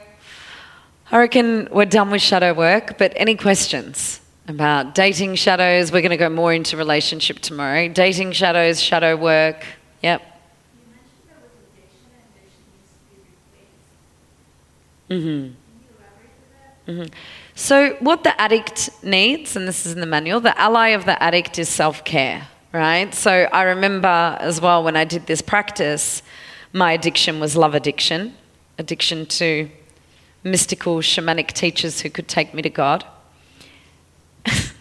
I 1.13 1.19
reckon 1.19 1.69
we're 1.71 1.85
done 1.85 2.11
with 2.11 2.23
shadow 2.23 2.55
work, 2.55 2.97
but 2.97 3.13
any 3.17 3.35
questions 3.35 4.23
about 4.47 4.95
dating 4.95 5.35
shadows? 5.35 5.93
We're 5.93 6.01
going 6.01 6.09
to 6.13 6.17
go 6.17 6.31
more 6.31 6.55
into 6.55 6.79
relationship 6.79 7.41
tomorrow. 7.41 7.89
Dating 7.89 8.33
shadows, 8.33 8.81
shadow 8.81 9.15
work. 9.15 9.63
Yep. 10.03 10.23
Mm-hmm. 15.11 15.53
Mm-hmm. 16.91 17.15
So, 17.59 17.97
what 17.99 18.23
the 18.23 18.41
addict 18.41 18.89
needs, 19.03 19.57
and 19.57 19.67
this 19.67 19.85
is 19.85 19.93
in 19.93 19.99
the 19.99 20.07
manual, 20.07 20.39
the 20.39 20.57
ally 20.57 20.91
of 20.91 21.07
the 21.07 21.21
addict 21.21 21.59
is 21.59 21.69
self 21.69 22.05
care, 22.05 22.47
right? 22.73 23.13
So, 23.13 23.33
I 23.53 23.63
remember 23.65 24.39
as 24.39 24.61
well 24.61 24.85
when 24.85 24.95
I 24.95 25.03
did 25.03 25.27
this 25.27 25.43
practice, 25.43 26.23
my 26.73 26.93
addiction 26.93 27.41
was 27.41 27.57
love 27.57 27.75
addiction, 27.75 28.37
addiction 28.79 29.27
to 29.27 29.69
mystical 30.45 30.99
shamanic 30.99 31.49
teachers 31.49 32.01
who 32.01 32.11
could 32.11 32.29
take 32.29 32.55
me 32.55 32.63
to 32.63 32.71
God. 32.71 33.05
it 34.47 34.73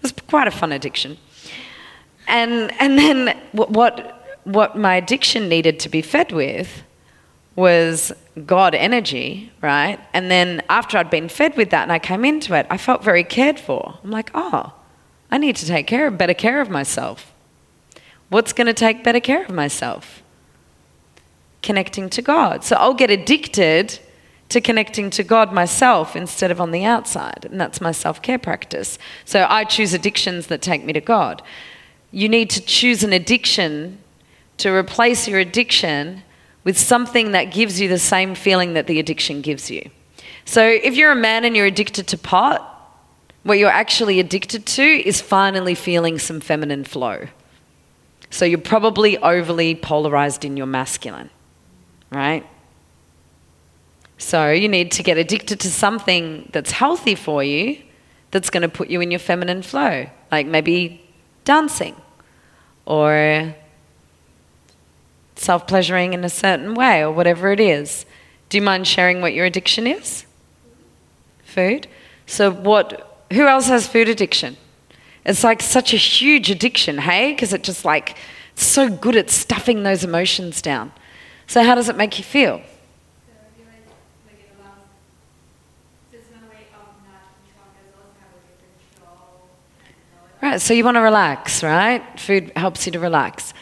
was 0.00 0.12
quite 0.12 0.46
a 0.46 0.52
fun 0.52 0.70
addiction. 0.70 1.18
And, 2.28 2.72
and 2.80 2.96
then 2.96 3.36
what, 3.50 4.38
what 4.44 4.78
my 4.78 4.94
addiction 4.94 5.48
needed 5.48 5.80
to 5.80 5.88
be 5.88 6.02
fed 6.02 6.30
with 6.30 6.84
was 7.56 8.12
God 8.44 8.74
energy, 8.74 9.50
right? 9.62 9.98
And 10.12 10.30
then 10.30 10.62
after 10.68 10.98
I'd 10.98 11.08
been 11.08 11.28
fed 11.28 11.56
with 11.56 11.70
that 11.70 11.84
and 11.84 11.92
I 11.92 11.98
came 11.98 12.24
into 12.24 12.54
it, 12.54 12.66
I 12.68 12.76
felt 12.76 13.02
very 13.02 13.24
cared 13.24 13.58
for. 13.58 13.98
I'm 14.04 14.10
like, 14.10 14.30
oh, 14.34 14.74
I 15.30 15.38
need 15.38 15.56
to 15.56 15.66
take 15.66 15.86
care 15.86 16.06
of 16.06 16.18
better 16.18 16.34
care 16.34 16.60
of 16.60 16.68
myself. 16.68 17.32
What's 18.28 18.52
going 18.52 18.66
to 18.66 18.74
take 18.74 19.02
better 19.02 19.20
care 19.20 19.44
of 19.44 19.50
myself? 19.50 20.22
Connecting 21.62 22.10
to 22.10 22.22
God. 22.22 22.62
So 22.62 22.76
I'll 22.76 22.94
get 22.94 23.10
addicted 23.10 23.98
to 24.48 24.60
connecting 24.60 25.10
to 25.10 25.24
God 25.24 25.52
myself 25.52 26.14
instead 26.14 26.50
of 26.50 26.60
on 26.60 26.70
the 26.70 26.84
outside. 26.84 27.46
And 27.50 27.60
that's 27.60 27.80
my 27.80 27.92
self 27.92 28.20
care 28.22 28.38
practice. 28.38 28.98
So 29.24 29.46
I 29.48 29.64
choose 29.64 29.94
addictions 29.94 30.48
that 30.48 30.62
take 30.62 30.84
me 30.84 30.92
to 30.92 31.00
God. 31.00 31.42
You 32.12 32.28
need 32.28 32.50
to 32.50 32.60
choose 32.60 33.02
an 33.02 33.12
addiction 33.12 33.98
to 34.58 34.72
replace 34.72 35.26
your 35.26 35.38
addiction 35.38 36.22
with 36.66 36.76
something 36.76 37.30
that 37.30 37.52
gives 37.52 37.80
you 37.80 37.88
the 37.88 37.98
same 37.98 38.34
feeling 38.34 38.74
that 38.74 38.88
the 38.88 38.98
addiction 38.98 39.40
gives 39.40 39.70
you. 39.70 39.88
So 40.44 40.66
if 40.66 40.96
you're 40.96 41.12
a 41.12 41.14
man 41.16 41.44
and 41.44 41.56
you're 41.56 41.66
addicted 41.66 42.08
to 42.08 42.18
pot, 42.18 42.60
what 43.44 43.58
you're 43.58 43.70
actually 43.70 44.18
addicted 44.18 44.66
to 44.66 44.82
is 44.82 45.20
finally 45.20 45.76
feeling 45.76 46.18
some 46.18 46.40
feminine 46.40 46.82
flow. 46.82 47.28
So 48.30 48.44
you're 48.44 48.58
probably 48.58 49.16
overly 49.18 49.76
polarized 49.76 50.44
in 50.44 50.56
your 50.56 50.66
masculine, 50.66 51.30
right? 52.10 52.44
So 54.18 54.50
you 54.50 54.68
need 54.68 54.90
to 54.90 55.04
get 55.04 55.18
addicted 55.18 55.60
to 55.60 55.70
something 55.70 56.50
that's 56.52 56.72
healthy 56.72 57.14
for 57.14 57.44
you, 57.44 57.78
that's 58.32 58.50
going 58.50 58.62
to 58.62 58.68
put 58.68 58.90
you 58.90 59.00
in 59.00 59.12
your 59.12 59.20
feminine 59.20 59.62
flow, 59.62 60.06
like 60.32 60.48
maybe 60.48 61.00
dancing 61.44 61.94
or 62.86 63.54
self 65.36 65.66
pleasuring 65.66 66.12
in 66.12 66.24
a 66.24 66.28
certain 66.28 66.74
way 66.74 67.02
or 67.02 67.12
whatever 67.12 67.52
it 67.52 67.60
is. 67.60 68.04
Do 68.48 68.58
you 68.58 68.62
mind 68.62 68.86
sharing 68.86 69.20
what 69.20 69.34
your 69.34 69.44
addiction 69.44 69.86
is? 69.86 70.26
Food. 71.44 71.86
So, 72.26 72.50
what, 72.50 73.24
who 73.32 73.46
else 73.46 73.68
has 73.68 73.86
food 73.86 74.08
addiction? 74.08 74.56
It's 75.24 75.44
like 75.44 75.62
such 75.62 75.92
a 75.92 75.96
huge 75.96 76.50
addiction, 76.50 76.98
hey? 76.98 77.32
Because 77.32 77.52
it 77.52 77.62
just 77.62 77.84
like, 77.84 78.16
so 78.54 78.88
good 78.88 79.16
at 79.16 79.30
stuffing 79.30 79.82
those 79.82 80.04
emotions 80.04 80.62
down. 80.62 80.92
So, 81.46 81.62
how 81.62 81.74
does 81.74 81.88
it 81.88 81.96
make 81.96 82.18
you 82.18 82.24
feel? 82.24 82.62
Right, 90.42 90.60
so 90.60 90.74
you 90.74 90.84
want 90.84 90.96
to 90.96 91.00
relax, 91.00 91.64
right? 91.64 92.02
Food 92.20 92.52
helps 92.54 92.86
you 92.86 92.92
to 92.92 93.00
relax. 93.00 93.52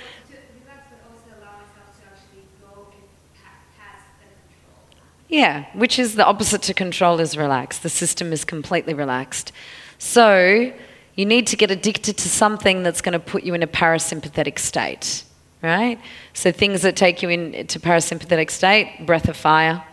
Yeah, 5.28 5.64
which 5.72 5.98
is 5.98 6.14
the 6.14 6.24
opposite 6.24 6.62
to 6.62 6.74
control 6.74 7.18
is 7.18 7.36
relaxed. 7.36 7.82
The 7.82 7.88
system 7.88 8.32
is 8.32 8.44
completely 8.44 8.94
relaxed. 8.94 9.52
So 9.98 10.72
you 11.16 11.26
need 11.26 11.46
to 11.48 11.56
get 11.56 11.70
addicted 11.70 12.16
to 12.18 12.28
something 12.28 12.82
that's 12.82 13.00
going 13.00 13.14
to 13.14 13.18
put 13.18 13.44
you 13.44 13.54
in 13.54 13.62
a 13.62 13.66
parasympathetic 13.66 14.58
state, 14.58 15.24
right? 15.62 15.98
So 16.34 16.52
things 16.52 16.82
that 16.82 16.96
take 16.96 17.22
you 17.22 17.28
into 17.30 17.80
parasympathetic 17.80 18.50
state, 18.50 19.06
breath 19.06 19.28
of 19.28 19.36
fire, 19.36 19.84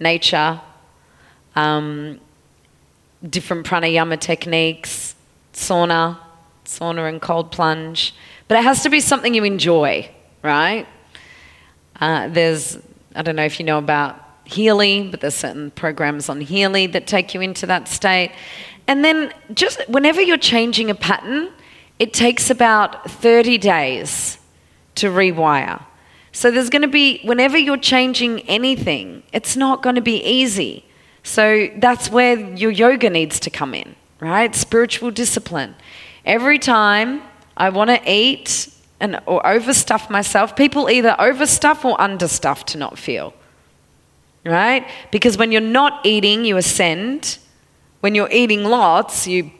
nature, 0.00 0.60
um, 1.54 2.20
different 3.28 3.66
pranayama 3.66 4.18
techniques, 4.18 5.14
sauna, 5.52 6.18
sauna 6.64 7.08
and 7.08 7.20
cold 7.20 7.50
plunge. 7.50 8.14
But 8.48 8.58
it 8.58 8.64
has 8.64 8.82
to 8.82 8.90
be 8.90 9.00
something 9.00 9.34
you 9.34 9.44
enjoy, 9.44 10.10
right? 10.42 10.86
Uh, 12.00 12.28
there's, 12.28 12.78
I 13.14 13.22
don't 13.22 13.36
know 13.36 13.44
if 13.44 13.58
you 13.58 13.66
know 13.66 13.78
about 13.78 14.25
Healy, 14.46 15.08
but 15.08 15.20
there's 15.20 15.34
certain 15.34 15.70
programs 15.72 16.28
on 16.28 16.40
Healy 16.40 16.86
that 16.88 17.06
take 17.06 17.34
you 17.34 17.40
into 17.40 17.66
that 17.66 17.88
state. 17.88 18.32
And 18.86 19.04
then 19.04 19.32
just 19.52 19.80
whenever 19.88 20.20
you're 20.20 20.38
changing 20.38 20.90
a 20.90 20.94
pattern, 20.94 21.50
it 21.98 22.12
takes 22.12 22.50
about 22.50 23.10
30 23.10 23.58
days 23.58 24.38
to 24.96 25.08
rewire. 25.08 25.82
So 26.32 26.50
there's 26.50 26.70
going 26.70 26.82
to 26.82 26.88
be, 26.88 27.20
whenever 27.24 27.56
you're 27.56 27.78
changing 27.78 28.40
anything, 28.42 29.22
it's 29.32 29.56
not 29.56 29.82
going 29.82 29.94
to 29.96 30.02
be 30.02 30.22
easy. 30.22 30.84
So 31.22 31.68
that's 31.76 32.10
where 32.10 32.38
your 32.38 32.70
yoga 32.70 33.10
needs 33.10 33.40
to 33.40 33.50
come 33.50 33.74
in, 33.74 33.96
right? 34.20 34.54
Spiritual 34.54 35.10
discipline. 35.10 35.74
Every 36.24 36.58
time 36.58 37.22
I 37.56 37.70
want 37.70 37.90
to 37.90 38.00
eat 38.10 38.68
and 39.00 39.20
or 39.26 39.42
overstuff 39.42 40.08
myself, 40.10 40.54
people 40.54 40.88
either 40.90 41.16
overstuff 41.18 41.84
or 41.84 41.96
understuff 41.96 42.64
to 42.64 42.78
not 42.78 42.98
feel. 42.98 43.34
Right? 44.46 44.86
Because 45.10 45.36
when 45.36 45.50
you're 45.50 45.60
not 45.60 46.06
eating, 46.06 46.44
you 46.44 46.56
ascend. 46.56 47.38
When 48.00 48.14
you're 48.14 48.30
eating 48.30 48.64
lots, 48.64 49.26
you 49.26 49.50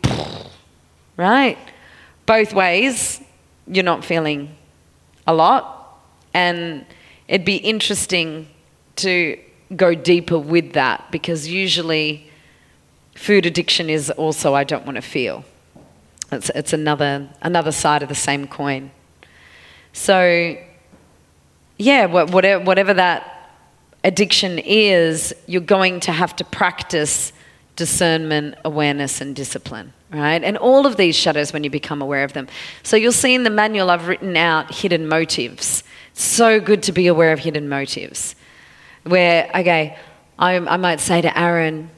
right? 1.16 1.58
Both 2.24 2.52
ways, 2.52 3.20
you're 3.66 3.84
not 3.84 4.04
feeling 4.04 4.56
a 5.26 5.34
lot. 5.34 5.98
And 6.32 6.86
it'd 7.26 7.44
be 7.44 7.56
interesting 7.56 8.48
to 8.96 9.38
go 9.74 9.94
deeper 9.94 10.38
with 10.38 10.74
that 10.74 11.10
because 11.10 11.48
usually 11.48 12.30
food 13.14 13.46
addiction 13.46 13.90
is 13.90 14.10
also 14.10 14.54
I 14.54 14.64
don't 14.64 14.84
want 14.84 14.96
to 14.96 15.02
feel. 15.02 15.44
It's, 16.30 16.50
it's 16.50 16.72
another, 16.72 17.28
another 17.42 17.72
side 17.72 18.02
of 18.02 18.08
the 18.08 18.14
same 18.14 18.46
coin. 18.46 18.90
So, 19.92 20.56
yeah, 21.78 22.06
whatever, 22.06 22.64
whatever 22.64 22.94
that 22.94 23.35
addiction 24.06 24.60
is, 24.60 25.34
you're 25.46 25.60
going 25.60 25.98
to 26.00 26.12
have 26.12 26.34
to 26.36 26.44
practice 26.44 27.32
discernment, 27.74 28.54
awareness, 28.64 29.20
and 29.20 29.34
discipline, 29.34 29.92
right? 30.10 30.42
And 30.42 30.56
all 30.56 30.86
of 30.86 30.96
these 30.96 31.16
shadows 31.16 31.52
when 31.52 31.64
you 31.64 31.70
become 31.70 32.00
aware 32.00 32.22
of 32.22 32.32
them. 32.32 32.46
So 32.84 32.96
you'll 32.96 33.10
see 33.10 33.34
in 33.34 33.42
the 33.42 33.50
manual 33.50 33.90
I've 33.90 34.06
written 34.06 34.36
out 34.36 34.72
hidden 34.72 35.08
motives. 35.08 35.82
so 36.14 36.60
good 36.60 36.84
to 36.84 36.92
be 36.92 37.08
aware 37.08 37.32
of 37.32 37.40
hidden 37.40 37.68
motives 37.68 38.36
where, 39.02 39.50
okay, 39.54 39.98
I, 40.38 40.54
I 40.54 40.76
might 40.76 41.00
say 41.00 41.20
to 41.20 41.38
Aaron, 41.38 41.90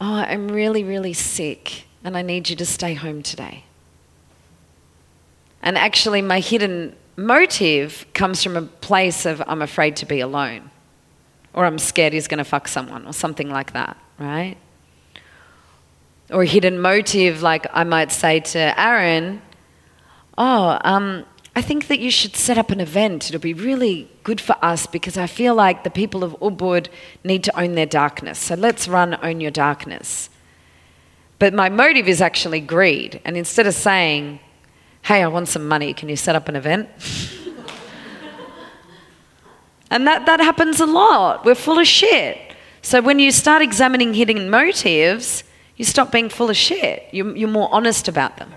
Oh, 0.00 0.14
I'm 0.14 0.48
really, 0.48 0.84
really 0.84 1.12
sick 1.12 1.84
and 2.04 2.16
I 2.16 2.22
need 2.22 2.48
you 2.48 2.54
to 2.56 2.64
stay 2.64 2.94
home 2.94 3.24
today. 3.24 3.64
And 5.60 5.76
actually, 5.76 6.22
my 6.22 6.38
hidden 6.38 6.94
motive 7.16 8.06
comes 8.14 8.44
from 8.44 8.56
a 8.56 8.62
place 8.62 9.26
of 9.26 9.42
I'm 9.48 9.60
afraid 9.60 9.96
to 9.96 10.06
be 10.06 10.20
alone, 10.20 10.70
or 11.54 11.64
I'm 11.64 11.78
scared 11.78 12.12
he's 12.12 12.28
going 12.28 12.38
to 12.38 12.44
fuck 12.44 12.68
someone, 12.68 13.06
or 13.06 13.12
something 13.12 13.50
like 13.50 13.72
that, 13.72 13.96
right? 14.18 14.56
Or 16.30 16.42
a 16.42 16.46
hidden 16.46 16.80
motive, 16.80 17.42
like 17.42 17.66
I 17.72 17.84
might 17.84 18.12
say 18.12 18.40
to 18.40 18.80
Aaron, 18.80 19.42
Oh, 20.36 20.78
um, 20.84 21.24
I 21.56 21.62
think 21.62 21.88
that 21.88 21.98
you 21.98 22.12
should 22.12 22.36
set 22.36 22.56
up 22.56 22.70
an 22.70 22.80
event. 22.80 23.28
It'll 23.28 23.40
be 23.40 23.52
really 23.52 24.08
good 24.22 24.40
for 24.40 24.54
us 24.62 24.86
because 24.86 25.18
I 25.18 25.26
feel 25.26 25.56
like 25.56 25.82
the 25.82 25.90
people 25.90 26.22
of 26.22 26.38
Ubud 26.38 26.86
need 27.24 27.42
to 27.42 27.60
own 27.60 27.74
their 27.74 27.86
darkness. 27.86 28.38
So 28.38 28.54
let's 28.54 28.86
run 28.86 29.18
Own 29.20 29.40
Your 29.40 29.50
Darkness. 29.50 30.30
But 31.40 31.54
my 31.54 31.68
motive 31.68 32.06
is 32.06 32.20
actually 32.20 32.60
greed. 32.60 33.20
And 33.24 33.36
instead 33.36 33.66
of 33.66 33.74
saying, 33.74 34.38
hey, 35.02 35.22
I 35.22 35.26
want 35.26 35.48
some 35.48 35.66
money, 35.66 35.92
can 35.94 36.08
you 36.08 36.14
set 36.14 36.36
up 36.36 36.48
an 36.48 36.54
event? 36.54 36.88
and 39.90 40.06
that, 40.06 40.26
that 40.26 40.40
happens 40.40 40.80
a 40.80 40.86
lot. 40.86 41.44
We're 41.44 41.54
full 41.54 41.78
of 41.78 41.86
shit. 41.86 42.38
So 42.82 43.00
when 43.00 43.18
you 43.18 43.32
start 43.32 43.62
examining 43.62 44.14
hidden 44.14 44.50
motives, 44.50 45.44
you 45.76 45.84
stop 45.84 46.12
being 46.12 46.28
full 46.28 46.50
of 46.50 46.56
shit. 46.56 47.06
You're, 47.12 47.36
you're 47.36 47.48
more 47.48 47.68
honest 47.72 48.08
about 48.08 48.36
them. 48.36 48.52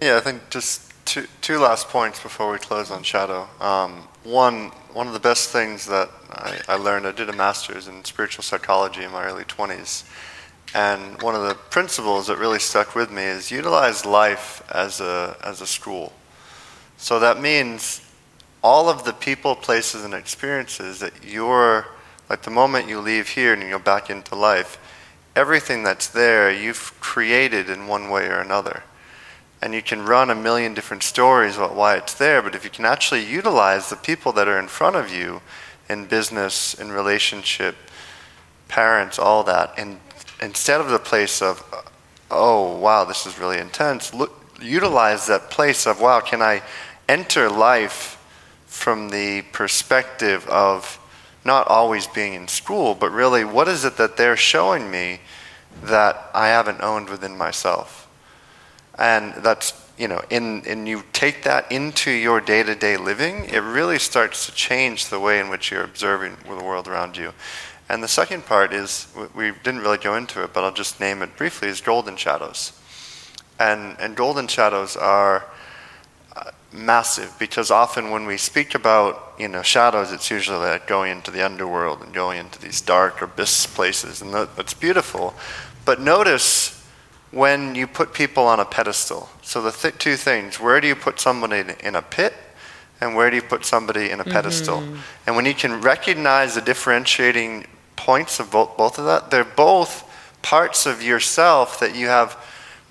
Yeah, 0.00 0.16
I 0.16 0.20
think 0.20 0.50
just 0.50 0.92
two, 1.04 1.26
two 1.40 1.58
last 1.58 1.88
points 1.88 2.20
before 2.20 2.50
we 2.50 2.58
close 2.58 2.90
on 2.90 3.02
shadow. 3.02 3.48
Um, 3.60 4.08
one, 4.24 4.68
one 4.92 5.06
of 5.06 5.12
the 5.12 5.20
best 5.20 5.50
things 5.50 5.86
that 5.86 6.08
I, 6.30 6.60
I, 6.68 6.74
learned, 6.76 7.06
I 7.06 7.12
did 7.12 7.28
a 7.28 7.32
master's 7.32 7.88
in 7.88 8.04
spiritual 8.04 8.42
psychology 8.42 9.02
in 9.02 9.10
my 9.10 9.24
early 9.24 9.44
20s. 9.44 10.08
And 10.74 11.20
one 11.20 11.34
of 11.34 11.42
the 11.42 11.54
principles 11.54 12.28
that 12.28 12.38
really 12.38 12.58
stuck 12.58 12.94
with 12.94 13.10
me 13.10 13.22
is 13.22 13.50
utilize 13.50 14.06
life 14.06 14.62
as 14.70 15.00
a, 15.00 15.36
as 15.44 15.60
a 15.60 15.66
school. 15.66 16.12
So 16.96 17.18
that 17.18 17.40
means 17.40 18.00
all 18.62 18.88
of 18.88 19.04
the 19.04 19.12
people, 19.12 19.56
places, 19.56 20.04
and 20.04 20.14
experiences 20.14 21.00
that 21.00 21.12
you're, 21.24 21.86
like 22.30 22.42
the 22.42 22.50
moment 22.50 22.88
you 22.88 23.00
leave 23.00 23.30
here 23.30 23.52
and 23.52 23.62
you 23.62 23.70
go 23.70 23.78
back 23.78 24.08
into 24.08 24.34
life, 24.34 24.78
everything 25.34 25.82
that's 25.82 26.06
there 26.06 26.52
you've 26.52 26.98
created 27.00 27.68
in 27.68 27.88
one 27.88 28.08
way 28.08 28.26
or 28.26 28.38
another. 28.38 28.82
And 29.60 29.74
you 29.74 29.82
can 29.82 30.04
run 30.04 30.30
a 30.30 30.34
million 30.34 30.74
different 30.74 31.02
stories 31.02 31.56
about 31.56 31.74
why 31.74 31.96
it's 31.96 32.14
there, 32.14 32.42
but 32.42 32.54
if 32.54 32.64
you 32.64 32.70
can 32.70 32.84
actually 32.84 33.24
utilize 33.24 33.90
the 33.90 33.96
people 33.96 34.32
that 34.32 34.48
are 34.48 34.58
in 34.58 34.68
front 34.68 34.96
of 34.96 35.10
you 35.10 35.40
in 35.88 36.06
business, 36.06 36.74
in 36.74 36.90
relationship, 36.90 37.76
parents, 38.68 39.18
all 39.18 39.42
that, 39.44 39.74
and 39.76 40.00
instead 40.40 40.80
of 40.80 40.88
the 40.90 40.98
place 40.98 41.42
of, 41.42 41.62
oh, 42.30 42.78
wow, 42.78 43.04
this 43.04 43.26
is 43.26 43.38
really 43.38 43.58
intense, 43.58 44.14
look, 44.14 44.32
utilize 44.60 45.26
that 45.26 45.50
place 45.50 45.86
of, 45.86 46.00
wow, 46.00 46.20
can 46.20 46.40
I 46.40 46.62
enter 47.08 47.50
life 47.50 48.18
from 48.72 49.10
the 49.10 49.42
perspective 49.52 50.46
of 50.48 50.98
not 51.44 51.68
always 51.68 52.06
being 52.06 52.34
in 52.34 52.48
school, 52.48 52.94
but 52.94 53.10
really, 53.10 53.44
what 53.44 53.68
is 53.68 53.84
it 53.84 53.96
that 53.96 54.16
they're 54.16 54.36
showing 54.36 54.90
me 54.90 55.20
that 55.82 56.30
I 56.34 56.48
haven't 56.48 56.82
owned 56.82 57.08
within 57.08 57.36
myself? 57.36 58.02
and 58.98 59.34
that's 59.42 59.72
you 59.98 60.08
know 60.08 60.20
in 60.30 60.62
and 60.66 60.88
you 60.88 61.02
take 61.12 61.42
that 61.42 61.70
into 61.70 62.10
your 62.10 62.40
day-to-day 62.40 62.96
living 62.96 63.44
it 63.46 63.58
really 63.58 63.98
starts 63.98 64.46
to 64.46 64.52
change 64.52 65.08
the 65.08 65.18
way 65.18 65.40
in 65.40 65.48
which 65.48 65.70
you're 65.70 65.84
observing 65.84 66.36
the 66.46 66.64
world 66.64 66.88
around 66.88 67.16
you 67.16 67.32
and 67.88 68.02
the 68.02 68.08
second 68.08 68.44
part 68.46 68.72
is 68.72 69.08
we 69.34 69.52
didn't 69.64 69.80
really 69.80 69.98
go 69.98 70.14
into 70.14 70.42
it 70.42 70.52
but 70.52 70.62
i'll 70.62 70.72
just 70.72 71.00
name 71.00 71.22
it 71.22 71.36
briefly 71.36 71.68
is 71.68 71.80
golden 71.80 72.16
shadows 72.16 72.72
and 73.58 73.96
and 73.98 74.16
golden 74.16 74.46
shadows 74.46 74.96
are 74.96 75.44
uh, 76.34 76.50
massive 76.72 77.34
because 77.38 77.70
often 77.70 78.10
when 78.10 78.26
we 78.26 78.36
speak 78.36 78.74
about 78.74 79.34
you 79.38 79.48
know 79.48 79.62
shadows 79.62 80.10
it's 80.10 80.30
usually 80.30 80.58
like 80.58 80.86
going 80.86 81.12
into 81.12 81.30
the 81.30 81.44
underworld 81.44 82.00
and 82.00 82.14
going 82.14 82.38
into 82.38 82.58
these 82.60 82.80
dark 82.80 83.20
abyss 83.20 83.66
places 83.66 84.22
and 84.22 84.32
that's 84.32 84.72
beautiful 84.72 85.34
but 85.84 86.00
notice 86.00 86.82
when 87.32 87.74
you 87.74 87.86
put 87.86 88.12
people 88.12 88.44
on 88.46 88.60
a 88.60 88.64
pedestal. 88.64 89.28
So 89.40 89.62
the 89.62 89.72
th- 89.72 89.98
two 89.98 90.16
things: 90.16 90.60
where 90.60 90.80
do 90.80 90.86
you 90.86 90.94
put 90.94 91.18
somebody 91.18 91.58
in, 91.58 91.70
in, 91.82 91.96
a 91.96 92.02
pit, 92.02 92.34
and 93.00 93.16
where 93.16 93.30
do 93.30 93.36
you 93.36 93.42
put 93.42 93.64
somebody 93.64 94.10
in 94.10 94.20
a 94.20 94.22
mm-hmm. 94.22 94.32
pedestal? 94.32 94.84
And 95.26 95.34
when 95.34 95.46
you 95.46 95.54
can 95.54 95.80
recognize 95.80 96.54
the 96.54 96.60
differentiating 96.60 97.66
points 97.96 98.38
of 98.38 98.50
both, 98.52 98.76
both 98.76 98.98
of 98.98 99.06
that, 99.06 99.30
they're 99.30 99.44
both 99.44 100.08
parts 100.42 100.86
of 100.86 101.02
yourself 101.02 101.80
that 101.80 101.96
you 101.96 102.06
have 102.06 102.36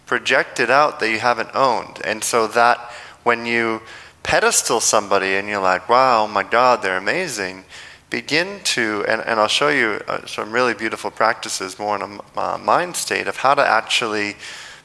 projected 0.05 0.69
out 0.69 0.99
that 0.99 1.09
you 1.09 1.19
haven't 1.19 1.49
owned. 1.53 2.01
And 2.03 2.23
so 2.23 2.47
that 2.47 2.91
when 3.23 3.45
you 3.45 3.81
pedestal 4.23 4.79
somebody 4.79 5.35
and 5.35 5.47
you're 5.47 5.61
like, 5.61 5.89
wow, 5.89 6.23
oh 6.23 6.27
my 6.27 6.43
God, 6.43 6.81
they're 6.81 6.97
amazing 6.97 7.65
begin 8.11 8.59
to, 8.63 9.03
and, 9.07 9.21
and 9.21 9.39
I'll 9.39 9.47
show 9.47 9.69
you 9.69 10.01
uh, 10.07 10.25
some 10.27 10.51
really 10.51 10.75
beautiful 10.75 11.09
practices 11.09 11.79
more 11.79 11.95
in 11.95 12.01
a 12.01 12.39
uh, 12.39 12.57
mind 12.59 12.95
state 12.95 13.25
of 13.25 13.37
how 13.37 13.55
to 13.55 13.65
actually 13.65 14.35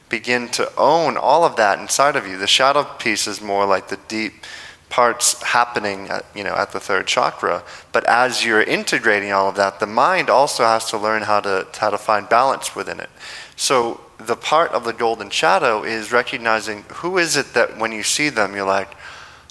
begin 0.09 0.47
to 0.47 0.71
own 0.77 1.17
all 1.17 1.43
of 1.43 1.57
that 1.57 1.77
inside 1.77 2.15
of 2.15 2.25
you. 2.25 2.37
The 2.37 2.47
shadow 2.47 2.85
piece 2.85 3.27
is 3.27 3.41
more 3.41 3.65
like 3.65 3.89
the 3.89 3.99
deep 4.07 4.45
parts 4.89 5.43
happening 5.43 6.07
at, 6.07 6.25
you 6.33 6.45
know, 6.45 6.55
at 6.55 6.71
the 6.71 6.79
third 6.79 7.05
chakra. 7.05 7.63
But 7.91 8.05
as 8.05 8.45
you're 8.45 8.63
integrating 8.63 9.33
all 9.33 9.49
of 9.49 9.55
that, 9.55 9.81
the 9.81 9.87
mind 9.87 10.29
also 10.29 10.63
has 10.63 10.89
to 10.91 10.97
learn 10.97 11.23
how 11.23 11.41
to, 11.41 11.67
how 11.77 11.89
to 11.89 11.97
find 11.97 12.29
balance 12.29 12.77
within 12.77 13.01
it. 13.01 13.09
So 13.57 13.99
the 14.19 14.35
part 14.35 14.71
of 14.71 14.83
the 14.83 14.93
golden 14.93 15.29
shadow 15.29 15.83
is 15.83 16.11
recognizing 16.11 16.83
who 16.95 17.17
is 17.17 17.35
it 17.37 17.53
that 17.53 17.77
when 17.77 17.91
you 17.91 18.03
see 18.03 18.29
them, 18.29 18.55
you're 18.55 18.65
like, 18.65 18.95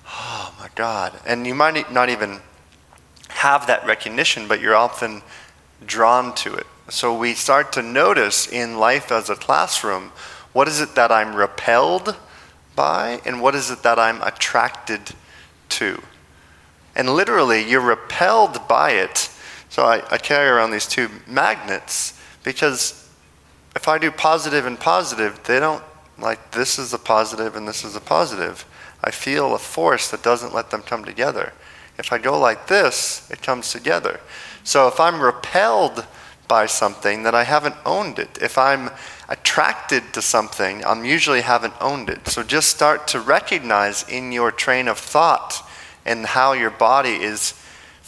oh 0.06 0.54
my 0.58 0.68
God. 0.74 1.12
And 1.24 1.46
you 1.46 1.54
might 1.54 1.92
not 1.92 2.08
even 2.08 2.40
have 3.28 3.66
that 3.68 3.86
recognition, 3.86 4.48
but 4.48 4.60
you're 4.60 4.74
often 4.74 5.22
drawn 5.84 6.34
to 6.36 6.54
it. 6.54 6.66
So 6.88 7.16
we 7.16 7.34
start 7.34 7.72
to 7.72 7.82
notice 7.82 8.48
in 8.48 8.78
life 8.78 9.12
as 9.12 9.30
a 9.30 9.36
classroom 9.36 10.12
what 10.52 10.68
is 10.68 10.80
it 10.80 10.94
that 10.94 11.12
I'm 11.12 11.34
repelled 11.34 12.16
by 12.74 13.20
and 13.24 13.40
what 13.42 13.54
is 13.54 13.70
it 13.70 13.82
that 13.82 13.98
I'm 13.98 14.22
attracted 14.22 15.00
to. 15.70 16.02
And 16.94 17.10
literally, 17.10 17.68
you're 17.68 17.80
repelled 17.80 18.66
by 18.66 18.92
it. 18.92 19.30
So 19.68 19.84
I, 19.84 20.02
I 20.10 20.18
carry 20.18 20.48
around 20.48 20.70
these 20.70 20.86
two 20.86 21.10
magnets 21.26 22.18
because 22.42 23.05
if 23.76 23.86
I 23.86 23.98
do 23.98 24.10
positive 24.10 24.64
and 24.66 24.80
positive, 24.80 25.40
they 25.44 25.60
don't 25.60 25.84
like 26.18 26.52
this 26.52 26.78
is 26.78 26.94
a 26.94 26.98
positive 26.98 27.54
and 27.54 27.68
this 27.68 27.84
is 27.84 27.94
a 27.94 28.00
positive. 28.00 28.64
I 29.04 29.10
feel 29.10 29.54
a 29.54 29.58
force 29.58 30.10
that 30.10 30.22
doesn't 30.22 30.54
let 30.54 30.70
them 30.70 30.80
come 30.80 31.04
together. 31.04 31.52
If 31.98 32.10
I 32.10 32.18
go 32.18 32.40
like 32.40 32.66
this, 32.66 33.30
it 33.30 33.42
comes 33.42 33.70
together. 33.70 34.20
So 34.64 34.88
if 34.88 34.98
I'm 34.98 35.20
repelled 35.20 36.06
by 36.48 36.66
something, 36.66 37.22
then 37.22 37.34
I 37.34 37.42
haven't 37.42 37.76
owned 37.84 38.18
it. 38.18 38.38
If 38.40 38.56
I'm 38.56 38.90
attracted 39.28 40.12
to 40.14 40.22
something, 40.22 40.82
I'm 40.84 41.04
usually 41.04 41.42
haven't 41.42 41.74
owned 41.78 42.08
it. 42.08 42.28
So 42.28 42.42
just 42.42 42.70
start 42.70 43.06
to 43.08 43.20
recognize 43.20 44.08
in 44.08 44.32
your 44.32 44.50
train 44.50 44.88
of 44.88 44.98
thought 44.98 45.62
and 46.06 46.24
how 46.24 46.54
your 46.54 46.70
body 46.70 47.16
is 47.16 47.52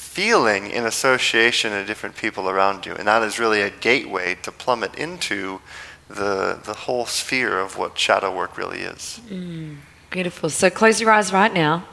feeling 0.09 0.71
in 0.71 0.85
association 0.85 1.73
to 1.73 1.85
different 1.85 2.17
people 2.17 2.49
around 2.49 2.87
you. 2.87 2.95
And 2.95 3.07
that 3.07 3.23
is 3.23 3.39
really 3.39 3.63
a 3.63 3.71
gateway 3.71 4.37
to 4.43 4.51
plummet 4.51 4.95
into 4.95 5.61
the, 6.09 6.59
the 6.65 6.75
whole 6.75 7.07
sphere 7.07 7.59
of 7.59 7.77
what 7.77 7.99
shadow 7.99 8.35
work 8.35 8.57
really 8.57 8.81
is. 8.81 9.21
Mm, 9.29 9.77
beautiful. 10.11 10.51
So 10.51 10.71
close 10.71 11.01
your 11.01 11.11
eyes 11.11 11.33
right 11.33 11.53
now. 11.53 11.85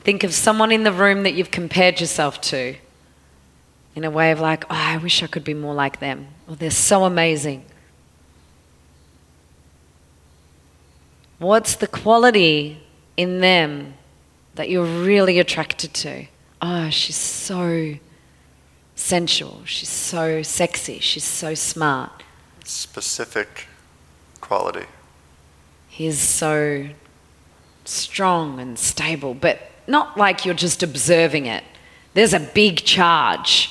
Think 0.00 0.24
of 0.24 0.32
someone 0.32 0.72
in 0.72 0.84
the 0.84 0.92
room 0.92 1.22
that 1.24 1.34
you've 1.34 1.50
compared 1.50 2.00
yourself 2.00 2.40
to 2.52 2.76
in 3.94 4.04
a 4.04 4.10
way 4.10 4.30
of 4.30 4.40
like, 4.40 4.64
oh, 4.64 4.66
I 4.70 4.96
wish 4.96 5.22
I 5.22 5.26
could 5.26 5.44
be 5.44 5.54
more 5.54 5.74
like 5.74 6.00
them. 6.00 6.28
Or 6.48 6.56
they're 6.56 6.70
so 6.70 7.04
amazing. 7.04 7.64
What's 11.38 11.76
the 11.76 11.86
quality 11.86 12.80
in 13.16 13.40
them 13.40 13.94
that 14.58 14.68
you're 14.68 14.84
really 14.84 15.38
attracted 15.38 15.94
to. 15.94 16.26
Oh, 16.60 16.90
she's 16.90 17.16
so 17.16 17.94
sensual. 18.94 19.62
She's 19.64 19.88
so 19.88 20.42
sexy. 20.42 20.98
She's 20.98 21.24
so 21.24 21.54
smart. 21.54 22.22
Specific 22.64 23.66
quality. 24.40 24.86
He's 25.88 26.18
so 26.18 26.88
strong 27.84 28.60
and 28.60 28.78
stable, 28.78 29.34
but 29.34 29.60
not 29.86 30.16
like 30.16 30.44
you're 30.44 30.54
just 30.54 30.82
observing 30.82 31.46
it. 31.46 31.64
There's 32.14 32.34
a 32.34 32.40
big 32.40 32.78
charge. 32.78 33.70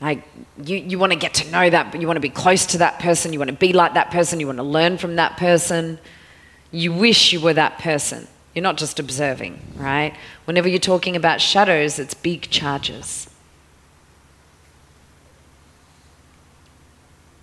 Like, 0.00 0.22
you, 0.62 0.76
you 0.76 0.98
want 0.98 1.12
to 1.12 1.18
get 1.18 1.34
to 1.34 1.50
know 1.50 1.70
that, 1.70 1.92
but 1.92 2.00
you 2.00 2.06
want 2.06 2.16
to 2.16 2.20
be 2.20 2.28
close 2.28 2.66
to 2.66 2.78
that 2.78 2.98
person. 2.98 3.32
You 3.32 3.38
want 3.38 3.50
to 3.50 3.56
be 3.56 3.72
like 3.72 3.94
that 3.94 4.10
person. 4.10 4.40
You 4.40 4.46
want 4.46 4.58
to 4.58 4.64
learn 4.64 4.98
from 4.98 5.16
that 5.16 5.36
person. 5.36 5.98
You 6.70 6.92
wish 6.92 7.32
you 7.32 7.40
were 7.40 7.54
that 7.54 7.78
person. 7.78 8.26
You're 8.54 8.62
not 8.62 8.76
just 8.76 9.00
observing, 9.00 9.60
right? 9.74 10.14
Whenever 10.44 10.68
you're 10.68 10.78
talking 10.78 11.16
about 11.16 11.40
shadows, 11.40 11.98
it's 11.98 12.14
big 12.14 12.42
charges. 12.50 13.28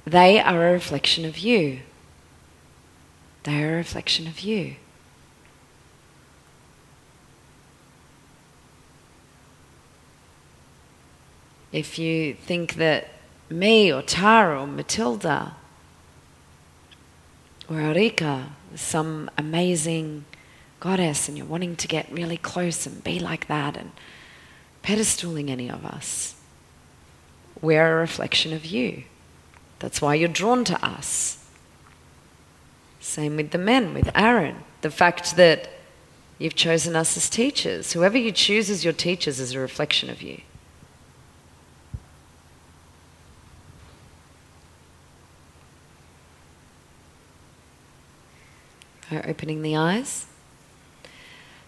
They 0.06 0.40
are 0.40 0.70
a 0.70 0.72
reflection 0.72 1.26
of 1.26 1.38
you. 1.38 1.82
They 3.44 3.64
are 3.64 3.74
a 3.74 3.78
reflection 3.78 4.28
of 4.28 4.40
you. 4.42 4.76
If 11.72 11.98
you 11.98 12.34
think 12.34 12.76
that 12.76 13.10
me 13.50 13.92
or 13.92 14.02
Tara 14.02 14.62
or 14.62 14.68
Matilda 14.68 15.56
or 17.70 17.80
Erika 17.80 18.50
is 18.74 18.82
some 18.82 19.30
amazing 19.38 20.26
goddess 20.82 21.30
and 21.30 21.38
you're 21.38 21.48
wanting 21.48 21.78
to 21.78 21.88
get 21.88 22.12
really 22.12 22.36
close 22.36 22.86
and 22.86 23.02
be 23.02 23.20
like 23.20 23.48
that 23.48 23.78
and 23.78 23.92
pedestaling 24.84 25.50
any 25.50 25.70
of 25.70 25.86
us. 25.86 26.36
We're 27.62 27.98
a 27.98 28.02
reflection 28.02 28.52
of 28.52 28.66
you. 28.66 29.04
That's 29.80 30.02
why 30.02 30.16
you're 30.16 30.28
drawn 30.28 30.66
to 30.66 30.86
us. 30.86 31.48
Same 33.00 33.38
with 33.38 33.52
the 33.52 33.58
men, 33.58 33.94
with 33.94 34.12
Aaron. 34.16 34.64
The 34.82 34.92
fact 34.92 35.36
that 35.38 35.70
you've 36.40 36.56
chosen 36.56 36.96
us 36.96 37.16
as 37.16 37.30
teachers. 37.30 37.94
Whoever 37.94 38.18
you 38.18 38.32
choose 38.32 38.70
as 38.70 38.84
your 38.84 38.94
teachers 38.94 39.40
is 39.40 39.54
a 39.54 39.60
reflection 39.60 40.10
of 40.10 40.22
you. 40.22 40.42
Opening 49.12 49.62
the 49.62 49.76
eyes. 49.76 50.26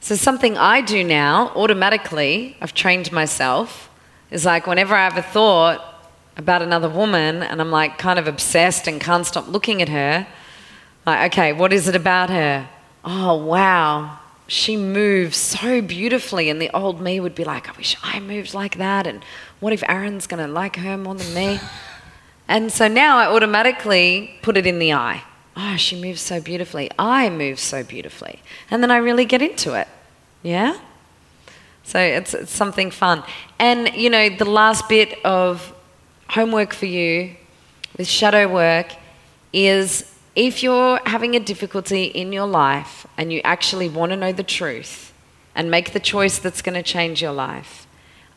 So, 0.04 0.16
something 0.16 0.58
I 0.58 0.82
do 0.82 1.02
now 1.02 1.54
automatically, 1.56 2.58
I've 2.60 2.74
trained 2.74 3.10
myself, 3.14 3.90
is 4.32 4.44
like 4.44 4.68
whenever 4.68 4.94
I 4.94 5.06
have 5.06 5.16
a 5.16 5.22
thought 5.22 5.82
about 6.36 6.62
another 6.62 6.90
woman 6.90 7.42
and 7.42 7.62
I'm 7.62 7.72
like 7.72 7.98
kind 7.98 8.20
of 8.20 8.28
obsessed 8.28 8.86
and 8.86 9.00
can't 9.00 9.26
stop 9.26 9.48
looking 9.48 9.82
at 9.82 9.88
her, 9.88 10.28
like, 11.06 11.32
okay, 11.32 11.54
what 11.54 11.72
is 11.72 11.88
it 11.88 11.96
about 11.96 12.30
her? 12.30 12.68
Oh, 13.06 13.46
wow, 13.46 14.20
she 14.46 14.76
moves 14.76 15.38
so 15.38 15.82
beautifully. 15.82 16.50
And 16.50 16.62
the 16.62 16.70
old 16.76 17.00
me 17.00 17.22
would 17.22 17.34
be 17.34 17.46
like, 17.46 17.70
I 17.70 17.72
wish 17.78 17.96
I 18.04 18.20
moved 18.20 18.54
like 18.54 18.78
that. 18.80 19.08
And 19.08 19.24
what 19.62 19.72
if 19.72 19.84
Aaron's 19.88 20.28
going 20.28 20.46
to 20.46 20.52
like 20.52 20.76
her 20.76 20.98
more 20.98 21.16
than 21.16 21.34
me? 21.34 21.62
And 22.50 22.74
so 22.74 22.90
now 22.90 23.20
I 23.20 23.28
automatically 23.28 24.38
put 24.42 24.58
it 24.58 24.68
in 24.68 24.80
the 24.80 24.92
eye 24.92 25.24
oh, 25.56 25.76
she 25.78 26.00
moves 26.00 26.22
so 26.22 26.42
beautifully. 26.42 26.90
I 26.98 27.30
move 27.30 27.60
so 27.60 27.84
beautifully. 27.84 28.42
And 28.72 28.82
then 28.82 28.92
I 28.92 28.98
really 28.98 29.26
get 29.26 29.42
into 29.42 29.74
it. 29.74 29.88
Yeah? 30.42 30.78
So 31.84 32.00
it's, 32.00 32.34
it's 32.34 32.52
something 32.52 32.92
fun. 32.92 33.24
And, 33.60 33.94
you 33.96 34.10
know, 34.10 34.30
the 34.30 34.46
last 34.46 34.90
bit 34.90 35.24
of 35.26 35.74
homework 36.30 36.74
for 36.74 36.86
you 36.86 37.36
with 37.98 38.08
shadow 38.08 38.48
work 38.48 38.94
is 39.52 40.12
if 40.36 40.64
you're 40.64 41.00
having 41.06 41.36
a 41.36 41.40
difficulty 41.40 42.06
in 42.06 42.34
your 42.34 42.48
life 42.48 43.06
and 43.18 43.32
you 43.32 43.42
actually 43.44 43.90
want 43.90 44.12
to 44.12 44.16
know 44.16 44.32
the 44.32 44.44
truth 44.44 45.14
and 45.56 45.70
make 45.70 45.94
the 45.94 46.00
choice 46.00 46.40
that's 46.40 46.62
going 46.62 46.74
to 46.74 46.82
change 46.82 47.22
your 47.22 47.34
life, 47.34 47.86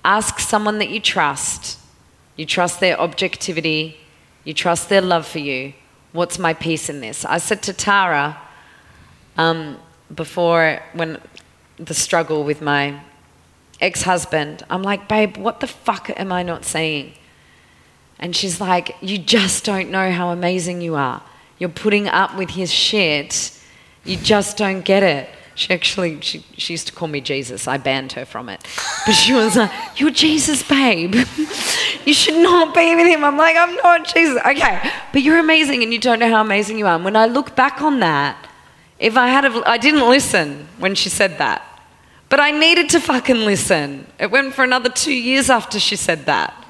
ask 0.04 0.38
someone 0.38 0.78
that 0.78 0.90
you 0.90 1.00
trust. 1.00 1.78
You 2.36 2.44
trust 2.44 2.80
their 2.80 3.00
objectivity, 3.00 3.96
you 4.44 4.52
trust 4.52 4.90
their 4.90 5.00
love 5.00 5.26
for 5.26 5.38
you, 5.38 5.72
what's 6.16 6.38
my 6.38 6.54
piece 6.54 6.88
in 6.88 7.00
this? 7.00 7.24
I 7.24 7.38
said 7.38 7.62
to 7.64 7.72
Tara 7.72 8.40
um, 9.36 9.78
before, 10.14 10.82
when 10.94 11.20
the 11.76 11.94
struggle 11.94 12.42
with 12.42 12.62
my 12.62 13.00
ex 13.80 14.02
husband, 14.02 14.64
I'm 14.70 14.82
like, 14.82 15.08
babe, 15.08 15.36
what 15.36 15.60
the 15.60 15.66
fuck 15.66 16.10
am 16.18 16.32
I 16.32 16.42
not 16.42 16.64
saying? 16.64 17.12
And 18.18 18.34
she's 18.34 18.60
like, 18.60 18.96
you 19.00 19.18
just 19.18 19.64
don't 19.64 19.90
know 19.90 20.10
how 20.10 20.30
amazing 20.30 20.80
you 20.80 20.94
are. 20.94 21.22
You're 21.58 21.68
putting 21.68 22.08
up 22.08 22.36
with 22.36 22.50
his 22.50 22.72
shit. 22.72 23.52
You 24.04 24.16
just 24.16 24.56
don't 24.56 24.84
get 24.84 25.02
it. 25.02 25.28
She 25.56 25.72
actually, 25.72 26.20
she, 26.20 26.44
she 26.58 26.74
used 26.74 26.86
to 26.88 26.92
call 26.92 27.08
me 27.08 27.22
Jesus. 27.22 27.66
I 27.66 27.78
banned 27.78 28.12
her 28.12 28.26
from 28.26 28.50
it. 28.50 28.60
But 29.06 29.14
she 29.14 29.32
was 29.32 29.56
like, 29.56 29.70
You're 29.96 30.10
Jesus, 30.10 30.62
babe. 30.62 31.14
you 32.04 32.12
should 32.12 32.42
not 32.42 32.74
be 32.74 32.94
with 32.94 33.06
him. 33.06 33.24
I'm 33.24 33.38
like, 33.38 33.56
I'm 33.56 33.74
not 33.76 34.06
Jesus. 34.06 34.38
Okay, 34.46 34.90
but 35.14 35.22
you're 35.22 35.38
amazing 35.38 35.82
and 35.82 35.94
you 35.94 35.98
don't 35.98 36.18
know 36.18 36.28
how 36.28 36.42
amazing 36.42 36.78
you 36.78 36.86
are. 36.86 36.94
And 36.94 37.04
when 37.04 37.16
I 37.16 37.24
look 37.24 37.56
back 37.56 37.80
on 37.80 38.00
that, 38.00 38.36
if 38.98 39.16
I 39.16 39.28
had, 39.28 39.46
a, 39.46 39.62
I 39.66 39.78
didn't 39.78 40.08
listen 40.08 40.68
when 40.78 40.94
she 40.94 41.08
said 41.08 41.38
that. 41.38 41.62
But 42.28 42.38
I 42.38 42.50
needed 42.50 42.90
to 42.90 43.00
fucking 43.00 43.46
listen. 43.46 44.06
It 44.18 44.30
went 44.30 44.52
for 44.52 44.62
another 44.62 44.90
two 44.90 45.14
years 45.14 45.48
after 45.48 45.80
she 45.80 45.96
said 45.96 46.26
that. 46.26 46.65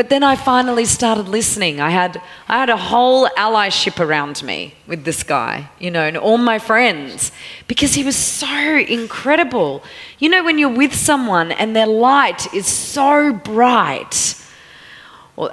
But 0.00 0.08
then 0.08 0.22
I 0.22 0.34
finally 0.34 0.86
started 0.86 1.28
listening. 1.28 1.78
I 1.78 1.90
had, 1.90 2.22
I 2.48 2.60
had 2.60 2.70
a 2.70 2.76
whole 2.78 3.28
allyship 3.36 4.00
around 4.00 4.42
me 4.42 4.72
with 4.86 5.04
this 5.04 5.22
guy, 5.22 5.68
you 5.78 5.90
know, 5.90 6.00
and 6.00 6.16
all 6.16 6.38
my 6.38 6.58
friends, 6.58 7.32
because 7.68 7.92
he 7.92 8.02
was 8.02 8.16
so 8.16 8.78
incredible. 8.78 9.84
You 10.18 10.30
know, 10.30 10.42
when 10.42 10.56
you're 10.56 10.74
with 10.74 10.94
someone 10.94 11.52
and 11.52 11.76
their 11.76 11.86
light 11.86 12.54
is 12.54 12.66
so 12.66 13.34
bright, 13.34 14.42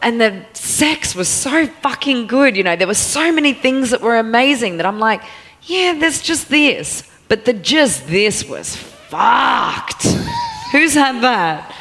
and 0.02 0.22
the 0.22 0.46
sex 0.54 1.14
was 1.14 1.28
so 1.28 1.68
fucking 1.68 2.28
good, 2.28 2.56
you 2.56 2.64
know, 2.64 2.78
there 2.78 2.88
were 2.88 2.94
so 2.94 3.34
many 3.34 3.52
things 3.52 3.90
that 3.90 4.00
were 4.00 4.16
amazing 4.16 4.78
that 4.78 4.86
I'm 4.86 5.00
like, 5.00 5.24
yeah, 5.64 5.94
there's 6.00 6.22
just 6.22 6.48
this. 6.48 7.04
But 7.28 7.44
the 7.44 7.52
just 7.52 8.08
this 8.08 8.48
was 8.48 8.78
fucked. 8.78 10.04
Who's 10.72 10.94
had 10.94 11.22
that? 11.22 11.74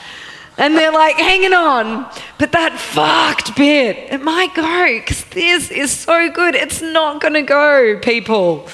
And 0.59 0.75
they're 0.75 0.93
like 0.93 1.17
hanging 1.17 1.53
on. 1.53 2.11
But 2.39 2.53
that 2.53 2.79
fucked 2.79 3.57
bit, 3.57 3.97
it 4.13 4.23
might 4.23 4.55
go 4.55 4.87
because 4.99 5.25
this 5.27 5.71
is 5.71 5.91
so 5.91 6.31
good. 6.31 6.55
It's 6.55 6.81
not 6.81 7.21
going 7.21 7.35
to 7.35 7.43
go, 7.43 7.99
people. 8.01 8.69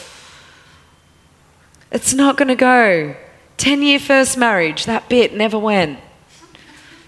It's 1.91 2.14
not 2.14 2.37
going 2.37 2.49
to 2.49 2.55
go. 2.55 3.16
10 3.59 3.83
year 3.83 3.99
first 3.99 4.37
marriage, 4.37 4.87
that 4.87 5.09
bit 5.09 5.35
never 5.35 5.59
went. 5.59 5.99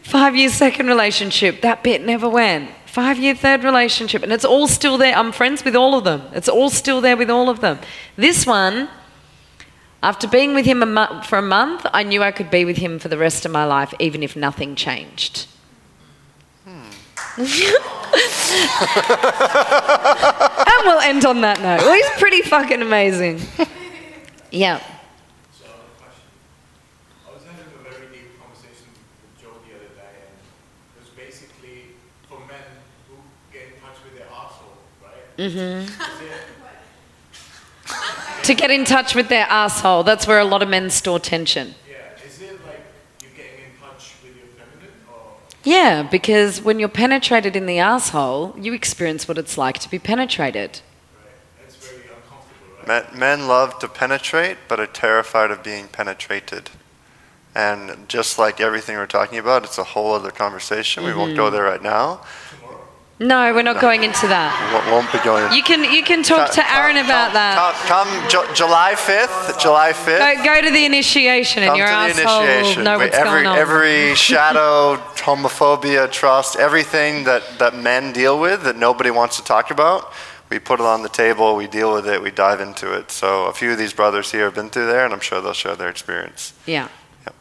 Five 0.03 0.37
year 0.37 0.51
second 0.51 0.87
relationship, 0.87 1.63
that 1.63 1.83
bit 1.83 2.05
never 2.05 2.29
went. 2.29 2.71
Five 2.87 3.19
year 3.19 3.35
third 3.35 3.65
relationship, 3.65 4.23
and 4.23 4.33
it's 4.33 4.45
all 4.45 4.69
still 4.69 4.99
there. 4.99 5.17
I'm 5.17 5.33
friends 5.33 5.65
with 5.65 5.75
all 5.75 5.97
of 5.97 6.05
them. 6.05 6.23
It's 6.33 6.49
all 6.49 6.71
still 6.71 7.01
there 7.01 7.17
with 7.17 7.31
all 7.31 7.49
of 7.49 7.61
them. 7.61 7.79
This 8.15 8.47
one, 8.47 8.89
after 10.05 10.29
being 10.29 10.53
with 10.55 10.67
him 10.67 10.83
a 10.83 11.23
for 11.27 11.39
a 11.39 11.43
month, 11.43 11.87
I 11.95 12.03
knew 12.03 12.23
I 12.23 12.31
could 12.31 12.51
be 12.51 12.67
with 12.67 12.77
him 12.77 12.99
for 12.99 13.09
the 13.09 13.17
rest 13.17 13.47
of 13.47 13.51
my 13.51 13.65
life, 13.65 13.95
even 13.99 14.23
if 14.23 14.37
nothing 14.37 14.77
changed. 14.77 15.47
and 17.37 17.49
we'll 20.85 21.01
end 21.01 21.25
on 21.25 21.41
that 21.41 21.59
note. 21.61 21.81
Well, 21.81 21.95
he's 21.95 22.11
pretty 22.21 22.43
fucking 22.43 22.83
amazing. 22.83 23.41
Yeah. 24.51 24.79
So, 24.79 25.65
I 25.65 25.69
have 25.69 25.81
a 25.81 25.99
question. 25.99 26.29
I 27.27 27.35
was 27.35 27.43
having 27.43 27.65
a 27.65 27.83
very 27.83 28.07
deep 28.15 28.39
conversation 28.39 28.87
with 28.95 29.43
Joe 29.43 29.57
the 29.67 29.75
other 29.75 29.91
day, 29.97 30.15
and 30.31 30.37
it 30.95 31.01
was 31.01 31.11
basically 31.17 31.97
for 32.29 32.39
men 32.47 32.63
who 33.09 33.17
get 33.51 33.63
in 33.73 33.81
touch 33.81 33.99
with 34.05 34.15
their 34.17 34.29
asshole, 34.29 34.79
right? 35.03 35.27
Mm-hmm. 35.39 36.54
To 38.45 38.53
get 38.53 38.71
in 38.71 38.85
touch 38.85 39.15
with 39.15 39.31
their 39.31 39.47
asshole, 39.47 40.03
that's 40.03 40.27
where 40.27 40.39
a 40.39 40.45
lot 40.45 40.63
of 40.63 40.69
men 40.69 40.91
store 40.91 41.19
tension. 41.19 41.75
yeah, 41.89 42.27
is 42.27 42.43
it 42.43 42.61
like 42.67 42.83
you're 43.23 43.31
getting 43.31 43.65
in 43.65 43.81
touch 43.81 44.13
with 44.23 44.37
your 44.37 44.45
feminine, 44.49 44.93
or 45.11 45.33
Yeah, 45.63 46.03
because 46.03 46.61
when 46.61 46.79
you're 46.79 46.91
penetrated 46.91 47.57
in 47.57 47.65
the 47.65 47.79
asshole, 47.79 48.55
you 48.59 48.75
experience 48.75 49.27
what 49.27 49.39
it's 49.39 49.57
like 49.57 49.79
to 49.79 49.89
be 49.89 49.99
penetrated. 49.99 50.81
right? 51.17 51.33
That's 51.59 51.77
very 51.77 52.03
uncomfortable, 52.03 52.87
right? 52.87 53.11
Men, 53.11 53.19
men 53.19 53.49
love 53.49 53.79
to 53.79 53.89
penetrate, 53.89 54.59
but 54.69 54.79
are 54.79 54.87
terrified 54.87 55.51
of 55.51 55.63
being 55.63 55.89
penetrated. 55.89 56.69
And 57.55 58.07
just 58.11 58.39
like 58.39 58.61
everything 58.61 58.97
we're 58.97 59.07
talking 59.07 59.39
about, 59.39 59.65
it's 59.65 59.79
a 59.79 59.85
whole 59.85 60.13
other 60.13 60.31
conversation. 60.31 61.03
We 61.03 61.15
won't 61.15 61.35
go 61.35 61.45
mm-hmm. 61.45 61.55
there 61.55 61.65
right 61.65 61.83
now. 61.83 62.21
No, 63.21 63.55
we're 63.55 63.63
not 63.63 63.81
going 63.81 64.03
into 64.03 64.27
that. 64.27 64.51
We 64.85 64.91
won't- 64.91 65.11
be 65.13 65.19
going. 65.21 65.53
You 65.53 65.63
can 65.63 65.85
you 65.85 66.03
can 66.03 66.25
talk 66.25 66.51
to 66.53 66.73
Aaron 66.75 66.97
about 66.97 67.33
that. 67.35 67.55
Come, 67.87 68.09
come 68.09 68.29
Ju- 68.29 68.55
July 68.55 68.95
5th, 68.97 69.61
July 69.61 69.93
5th. 69.93 70.19
Go, 70.19 70.45
go 70.45 70.61
to 70.63 70.71
the 70.71 70.85
initiation, 70.85 71.63
and 71.63 71.71
Come 71.71 71.79
your 71.79 71.87
to 71.87 71.93
the 71.93 72.23
asshole 72.23 72.41
will 72.43 72.49
initiation. 72.49 72.85
know 72.85 72.99
what's 72.99 73.17
every, 73.17 73.31
going 73.31 73.47
on. 73.47 73.57
Every 73.59 74.15
shadow, 74.17 74.97
homophobia, 75.15 76.11
trust, 76.11 76.57
everything 76.57 77.23
that, 77.25 77.43
that 77.61 77.77
men 77.77 78.13
deal 78.13 78.39
with 78.41 78.65
that 78.65 78.77
nobody 78.77 79.11
wants 79.13 79.37
to 79.37 79.45
talk 79.45 79.71
about, 79.71 80.13
we 80.51 80.59
put 80.59 80.81
it 80.81 80.87
on 80.87 81.03
the 81.03 81.09
table, 81.09 81.55
we 81.55 81.69
deal 81.69 81.95
with 81.95 82.09
it, 82.09 82.21
we 82.21 82.33
dive 82.33 82.61
into 82.61 82.93
it. 82.93 83.13
So 83.13 83.45
a 83.47 83.53
few 83.53 83.71
of 83.71 83.79
these 83.79 83.93
brothers 83.93 84.33
here 84.33 84.45
have 84.47 84.55
been 84.57 84.71
through 84.71 84.87
there, 84.87 85.05
and 85.05 85.15
I'm 85.15 85.21
sure 85.21 85.41
they'll 85.41 85.53
share 85.53 85.77
their 85.77 85.89
experience. 85.89 86.53
Yeah, 86.67 86.89
Yep. 87.27 87.35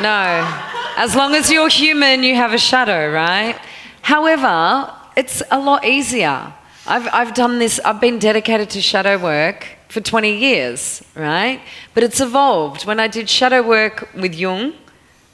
No. 0.00 0.62
As 0.96 1.16
long 1.16 1.34
as 1.34 1.50
you're 1.50 1.68
human, 1.68 2.22
you 2.22 2.34
have 2.34 2.52
a 2.52 2.58
shadow, 2.58 3.10
right? 3.10 3.58
However, 4.02 4.92
it's 5.16 5.42
a 5.50 5.58
lot 5.58 5.84
easier. 5.84 6.52
I've, 6.86 7.08
I've 7.12 7.34
done 7.34 7.58
this, 7.58 7.80
I've 7.84 8.00
been 8.00 8.18
dedicated 8.18 8.70
to 8.70 8.80
shadow 8.80 9.18
work 9.18 9.66
for 9.88 10.00
20 10.00 10.36
years, 10.36 11.02
right? 11.14 11.60
But 11.94 12.02
it's 12.02 12.20
evolved. 12.20 12.86
When 12.86 12.98
I 12.98 13.08
did 13.08 13.28
shadow 13.28 13.62
work 13.62 14.08
with 14.14 14.34
Jung, 14.34 14.74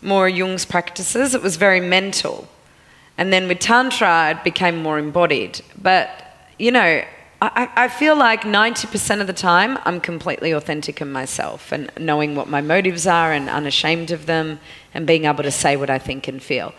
more 0.03 0.29
Jung's 0.29 0.65
practices, 0.65 1.35
it 1.35 1.43
was 1.43 1.57
very 1.57 1.81
mental. 1.81 2.49
And 3.17 3.33
then 3.33 3.49
with 3.49 3.59
Tantra, 3.59 4.31
it 4.31 4.45
became 4.45 4.83
more 4.83 4.99
embodied. 4.99 5.61
But, 5.81 6.09
you 6.59 6.71
know, 6.71 7.03
I, 7.41 7.69
I 7.77 7.89
feel 7.89 8.17
like 8.17 8.43
90% 8.43 9.21
of 9.21 9.29
the 9.29 9.33
time, 9.33 9.79
I'm 9.85 10.01
completely 10.01 10.51
authentic 10.51 11.01
in 11.01 11.13
myself 11.13 11.71
and 11.71 11.93
knowing 11.97 12.35
what 12.35 12.49
my 12.49 12.61
motives 12.61 13.07
are 13.07 13.33
and 13.33 13.49
unashamed 13.49 14.11
of 14.11 14.27
them 14.27 14.59
and 14.93 15.07
being 15.07 15.25
able 15.25 15.45
to 15.45 15.53
say 15.53 15.77
what 15.77 15.89
I 15.89 15.99
think 15.99 16.27
and 16.27 16.43
feel. 16.43 16.75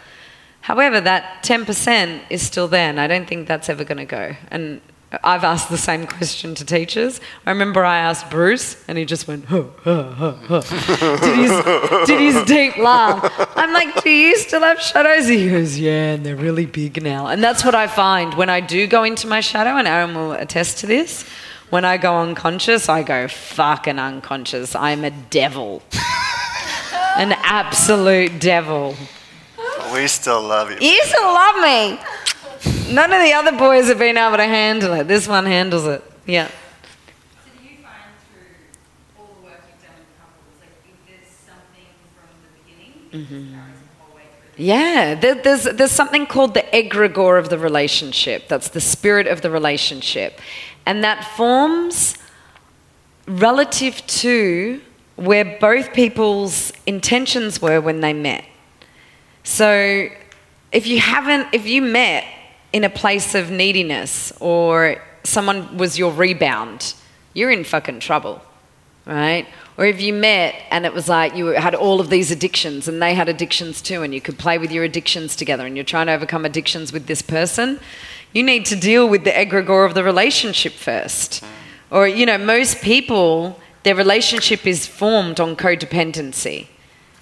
However, 0.62 1.00
that 1.00 1.44
10% 1.44 2.22
is 2.30 2.42
still 2.42 2.68
there, 2.68 2.90
and 2.90 3.00
I 3.00 3.08
don't 3.08 3.28
think 3.28 3.48
that's 3.48 3.70
ever 3.70 3.86
going 3.86 4.00
to 4.00 4.06
go. 4.06 4.36
And 4.52 4.82
I've 5.24 5.44
asked 5.44 5.70
the 5.70 5.78
same 5.78 6.06
question 6.06 6.54
to 6.54 6.64
teachers. 6.64 7.20
I 7.46 7.50
remember 7.50 7.84
I 7.84 7.98
asked 7.98 8.30
Bruce, 8.30 8.84
and 8.88 8.96
he 8.96 9.06
just 9.06 9.28
went, 9.28 9.46
huh, 9.46 9.64
huh, 9.82 10.12
huh, 10.12 10.34
huh. 10.34 10.62
did, 11.22 11.36
his, 11.36 12.08
did 12.08 12.22
his 12.22 12.44
deep 12.46 12.78
laugh. 12.78 13.32
I'm 13.56 13.74
like, 13.74 14.04
do 14.04 14.12
you 14.12 14.38
still 14.38 14.62
have 14.62 14.80
shadows? 14.80 15.28
He 15.28 15.50
goes, 15.50 15.80
yeah, 15.80 16.14
and 16.14 16.26
they're 16.26 16.36
really 16.36 16.68
big 16.68 17.02
now. 17.02 17.26
And 17.26 17.44
that's 17.44 17.66
what 17.66 17.74
I 17.74 17.88
find 17.88 18.36
when 18.36 18.52
I 18.52 18.60
do 18.60 18.86
go 18.86 19.04
into 19.04 19.28
my 19.28 19.42
shadow, 19.42 19.78
and 19.78 19.88
Aaron 19.88 20.14
will 20.14 20.34
attest 20.34 20.78
to 20.80 20.88
this. 20.88 21.26
When 21.72 21.86
I 21.86 21.98
go 21.98 22.20
unconscious, 22.20 22.88
I 22.88 23.02
go 23.02 23.28
fucking 23.28 23.98
unconscious. 23.98 24.76
I'm 24.76 25.04
a 25.04 25.12
devil. 25.12 25.82
An 27.16 27.34
absolute 27.44 28.40
devil. 28.40 28.96
We 29.92 30.08
still 30.08 30.42
love 30.42 30.70
you. 30.70 30.78
You 30.80 31.04
still 31.04 31.24
love 31.24 31.56
me. 31.64 32.00
None 32.92 33.14
of 33.14 33.22
the 33.22 33.34
other 33.34 33.52
boys 33.58 33.88
have 33.88 34.00
been 34.00 34.18
able 34.18 34.38
to 34.38 34.44
handle 34.44 34.94
it. 34.94 35.08
This 35.08 35.28
one 35.28 35.46
handles 35.46 35.86
it. 35.86 36.04
Yeah. 36.26 36.48
So 36.48 36.54
do 37.58 37.64
you 37.64 37.78
find 37.84 37.94
through 38.32 39.20
all 39.20 39.30
the 39.36 39.46
work 39.46 39.62
you've 39.70 39.82
done 39.82 39.96
with 40.00 40.18
couples, 40.18 40.60
like 40.60 40.74
there's 41.08 41.30
something 41.30 41.86
from 42.16 42.30
the 42.42 42.50
beginning, 42.64 43.10
it 43.12 43.18
just 43.18 43.30
carries 43.30 43.80
the 43.80 44.04
whole 44.04 44.16
way 44.16 44.24
through? 44.56 44.66
Yeah, 44.66 45.16
there, 45.16 45.36
there's, 45.36 45.64
there's 45.64 45.92
something 45.92 46.26
called 46.26 46.54
the 46.56 46.66
egregore 46.74 47.38
of 47.38 47.50
the 47.50 47.60
relationship. 47.60 48.48
That's 48.48 48.70
the 48.70 48.82
spirit 48.82 49.28
of 49.28 49.42
the 49.42 49.52
relationship. 49.52 50.40
And 50.86 51.04
that 51.04 51.24
forms 51.36 52.18
relative 53.28 54.06
to 54.08 54.82
where 55.16 55.58
both 55.60 55.94
people's 55.94 56.72
intentions 56.88 57.62
were 57.62 57.80
when 57.80 58.02
they 58.02 58.14
met. 58.14 58.46
So 59.44 60.10
if 60.72 60.88
you 60.88 61.00
haven't, 61.00 61.48
if 61.54 61.68
you 61.68 61.82
met 61.82 62.26
in 62.72 62.84
a 62.84 62.90
place 62.90 63.36
of 63.36 63.50
neediness 63.50 64.32
or 64.40 65.02
someone 65.24 65.78
was 65.78 65.98
your 65.98 66.12
rebound, 66.12 66.94
you're 67.34 67.52
in 67.52 67.64
fucking 67.64 68.00
trouble, 68.00 68.42
right? 69.06 69.48
Or 69.78 69.86
if 69.86 70.02
you 70.02 70.14
met 70.14 70.56
and 70.72 70.86
it 70.86 70.94
was 70.94 71.08
like 71.08 71.36
you 71.36 71.48
had 71.48 71.74
all 71.74 72.00
of 72.00 72.10
these 72.10 72.32
addictions 72.32 72.88
and 72.88 73.02
they 73.02 73.14
had 73.14 73.30
addictions 73.30 73.82
too, 73.82 74.04
and 74.04 74.14
you 74.14 74.22
could 74.22 74.38
play 74.38 74.58
with 74.58 74.72
your 74.72 74.84
addictions 74.84 75.36
together 75.36 75.66
and 75.66 75.76
you're 75.76 75.86
trying 75.86 76.08
to 76.08 76.14
overcome 76.14 76.46
addictions 76.46 76.92
with 76.92 77.08
this 77.08 77.22
person, 77.22 77.80
you 78.34 78.44
need 78.44 78.66
to 78.66 78.76
deal 78.76 79.08
with 79.08 79.24
the 79.24 79.32
egregore 79.32 79.86
of 79.86 79.94
the 79.94 80.04
relationship 80.04 80.74
first. 80.74 81.44
Or, 81.92 82.08
you 82.08 82.26
know, 82.26 82.38
most 82.38 82.82
people, 82.82 83.60
their 83.84 83.96
relationship 83.96 84.68
is 84.68 84.86
formed 84.86 85.40
on 85.40 85.56
codependency 85.56 86.68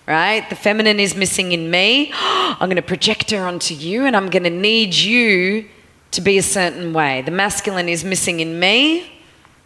right? 0.08 0.50
The 0.50 0.56
feminine 0.56 1.00
is 1.00 1.16
missing 1.16 1.52
in 1.52 1.70
me. 1.70 2.12
I'm 2.14 2.70
going 2.70 2.78
to 2.78 2.82
project 2.82 3.32
her 3.32 3.46
onto 3.46 3.74
you 3.76 4.06
and 4.06 4.16
I'm 4.16 4.30
going 4.30 4.44
to 4.44 4.50
need 4.50 4.96
you 4.96 5.68
to 6.12 6.22
be 6.22 6.38
a 6.38 6.44
certain 6.44 6.94
way. 6.94 7.22
The 7.22 7.32
masculine 7.32 7.90
is 7.90 8.04
missing 8.04 8.40
in 8.40 8.60
me 8.60 9.12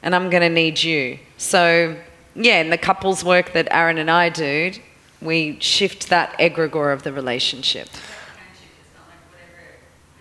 and 0.02 0.16
I'm 0.16 0.30
going 0.30 0.42
to 0.42 0.50
need 0.50 0.82
you. 0.82 1.20
So, 1.38 1.96
yeah, 2.36 2.62
in 2.62 2.70
the 2.70 2.78
couples 2.78 3.24
work 3.24 3.54
that 3.54 3.68
Aaron 3.72 3.98
and 4.00 4.10
I 4.10 4.30
do, 4.30 4.74
we 5.22 5.60
shift 5.60 6.10
that 6.10 6.38
egregore 6.40 6.92
of 6.92 7.04
the 7.04 7.14
relationship. 7.14 7.88
Kind 7.90 8.02
of 8.02 8.58
shift, 8.58 8.72
it's 8.80 8.96
not 8.96 9.08
like 9.08 9.20
whatever 9.30 9.68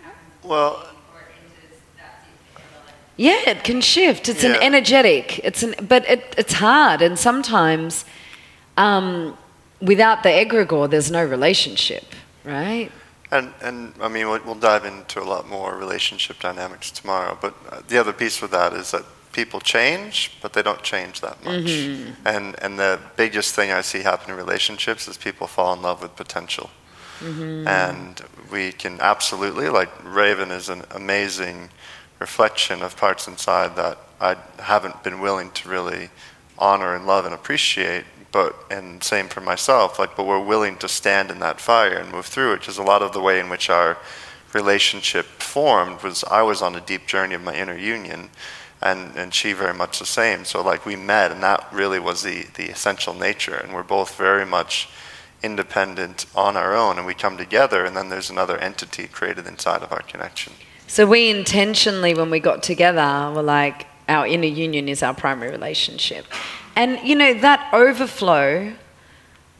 happens 0.02 0.44
Well, 0.44 0.72
or 1.14 1.20
enters, 1.20 1.80
that's 1.96 2.26
it 2.26 2.52
forever. 2.52 2.84
Like, 2.86 2.94
Yeah, 3.16 3.50
it 3.50 3.64
can 3.64 3.80
shift. 3.80 4.28
It's 4.28 4.44
an 4.44 4.56
energetic. 4.56 5.38
It's 5.42 5.62
an, 5.62 5.74
but 5.88 6.06
it, 6.06 6.34
it's 6.36 6.52
hard, 6.52 7.00
and 7.00 7.18
sometimes, 7.18 8.04
um, 8.76 9.38
without 9.80 10.22
the 10.22 10.28
egregore, 10.28 10.88
there's 10.90 11.10
no 11.10 11.24
relationship, 11.24 12.04
right? 12.44 12.90
And, 13.32 13.52
and 13.62 13.94
I 14.00 14.08
mean, 14.08 14.28
we'll, 14.28 14.42
we'll 14.44 14.54
dive 14.56 14.84
into 14.84 15.20
a 15.20 15.24
lot 15.24 15.48
more 15.48 15.76
relationship 15.76 16.40
dynamics 16.40 16.90
tomorrow. 16.90 17.38
But 17.40 17.54
uh, 17.70 17.80
the 17.86 17.96
other 17.98 18.12
piece 18.12 18.42
with 18.42 18.50
that 18.50 18.72
is 18.72 18.90
that 18.90 19.04
people 19.32 19.60
change, 19.60 20.32
but 20.42 20.52
they 20.52 20.62
don't 20.62 20.82
change 20.82 21.20
that 21.20 21.44
much. 21.44 21.70
And, 22.24 22.56
and 22.60 22.78
the 22.78 22.98
biggest 23.16 23.54
thing 23.54 23.70
I 23.70 23.82
see 23.82 24.00
happen 24.00 24.32
in 24.32 24.36
relationships 24.36 25.06
is 25.06 25.16
people 25.16 25.46
fall 25.46 25.72
in 25.74 25.82
love 25.82 26.02
with 26.02 26.16
potential. 26.16 26.70
And 27.68 28.20
we 28.50 28.72
can 28.72 28.98
absolutely, 29.00 29.68
like 29.68 29.90
Raven 30.02 30.50
is 30.50 30.68
an 30.68 30.82
amazing 30.90 31.68
reflection 32.18 32.82
of 32.82 32.96
parts 32.96 33.28
inside 33.28 33.76
that 33.76 33.98
I 34.20 34.36
haven't 34.58 35.02
been 35.04 35.20
willing 35.20 35.50
to 35.52 35.68
really 35.68 36.10
honor 36.58 36.96
and 36.96 37.06
love 37.06 37.26
and 37.26 37.34
appreciate. 37.34 38.04
But 38.32 38.54
and 38.70 39.02
same 39.02 39.28
for 39.28 39.40
myself, 39.40 39.98
like 39.98 40.16
but 40.16 40.26
we're 40.26 40.44
willing 40.44 40.76
to 40.78 40.88
stand 40.88 41.30
in 41.30 41.40
that 41.40 41.60
fire 41.60 41.98
and 41.98 42.12
move 42.12 42.26
through 42.26 42.52
it, 42.52 42.60
which 42.60 42.68
is 42.68 42.78
a 42.78 42.82
lot 42.82 43.02
of 43.02 43.12
the 43.12 43.20
way 43.20 43.40
in 43.40 43.48
which 43.48 43.68
our 43.68 43.98
relationship 44.52 45.26
formed 45.40 46.02
was 46.02 46.24
I 46.24 46.42
was 46.42 46.62
on 46.62 46.74
a 46.74 46.80
deep 46.80 47.06
journey 47.06 47.34
of 47.34 47.42
my 47.42 47.54
inner 47.54 47.76
union 47.76 48.30
and, 48.82 49.16
and 49.16 49.34
she 49.34 49.52
very 49.52 49.74
much 49.74 49.98
the 49.98 50.06
same. 50.06 50.44
So 50.44 50.62
like 50.62 50.86
we 50.86 50.96
met 50.96 51.32
and 51.32 51.42
that 51.42 51.66
really 51.72 51.98
was 51.98 52.22
the, 52.22 52.46
the 52.54 52.70
essential 52.70 53.14
nature 53.14 53.54
and 53.54 53.74
we're 53.74 53.82
both 53.82 54.16
very 54.16 54.46
much 54.46 54.88
independent 55.42 56.26
on 56.34 56.56
our 56.56 56.74
own, 56.74 56.98
and 56.98 57.06
we 57.06 57.14
come 57.14 57.36
together, 57.36 57.84
and 57.84 57.96
then 57.96 58.08
there's 58.08 58.30
another 58.30 58.58
entity 58.58 59.06
created 59.06 59.46
inside 59.46 59.82
of 59.82 59.92
our 59.92 60.02
connection. 60.02 60.52
So 60.86 61.06
we 61.06 61.30
intentionally, 61.30 62.14
when 62.14 62.30
we 62.30 62.40
got 62.40 62.62
together, 62.62 63.32
were 63.34 63.42
like, 63.42 63.86
our 64.08 64.26
inner 64.26 64.48
union 64.48 64.88
is 64.88 65.02
our 65.02 65.14
primary 65.14 65.50
relationship. 65.50 66.26
And 66.76 66.98
you 67.06 67.14
know, 67.16 67.34
that 67.34 67.68
overflow 67.72 68.74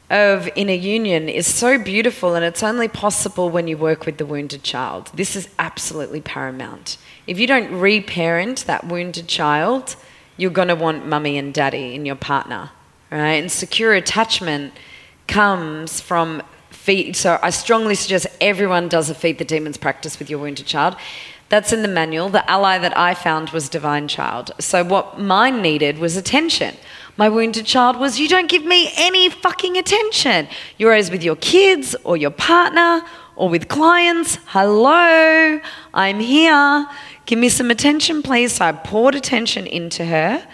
of 0.09 0.49
inner 0.55 0.73
union 0.73 1.29
is 1.29 1.47
so 1.47 1.77
beautiful, 1.77 2.35
and 2.35 2.43
it's 2.43 2.63
only 2.63 2.87
possible 2.87 3.49
when 3.49 3.67
you 3.67 3.77
work 3.77 4.05
with 4.05 4.17
the 4.17 4.25
wounded 4.25 4.61
child. 4.61 5.09
This 5.13 5.35
is 5.35 5.47
absolutely 5.57 6.19
paramount. 6.19 6.97
If 7.27 7.39
you 7.39 7.47
don't 7.47 7.71
reparent 7.79 8.65
that 8.67 8.85
wounded 8.85 9.27
child, 9.27 9.95
you're 10.35 10.51
going 10.51 10.67
to 10.67 10.75
want 10.75 11.07
mummy 11.07 11.37
and 11.37 11.53
daddy 11.53 11.95
in 11.95 12.05
your 12.05 12.15
partner, 12.15 12.71
right? 13.09 13.35
And 13.35 13.51
secure 13.51 13.93
attachment 13.93 14.73
comes 15.27 16.01
from 16.01 16.43
feed. 16.71 17.15
So 17.15 17.39
I 17.41 17.51
strongly 17.51 17.95
suggest 17.95 18.27
everyone 18.41 18.89
does 18.89 19.09
a 19.09 19.15
feed 19.15 19.37
the 19.37 19.45
demons 19.45 19.77
practice 19.77 20.19
with 20.19 20.29
your 20.29 20.39
wounded 20.39 20.65
child. 20.65 20.95
That's 21.47 21.71
in 21.71 21.83
the 21.83 21.87
manual. 21.87 22.29
The 22.29 22.49
ally 22.49 22.77
that 22.79 22.97
I 22.97 23.13
found 23.13 23.51
was 23.51 23.69
divine 23.69 24.07
child. 24.07 24.51
So 24.59 24.83
what 24.83 25.19
mine 25.19 25.61
needed 25.61 25.99
was 25.99 26.17
attention. 26.17 26.75
My 27.21 27.29
wounded 27.29 27.67
child 27.67 27.97
was, 27.97 28.19
you 28.19 28.27
don't 28.27 28.49
give 28.49 28.65
me 28.65 28.91
any 28.97 29.29
fucking 29.29 29.77
attention. 29.77 30.47
You're 30.79 30.89
always 30.89 31.11
with 31.11 31.21
your 31.21 31.35
kids 31.35 31.95
or 32.03 32.17
your 32.17 32.31
partner 32.31 33.03
or 33.35 33.47
with 33.47 33.67
clients. 33.67 34.39
Hello, 34.47 35.61
I'm 35.93 36.19
here. 36.19 36.87
Give 37.27 37.37
me 37.37 37.49
some 37.49 37.69
attention, 37.69 38.23
please. 38.23 38.53
So 38.53 38.65
I 38.65 38.71
poured 38.71 39.13
attention 39.13 39.67
into 39.67 40.03
her. 40.03 40.47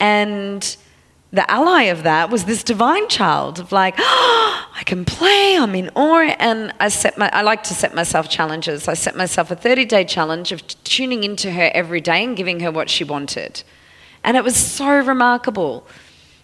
And 0.00 0.76
the 1.30 1.50
ally 1.50 1.84
of 1.84 2.02
that 2.02 2.28
was 2.28 2.44
this 2.44 2.62
divine 2.62 3.08
child 3.08 3.58
of 3.58 3.72
like, 3.72 3.94
oh, 3.96 4.68
I 4.74 4.82
can 4.84 5.06
play, 5.06 5.56
I'm 5.56 5.74
in 5.74 5.88
awe. 5.94 6.36
And 6.38 6.74
I 6.78 6.88
set 6.88 7.16
my, 7.16 7.30
I 7.32 7.40
like 7.40 7.62
to 7.62 7.74
set 7.74 7.94
myself 7.94 8.28
challenges. 8.28 8.86
I 8.86 8.92
set 8.92 9.16
myself 9.16 9.50
a 9.50 9.56
30 9.56 9.86
day 9.86 10.04
challenge 10.04 10.52
of 10.52 10.60
tuning 10.84 11.24
into 11.24 11.52
her 11.52 11.70
every 11.72 12.02
day 12.02 12.22
and 12.22 12.36
giving 12.36 12.60
her 12.60 12.70
what 12.70 12.90
she 12.90 13.02
wanted. 13.02 13.62
And 14.24 14.36
it 14.36 14.44
was 14.44 14.56
so 14.56 14.88
remarkable, 14.88 15.86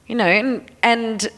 you 0.06 0.14
know, 0.14 0.26
and, 0.26 0.70
and 0.82 1.28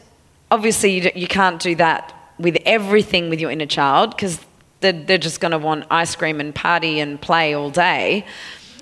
obviously 0.49 0.99
you, 0.99 1.11
you 1.15 1.27
can't 1.27 1.61
do 1.61 1.75
that 1.75 2.13
with 2.39 2.57
everything 2.65 3.29
with 3.29 3.39
your 3.39 3.51
inner 3.51 3.65
child 3.65 4.11
because 4.11 4.39
they're, 4.79 4.93
they're 4.93 5.17
just 5.17 5.39
going 5.39 5.51
to 5.51 5.59
want 5.59 5.85
ice 5.91 6.15
cream 6.15 6.39
and 6.39 6.53
party 6.53 6.99
and 6.99 7.21
play 7.21 7.53
all 7.53 7.69
day. 7.69 8.25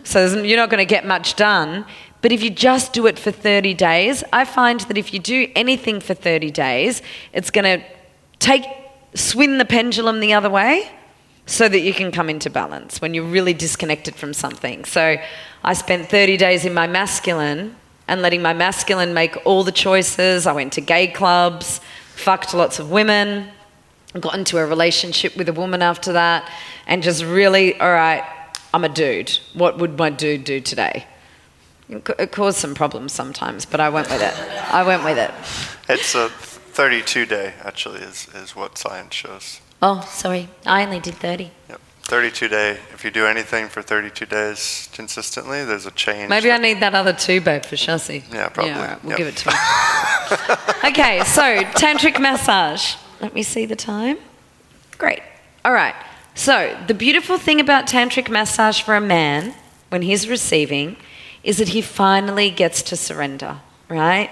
So 0.03 0.41
you're 0.41 0.57
not 0.57 0.69
going 0.69 0.79
to 0.79 0.85
get 0.85 1.05
much 1.05 1.35
done. 1.35 1.85
But 2.21 2.31
if 2.31 2.41
you 2.41 2.49
just 2.49 2.93
do 2.93 3.07
it 3.07 3.17
for 3.17 3.31
30 3.31 3.73
days, 3.73 4.23
I 4.33 4.45
find 4.45 4.79
that 4.81 4.97
if 4.97 5.13
you 5.13 5.19
do 5.19 5.49
anything 5.55 5.99
for 5.99 6.13
30 6.13 6.51
days, 6.51 7.01
it's 7.33 7.49
going 7.49 7.79
to 7.79 7.85
take 8.39 8.63
swing 9.13 9.57
the 9.57 9.65
pendulum 9.65 10.19
the 10.19 10.33
other 10.33 10.49
way 10.49 10.89
so 11.49 11.67
that 11.67 11.79
you 11.79 11.93
can 11.93 12.11
come 12.11 12.29
into 12.29 12.47
balance 12.47 13.01
when 13.01 13.15
you're 13.15 13.25
really 13.25 13.55
disconnected 13.55 14.13
from 14.13 14.33
something. 14.33 14.85
So 14.85 15.17
I 15.63 15.73
spent 15.73 16.07
30 16.07 16.37
days 16.37 16.63
in 16.63 16.75
my 16.75 16.85
masculine 16.85 17.75
and 18.07 18.21
letting 18.21 18.43
my 18.43 18.53
masculine 18.53 19.15
make 19.15 19.35
all 19.45 19.63
the 19.63 19.71
choices. 19.71 20.45
I 20.45 20.51
went 20.51 20.73
to 20.73 20.81
gay 20.81 21.07
clubs, 21.07 21.81
fucked 22.13 22.53
lots 22.53 22.77
of 22.77 22.91
women, 22.91 23.49
got 24.19 24.35
into 24.35 24.59
a 24.59 24.65
relationship 24.65 25.35
with 25.35 25.49
a 25.49 25.53
woman 25.53 25.81
after 25.81 26.13
that, 26.13 26.47
and 26.85 27.01
just 27.01 27.23
really, 27.23 27.79
all 27.79 27.91
right, 27.91 28.23
I'm 28.71 28.83
a 28.83 28.89
dude. 28.89 29.31
What 29.55 29.79
would 29.79 29.97
my 29.97 30.11
dude 30.11 30.43
do 30.43 30.61
today? 30.61 31.07
It 31.89 32.31
caused 32.31 32.59
some 32.59 32.75
problems 32.75 33.11
sometimes, 33.11 33.65
but 33.65 33.79
I 33.79 33.89
went 33.89 34.07
with 34.11 34.21
it. 34.21 34.35
I 34.71 34.83
went 34.83 35.03
with 35.03 35.17
it. 35.17 35.31
It's 35.91 36.13
a 36.13 36.29
32 36.29 37.25
day, 37.25 37.55
actually, 37.63 38.01
is, 38.01 38.27
is 38.35 38.55
what 38.55 38.77
science 38.77 39.15
shows. 39.15 39.61
Oh, 39.81 40.01
sorry. 40.09 40.49
I 40.65 40.83
only 40.83 40.99
did 40.99 41.15
30. 41.15 41.51
Yep. 41.69 41.81
32 42.03 42.47
day. 42.47 42.71
If 42.93 43.05
you 43.05 43.11
do 43.11 43.25
anything 43.27 43.67
for 43.67 43.81
32 43.81 44.25
days 44.25 44.89
consistently, 44.93 45.63
there's 45.63 45.85
a 45.85 45.91
change. 45.91 46.27
Maybe 46.29 46.51
I 46.51 46.57
need 46.57 46.79
that 46.79 46.95
other 46.95 47.13
two, 47.13 47.39
babe, 47.39 47.63
for 47.63 47.75
chassis. 47.75 48.23
Yeah, 48.31 48.49
probably. 48.49 48.71
Yeah, 48.71 48.79
all 48.81 48.87
right, 48.87 49.03
we'll 49.03 49.09
Yep. 49.11 49.17
give 49.17 49.27
it 49.27 49.37
to 49.37 49.49
you. 50.83 50.89
okay, 50.89 51.23
so 51.23 51.61
tantric 51.79 52.19
massage. 52.19 52.95
Let 53.21 53.33
me 53.35 53.43
see 53.43 53.65
the 53.65 53.75
time. 53.75 54.17
Great. 54.97 55.21
All 55.63 55.71
right. 55.73 55.95
So, 56.35 56.75
the 56.87 56.93
beautiful 56.93 57.37
thing 57.37 57.59
about 57.59 57.85
tantric 57.85 58.29
massage 58.29 58.81
for 58.81 58.95
a 58.95 59.01
man 59.01 59.53
when 59.89 60.01
he's 60.01 60.27
receiving 60.27 60.95
is 61.43 61.57
that 61.57 61.69
he 61.69 61.81
finally 61.81 62.49
gets 62.49 62.81
to 62.83 62.95
surrender, 62.95 63.59
right? 63.87 64.29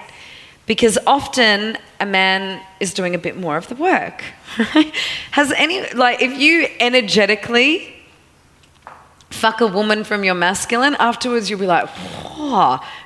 Because 0.68 0.99
often 1.07 1.78
a 1.99 2.05
man 2.05 2.61
is 2.80 2.93
doing 2.93 3.15
a 3.15 3.18
bit 3.18 3.36
more 3.38 3.57
of 3.57 3.68
the 3.70 3.76
work. 3.76 4.22
Has 5.32 5.51
any, 5.53 5.91
like, 5.93 6.22
if 6.22 6.38
you 6.38 6.68
energetically 6.80 7.95
fuck 9.30 9.61
a 9.61 9.68
woman 9.68 10.03
from 10.03 10.24
your 10.24 10.36
masculine, 10.36 10.95
afterwards 10.99 11.49
you'll 11.49 11.59
be 11.59 11.65
like, 11.65 11.88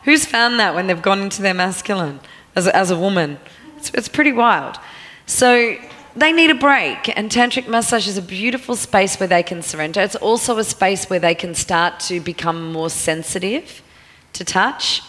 who's 0.04 0.26
found 0.26 0.60
that 0.60 0.76
when 0.76 0.88
they've 0.88 1.02
gone 1.02 1.22
into 1.22 1.42
their 1.42 1.54
masculine 1.54 2.20
as 2.56 2.68
a, 2.68 2.76
as 2.76 2.90
a 2.90 2.98
woman? 2.98 3.38
It's, 3.78 3.92
it's 3.94 4.10
pretty 4.10 4.32
wild. 4.32 4.78
So 5.28 5.78
they 6.16 6.34
need 6.34 6.50
a 6.50 6.56
break, 6.56 7.16
and 7.16 7.30
tantric 7.30 7.68
massage 7.68 8.08
is 8.08 8.18
a 8.18 8.22
beautiful 8.22 8.76
space 8.76 9.20
where 9.20 9.28
they 9.28 9.44
can 9.44 9.62
surrender. 9.62 10.02
It's 10.02 10.16
also 10.16 10.58
a 10.58 10.64
space 10.64 11.10
where 11.10 11.20
they 11.20 11.36
can 11.36 11.54
start 11.54 12.00
to 12.02 12.20
become 12.20 12.74
more 12.74 12.90
sensitive 12.90 13.82
to 14.34 14.44
touch 14.44 15.04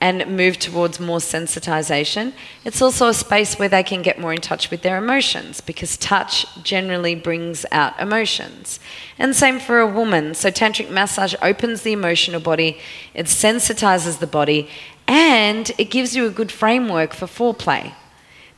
and 0.00 0.36
move 0.36 0.58
towards 0.58 1.00
more 1.00 1.18
sensitization. 1.18 2.32
It's 2.64 2.82
also 2.82 3.08
a 3.08 3.14
space 3.14 3.58
where 3.58 3.68
they 3.68 3.82
can 3.82 4.02
get 4.02 4.20
more 4.20 4.32
in 4.32 4.40
touch 4.40 4.70
with 4.70 4.82
their 4.82 4.98
emotions 4.98 5.60
because 5.60 5.96
touch 5.96 6.46
generally 6.62 7.14
brings 7.14 7.64
out 7.72 7.98
emotions. 7.98 8.80
And 9.18 9.34
same 9.34 9.58
for 9.58 9.80
a 9.80 9.86
woman. 9.86 10.34
So, 10.34 10.50
tantric 10.50 10.90
massage 10.90 11.34
opens 11.40 11.82
the 11.82 11.92
emotional 11.92 12.40
body, 12.40 12.78
it 13.14 13.26
sensitizes 13.26 14.18
the 14.18 14.26
body, 14.26 14.68
and 15.06 15.70
it 15.78 15.90
gives 15.90 16.16
you 16.16 16.26
a 16.26 16.30
good 16.30 16.50
framework 16.50 17.14
for 17.14 17.26
foreplay. 17.26 17.94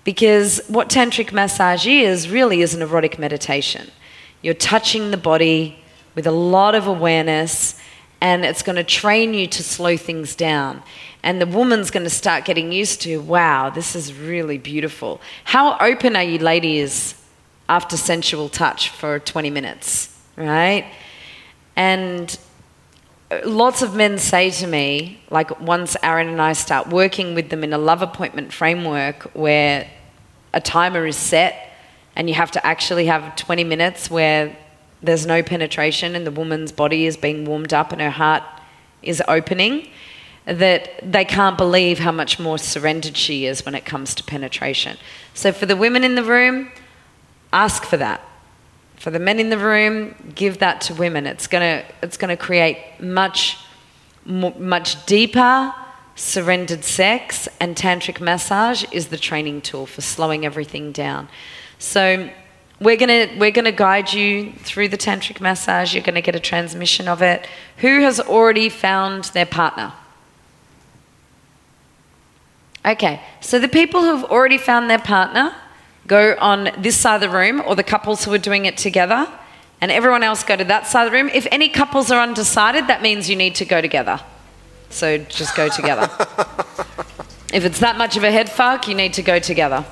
Because 0.04 0.60
what 0.68 0.88
tantric 0.88 1.32
massage 1.32 1.86
is 1.86 2.28
really 2.28 2.60
is 2.60 2.74
an 2.74 2.82
erotic 2.82 3.18
meditation. 3.18 3.90
You're 4.40 4.54
touching 4.54 5.10
the 5.10 5.16
body 5.16 5.82
with 6.14 6.26
a 6.26 6.32
lot 6.32 6.74
of 6.74 6.86
awareness, 6.86 7.78
and 8.20 8.44
it's 8.44 8.62
going 8.62 8.76
to 8.76 8.84
train 8.84 9.34
you 9.34 9.46
to 9.48 9.62
slow 9.62 9.96
things 9.96 10.34
down. 10.34 10.82
And 11.26 11.40
the 11.40 11.46
woman's 11.46 11.90
going 11.90 12.04
to 12.04 12.10
start 12.10 12.44
getting 12.44 12.70
used 12.70 13.00
to, 13.00 13.20
wow, 13.20 13.68
this 13.68 13.96
is 13.96 14.14
really 14.14 14.58
beautiful. 14.58 15.20
How 15.42 15.76
open 15.78 16.14
are 16.14 16.22
you, 16.22 16.38
ladies, 16.38 17.20
after 17.68 17.96
sensual 17.96 18.48
touch 18.48 18.90
for 18.90 19.18
20 19.18 19.50
minutes, 19.50 20.16
right? 20.36 20.86
And 21.74 22.38
uh, 23.32 23.40
lots 23.44 23.82
of 23.82 23.96
men 23.96 24.18
say 24.18 24.50
to 24.50 24.68
me, 24.68 25.20
like 25.28 25.60
once 25.60 25.96
Aaron 26.00 26.28
and 26.28 26.40
I 26.40 26.52
start 26.52 26.90
working 26.90 27.34
with 27.34 27.50
them 27.50 27.64
in 27.64 27.72
a 27.72 27.78
love 27.78 28.02
appointment 28.02 28.52
framework 28.52 29.24
where 29.34 29.90
a 30.54 30.60
timer 30.60 31.06
is 31.06 31.16
set 31.16 31.76
and 32.14 32.28
you 32.28 32.36
have 32.36 32.52
to 32.52 32.64
actually 32.64 33.06
have 33.06 33.34
20 33.34 33.64
minutes 33.64 34.08
where 34.08 34.56
there's 35.02 35.26
no 35.26 35.42
penetration 35.42 36.14
and 36.14 36.24
the 36.24 36.30
woman's 36.30 36.70
body 36.70 37.04
is 37.04 37.16
being 37.16 37.44
warmed 37.44 37.74
up 37.74 37.90
and 37.90 38.00
her 38.00 38.10
heart 38.10 38.44
is 39.02 39.20
opening, 39.26 39.88
that 40.46 41.00
they 41.02 41.24
can't 41.24 41.58
believe 41.58 41.98
how 41.98 42.12
much 42.12 42.38
more 42.38 42.56
surrendered 42.56 43.16
she 43.16 43.46
is 43.46 43.64
when 43.64 43.74
it 43.74 43.84
comes 43.84 44.14
to 44.14 44.24
penetration. 44.24 44.96
So 45.34 45.52
for 45.52 45.66
the 45.66 45.76
women 45.76 46.04
in 46.04 46.14
the 46.14 46.24
room, 46.24 46.70
ask 47.52 47.84
for 47.84 47.96
that. 47.96 48.20
For 48.96 49.10
the 49.10 49.18
men 49.18 49.38
in 49.38 49.50
the 49.50 49.58
room, 49.58 50.14
give 50.34 50.58
that 50.58 50.80
to 50.82 50.94
women. 50.94 51.26
It's 51.26 51.46
gonna 51.46 51.84
it's 52.02 52.16
gonna 52.16 52.36
create 52.36 52.78
much 53.00 53.58
much 54.24 55.06
deeper 55.06 55.74
surrendered 56.16 56.82
sex, 56.82 57.46
and 57.60 57.76
tantric 57.76 58.20
massage 58.20 58.84
is 58.90 59.08
the 59.08 59.18
training 59.18 59.60
tool 59.60 59.86
for 59.86 60.00
slowing 60.00 60.44
everything 60.44 60.90
down. 60.90 61.28
So 61.78 62.30
we're 62.80 62.96
gonna 62.96 63.28
we're 63.38 63.50
gonna 63.50 63.70
guide 63.72 64.12
you 64.12 64.52
through 64.52 64.88
the 64.88 64.98
tantric 64.98 65.40
massage. 65.40 65.94
You're 65.94 66.02
gonna 66.02 66.22
get 66.22 66.34
a 66.34 66.40
transmission 66.40 67.06
of 67.06 67.20
it. 67.20 67.46
Who 67.78 68.00
has 68.00 68.18
already 68.18 68.68
found 68.68 69.24
their 69.24 69.46
partner? 69.46 69.92
Okay, 72.86 73.20
so 73.40 73.58
the 73.58 73.68
people 73.68 74.00
who 74.02 74.14
have 74.14 74.24
already 74.30 74.58
found 74.58 74.88
their 74.88 75.00
partner 75.00 75.52
go 76.06 76.36
on 76.38 76.70
this 76.78 76.96
side 76.96 77.16
of 77.16 77.20
the 77.20 77.36
room, 77.36 77.60
or 77.66 77.74
the 77.74 77.82
couples 77.82 78.24
who 78.24 78.32
are 78.32 78.38
doing 78.38 78.64
it 78.64 78.76
together, 78.76 79.26
and 79.80 79.90
everyone 79.90 80.22
else 80.22 80.44
go 80.44 80.54
to 80.54 80.64
that 80.64 80.86
side 80.86 81.06
of 81.06 81.10
the 81.10 81.18
room. 81.18 81.28
If 81.34 81.48
any 81.50 81.68
couples 81.68 82.12
are 82.12 82.22
undecided, 82.22 82.86
that 82.86 83.02
means 83.02 83.28
you 83.28 83.34
need 83.34 83.56
to 83.56 83.64
go 83.64 83.80
together. 83.80 84.20
So 84.90 85.18
just 85.18 85.56
go 85.56 85.68
together. 85.68 86.02
if 87.52 87.64
it's 87.64 87.80
that 87.80 87.98
much 87.98 88.16
of 88.16 88.22
a 88.22 88.30
head 88.30 88.48
fuck, 88.48 88.86
you 88.86 88.94
need 88.94 89.14
to 89.14 89.22
go 89.22 89.40
together. 89.40 89.84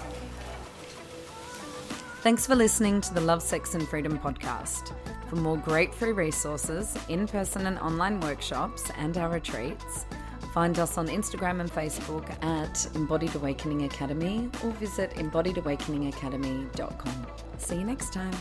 Thanks 2.22 2.47
for 2.47 2.55
listening 2.55 3.01
to 3.03 3.12
the 3.12 3.20
Love, 3.20 3.42
Sex 3.42 3.74
and 3.74 3.86
Freedom 3.88 4.18
podcast. 4.20 4.92
For 5.28 5.36
more 5.36 5.57
great 5.57 5.92
free 5.92 6.12
resources, 6.12 6.97
in 7.09 7.26
person 7.26 7.66
and 7.66 7.76
online 7.80 8.20
workshops, 8.20 8.88
and 8.97 9.18
our 9.18 9.30
retreats, 9.30 10.07
Find 10.55 10.79
us 10.79 10.97
on 10.99 11.09
Instagram 11.09 11.61
and 11.61 11.69
Facebook 11.69 12.31
at 12.45 12.87
Embodied 12.95 13.35
Awakening 13.35 13.87
Academy 13.87 14.49
or 14.63 14.71
visit 14.71 15.11
embodiedawakeningacademy.com. 15.15 17.27
See 17.59 17.75
you 17.75 17.85
next 17.85 18.13
time. 18.13 18.33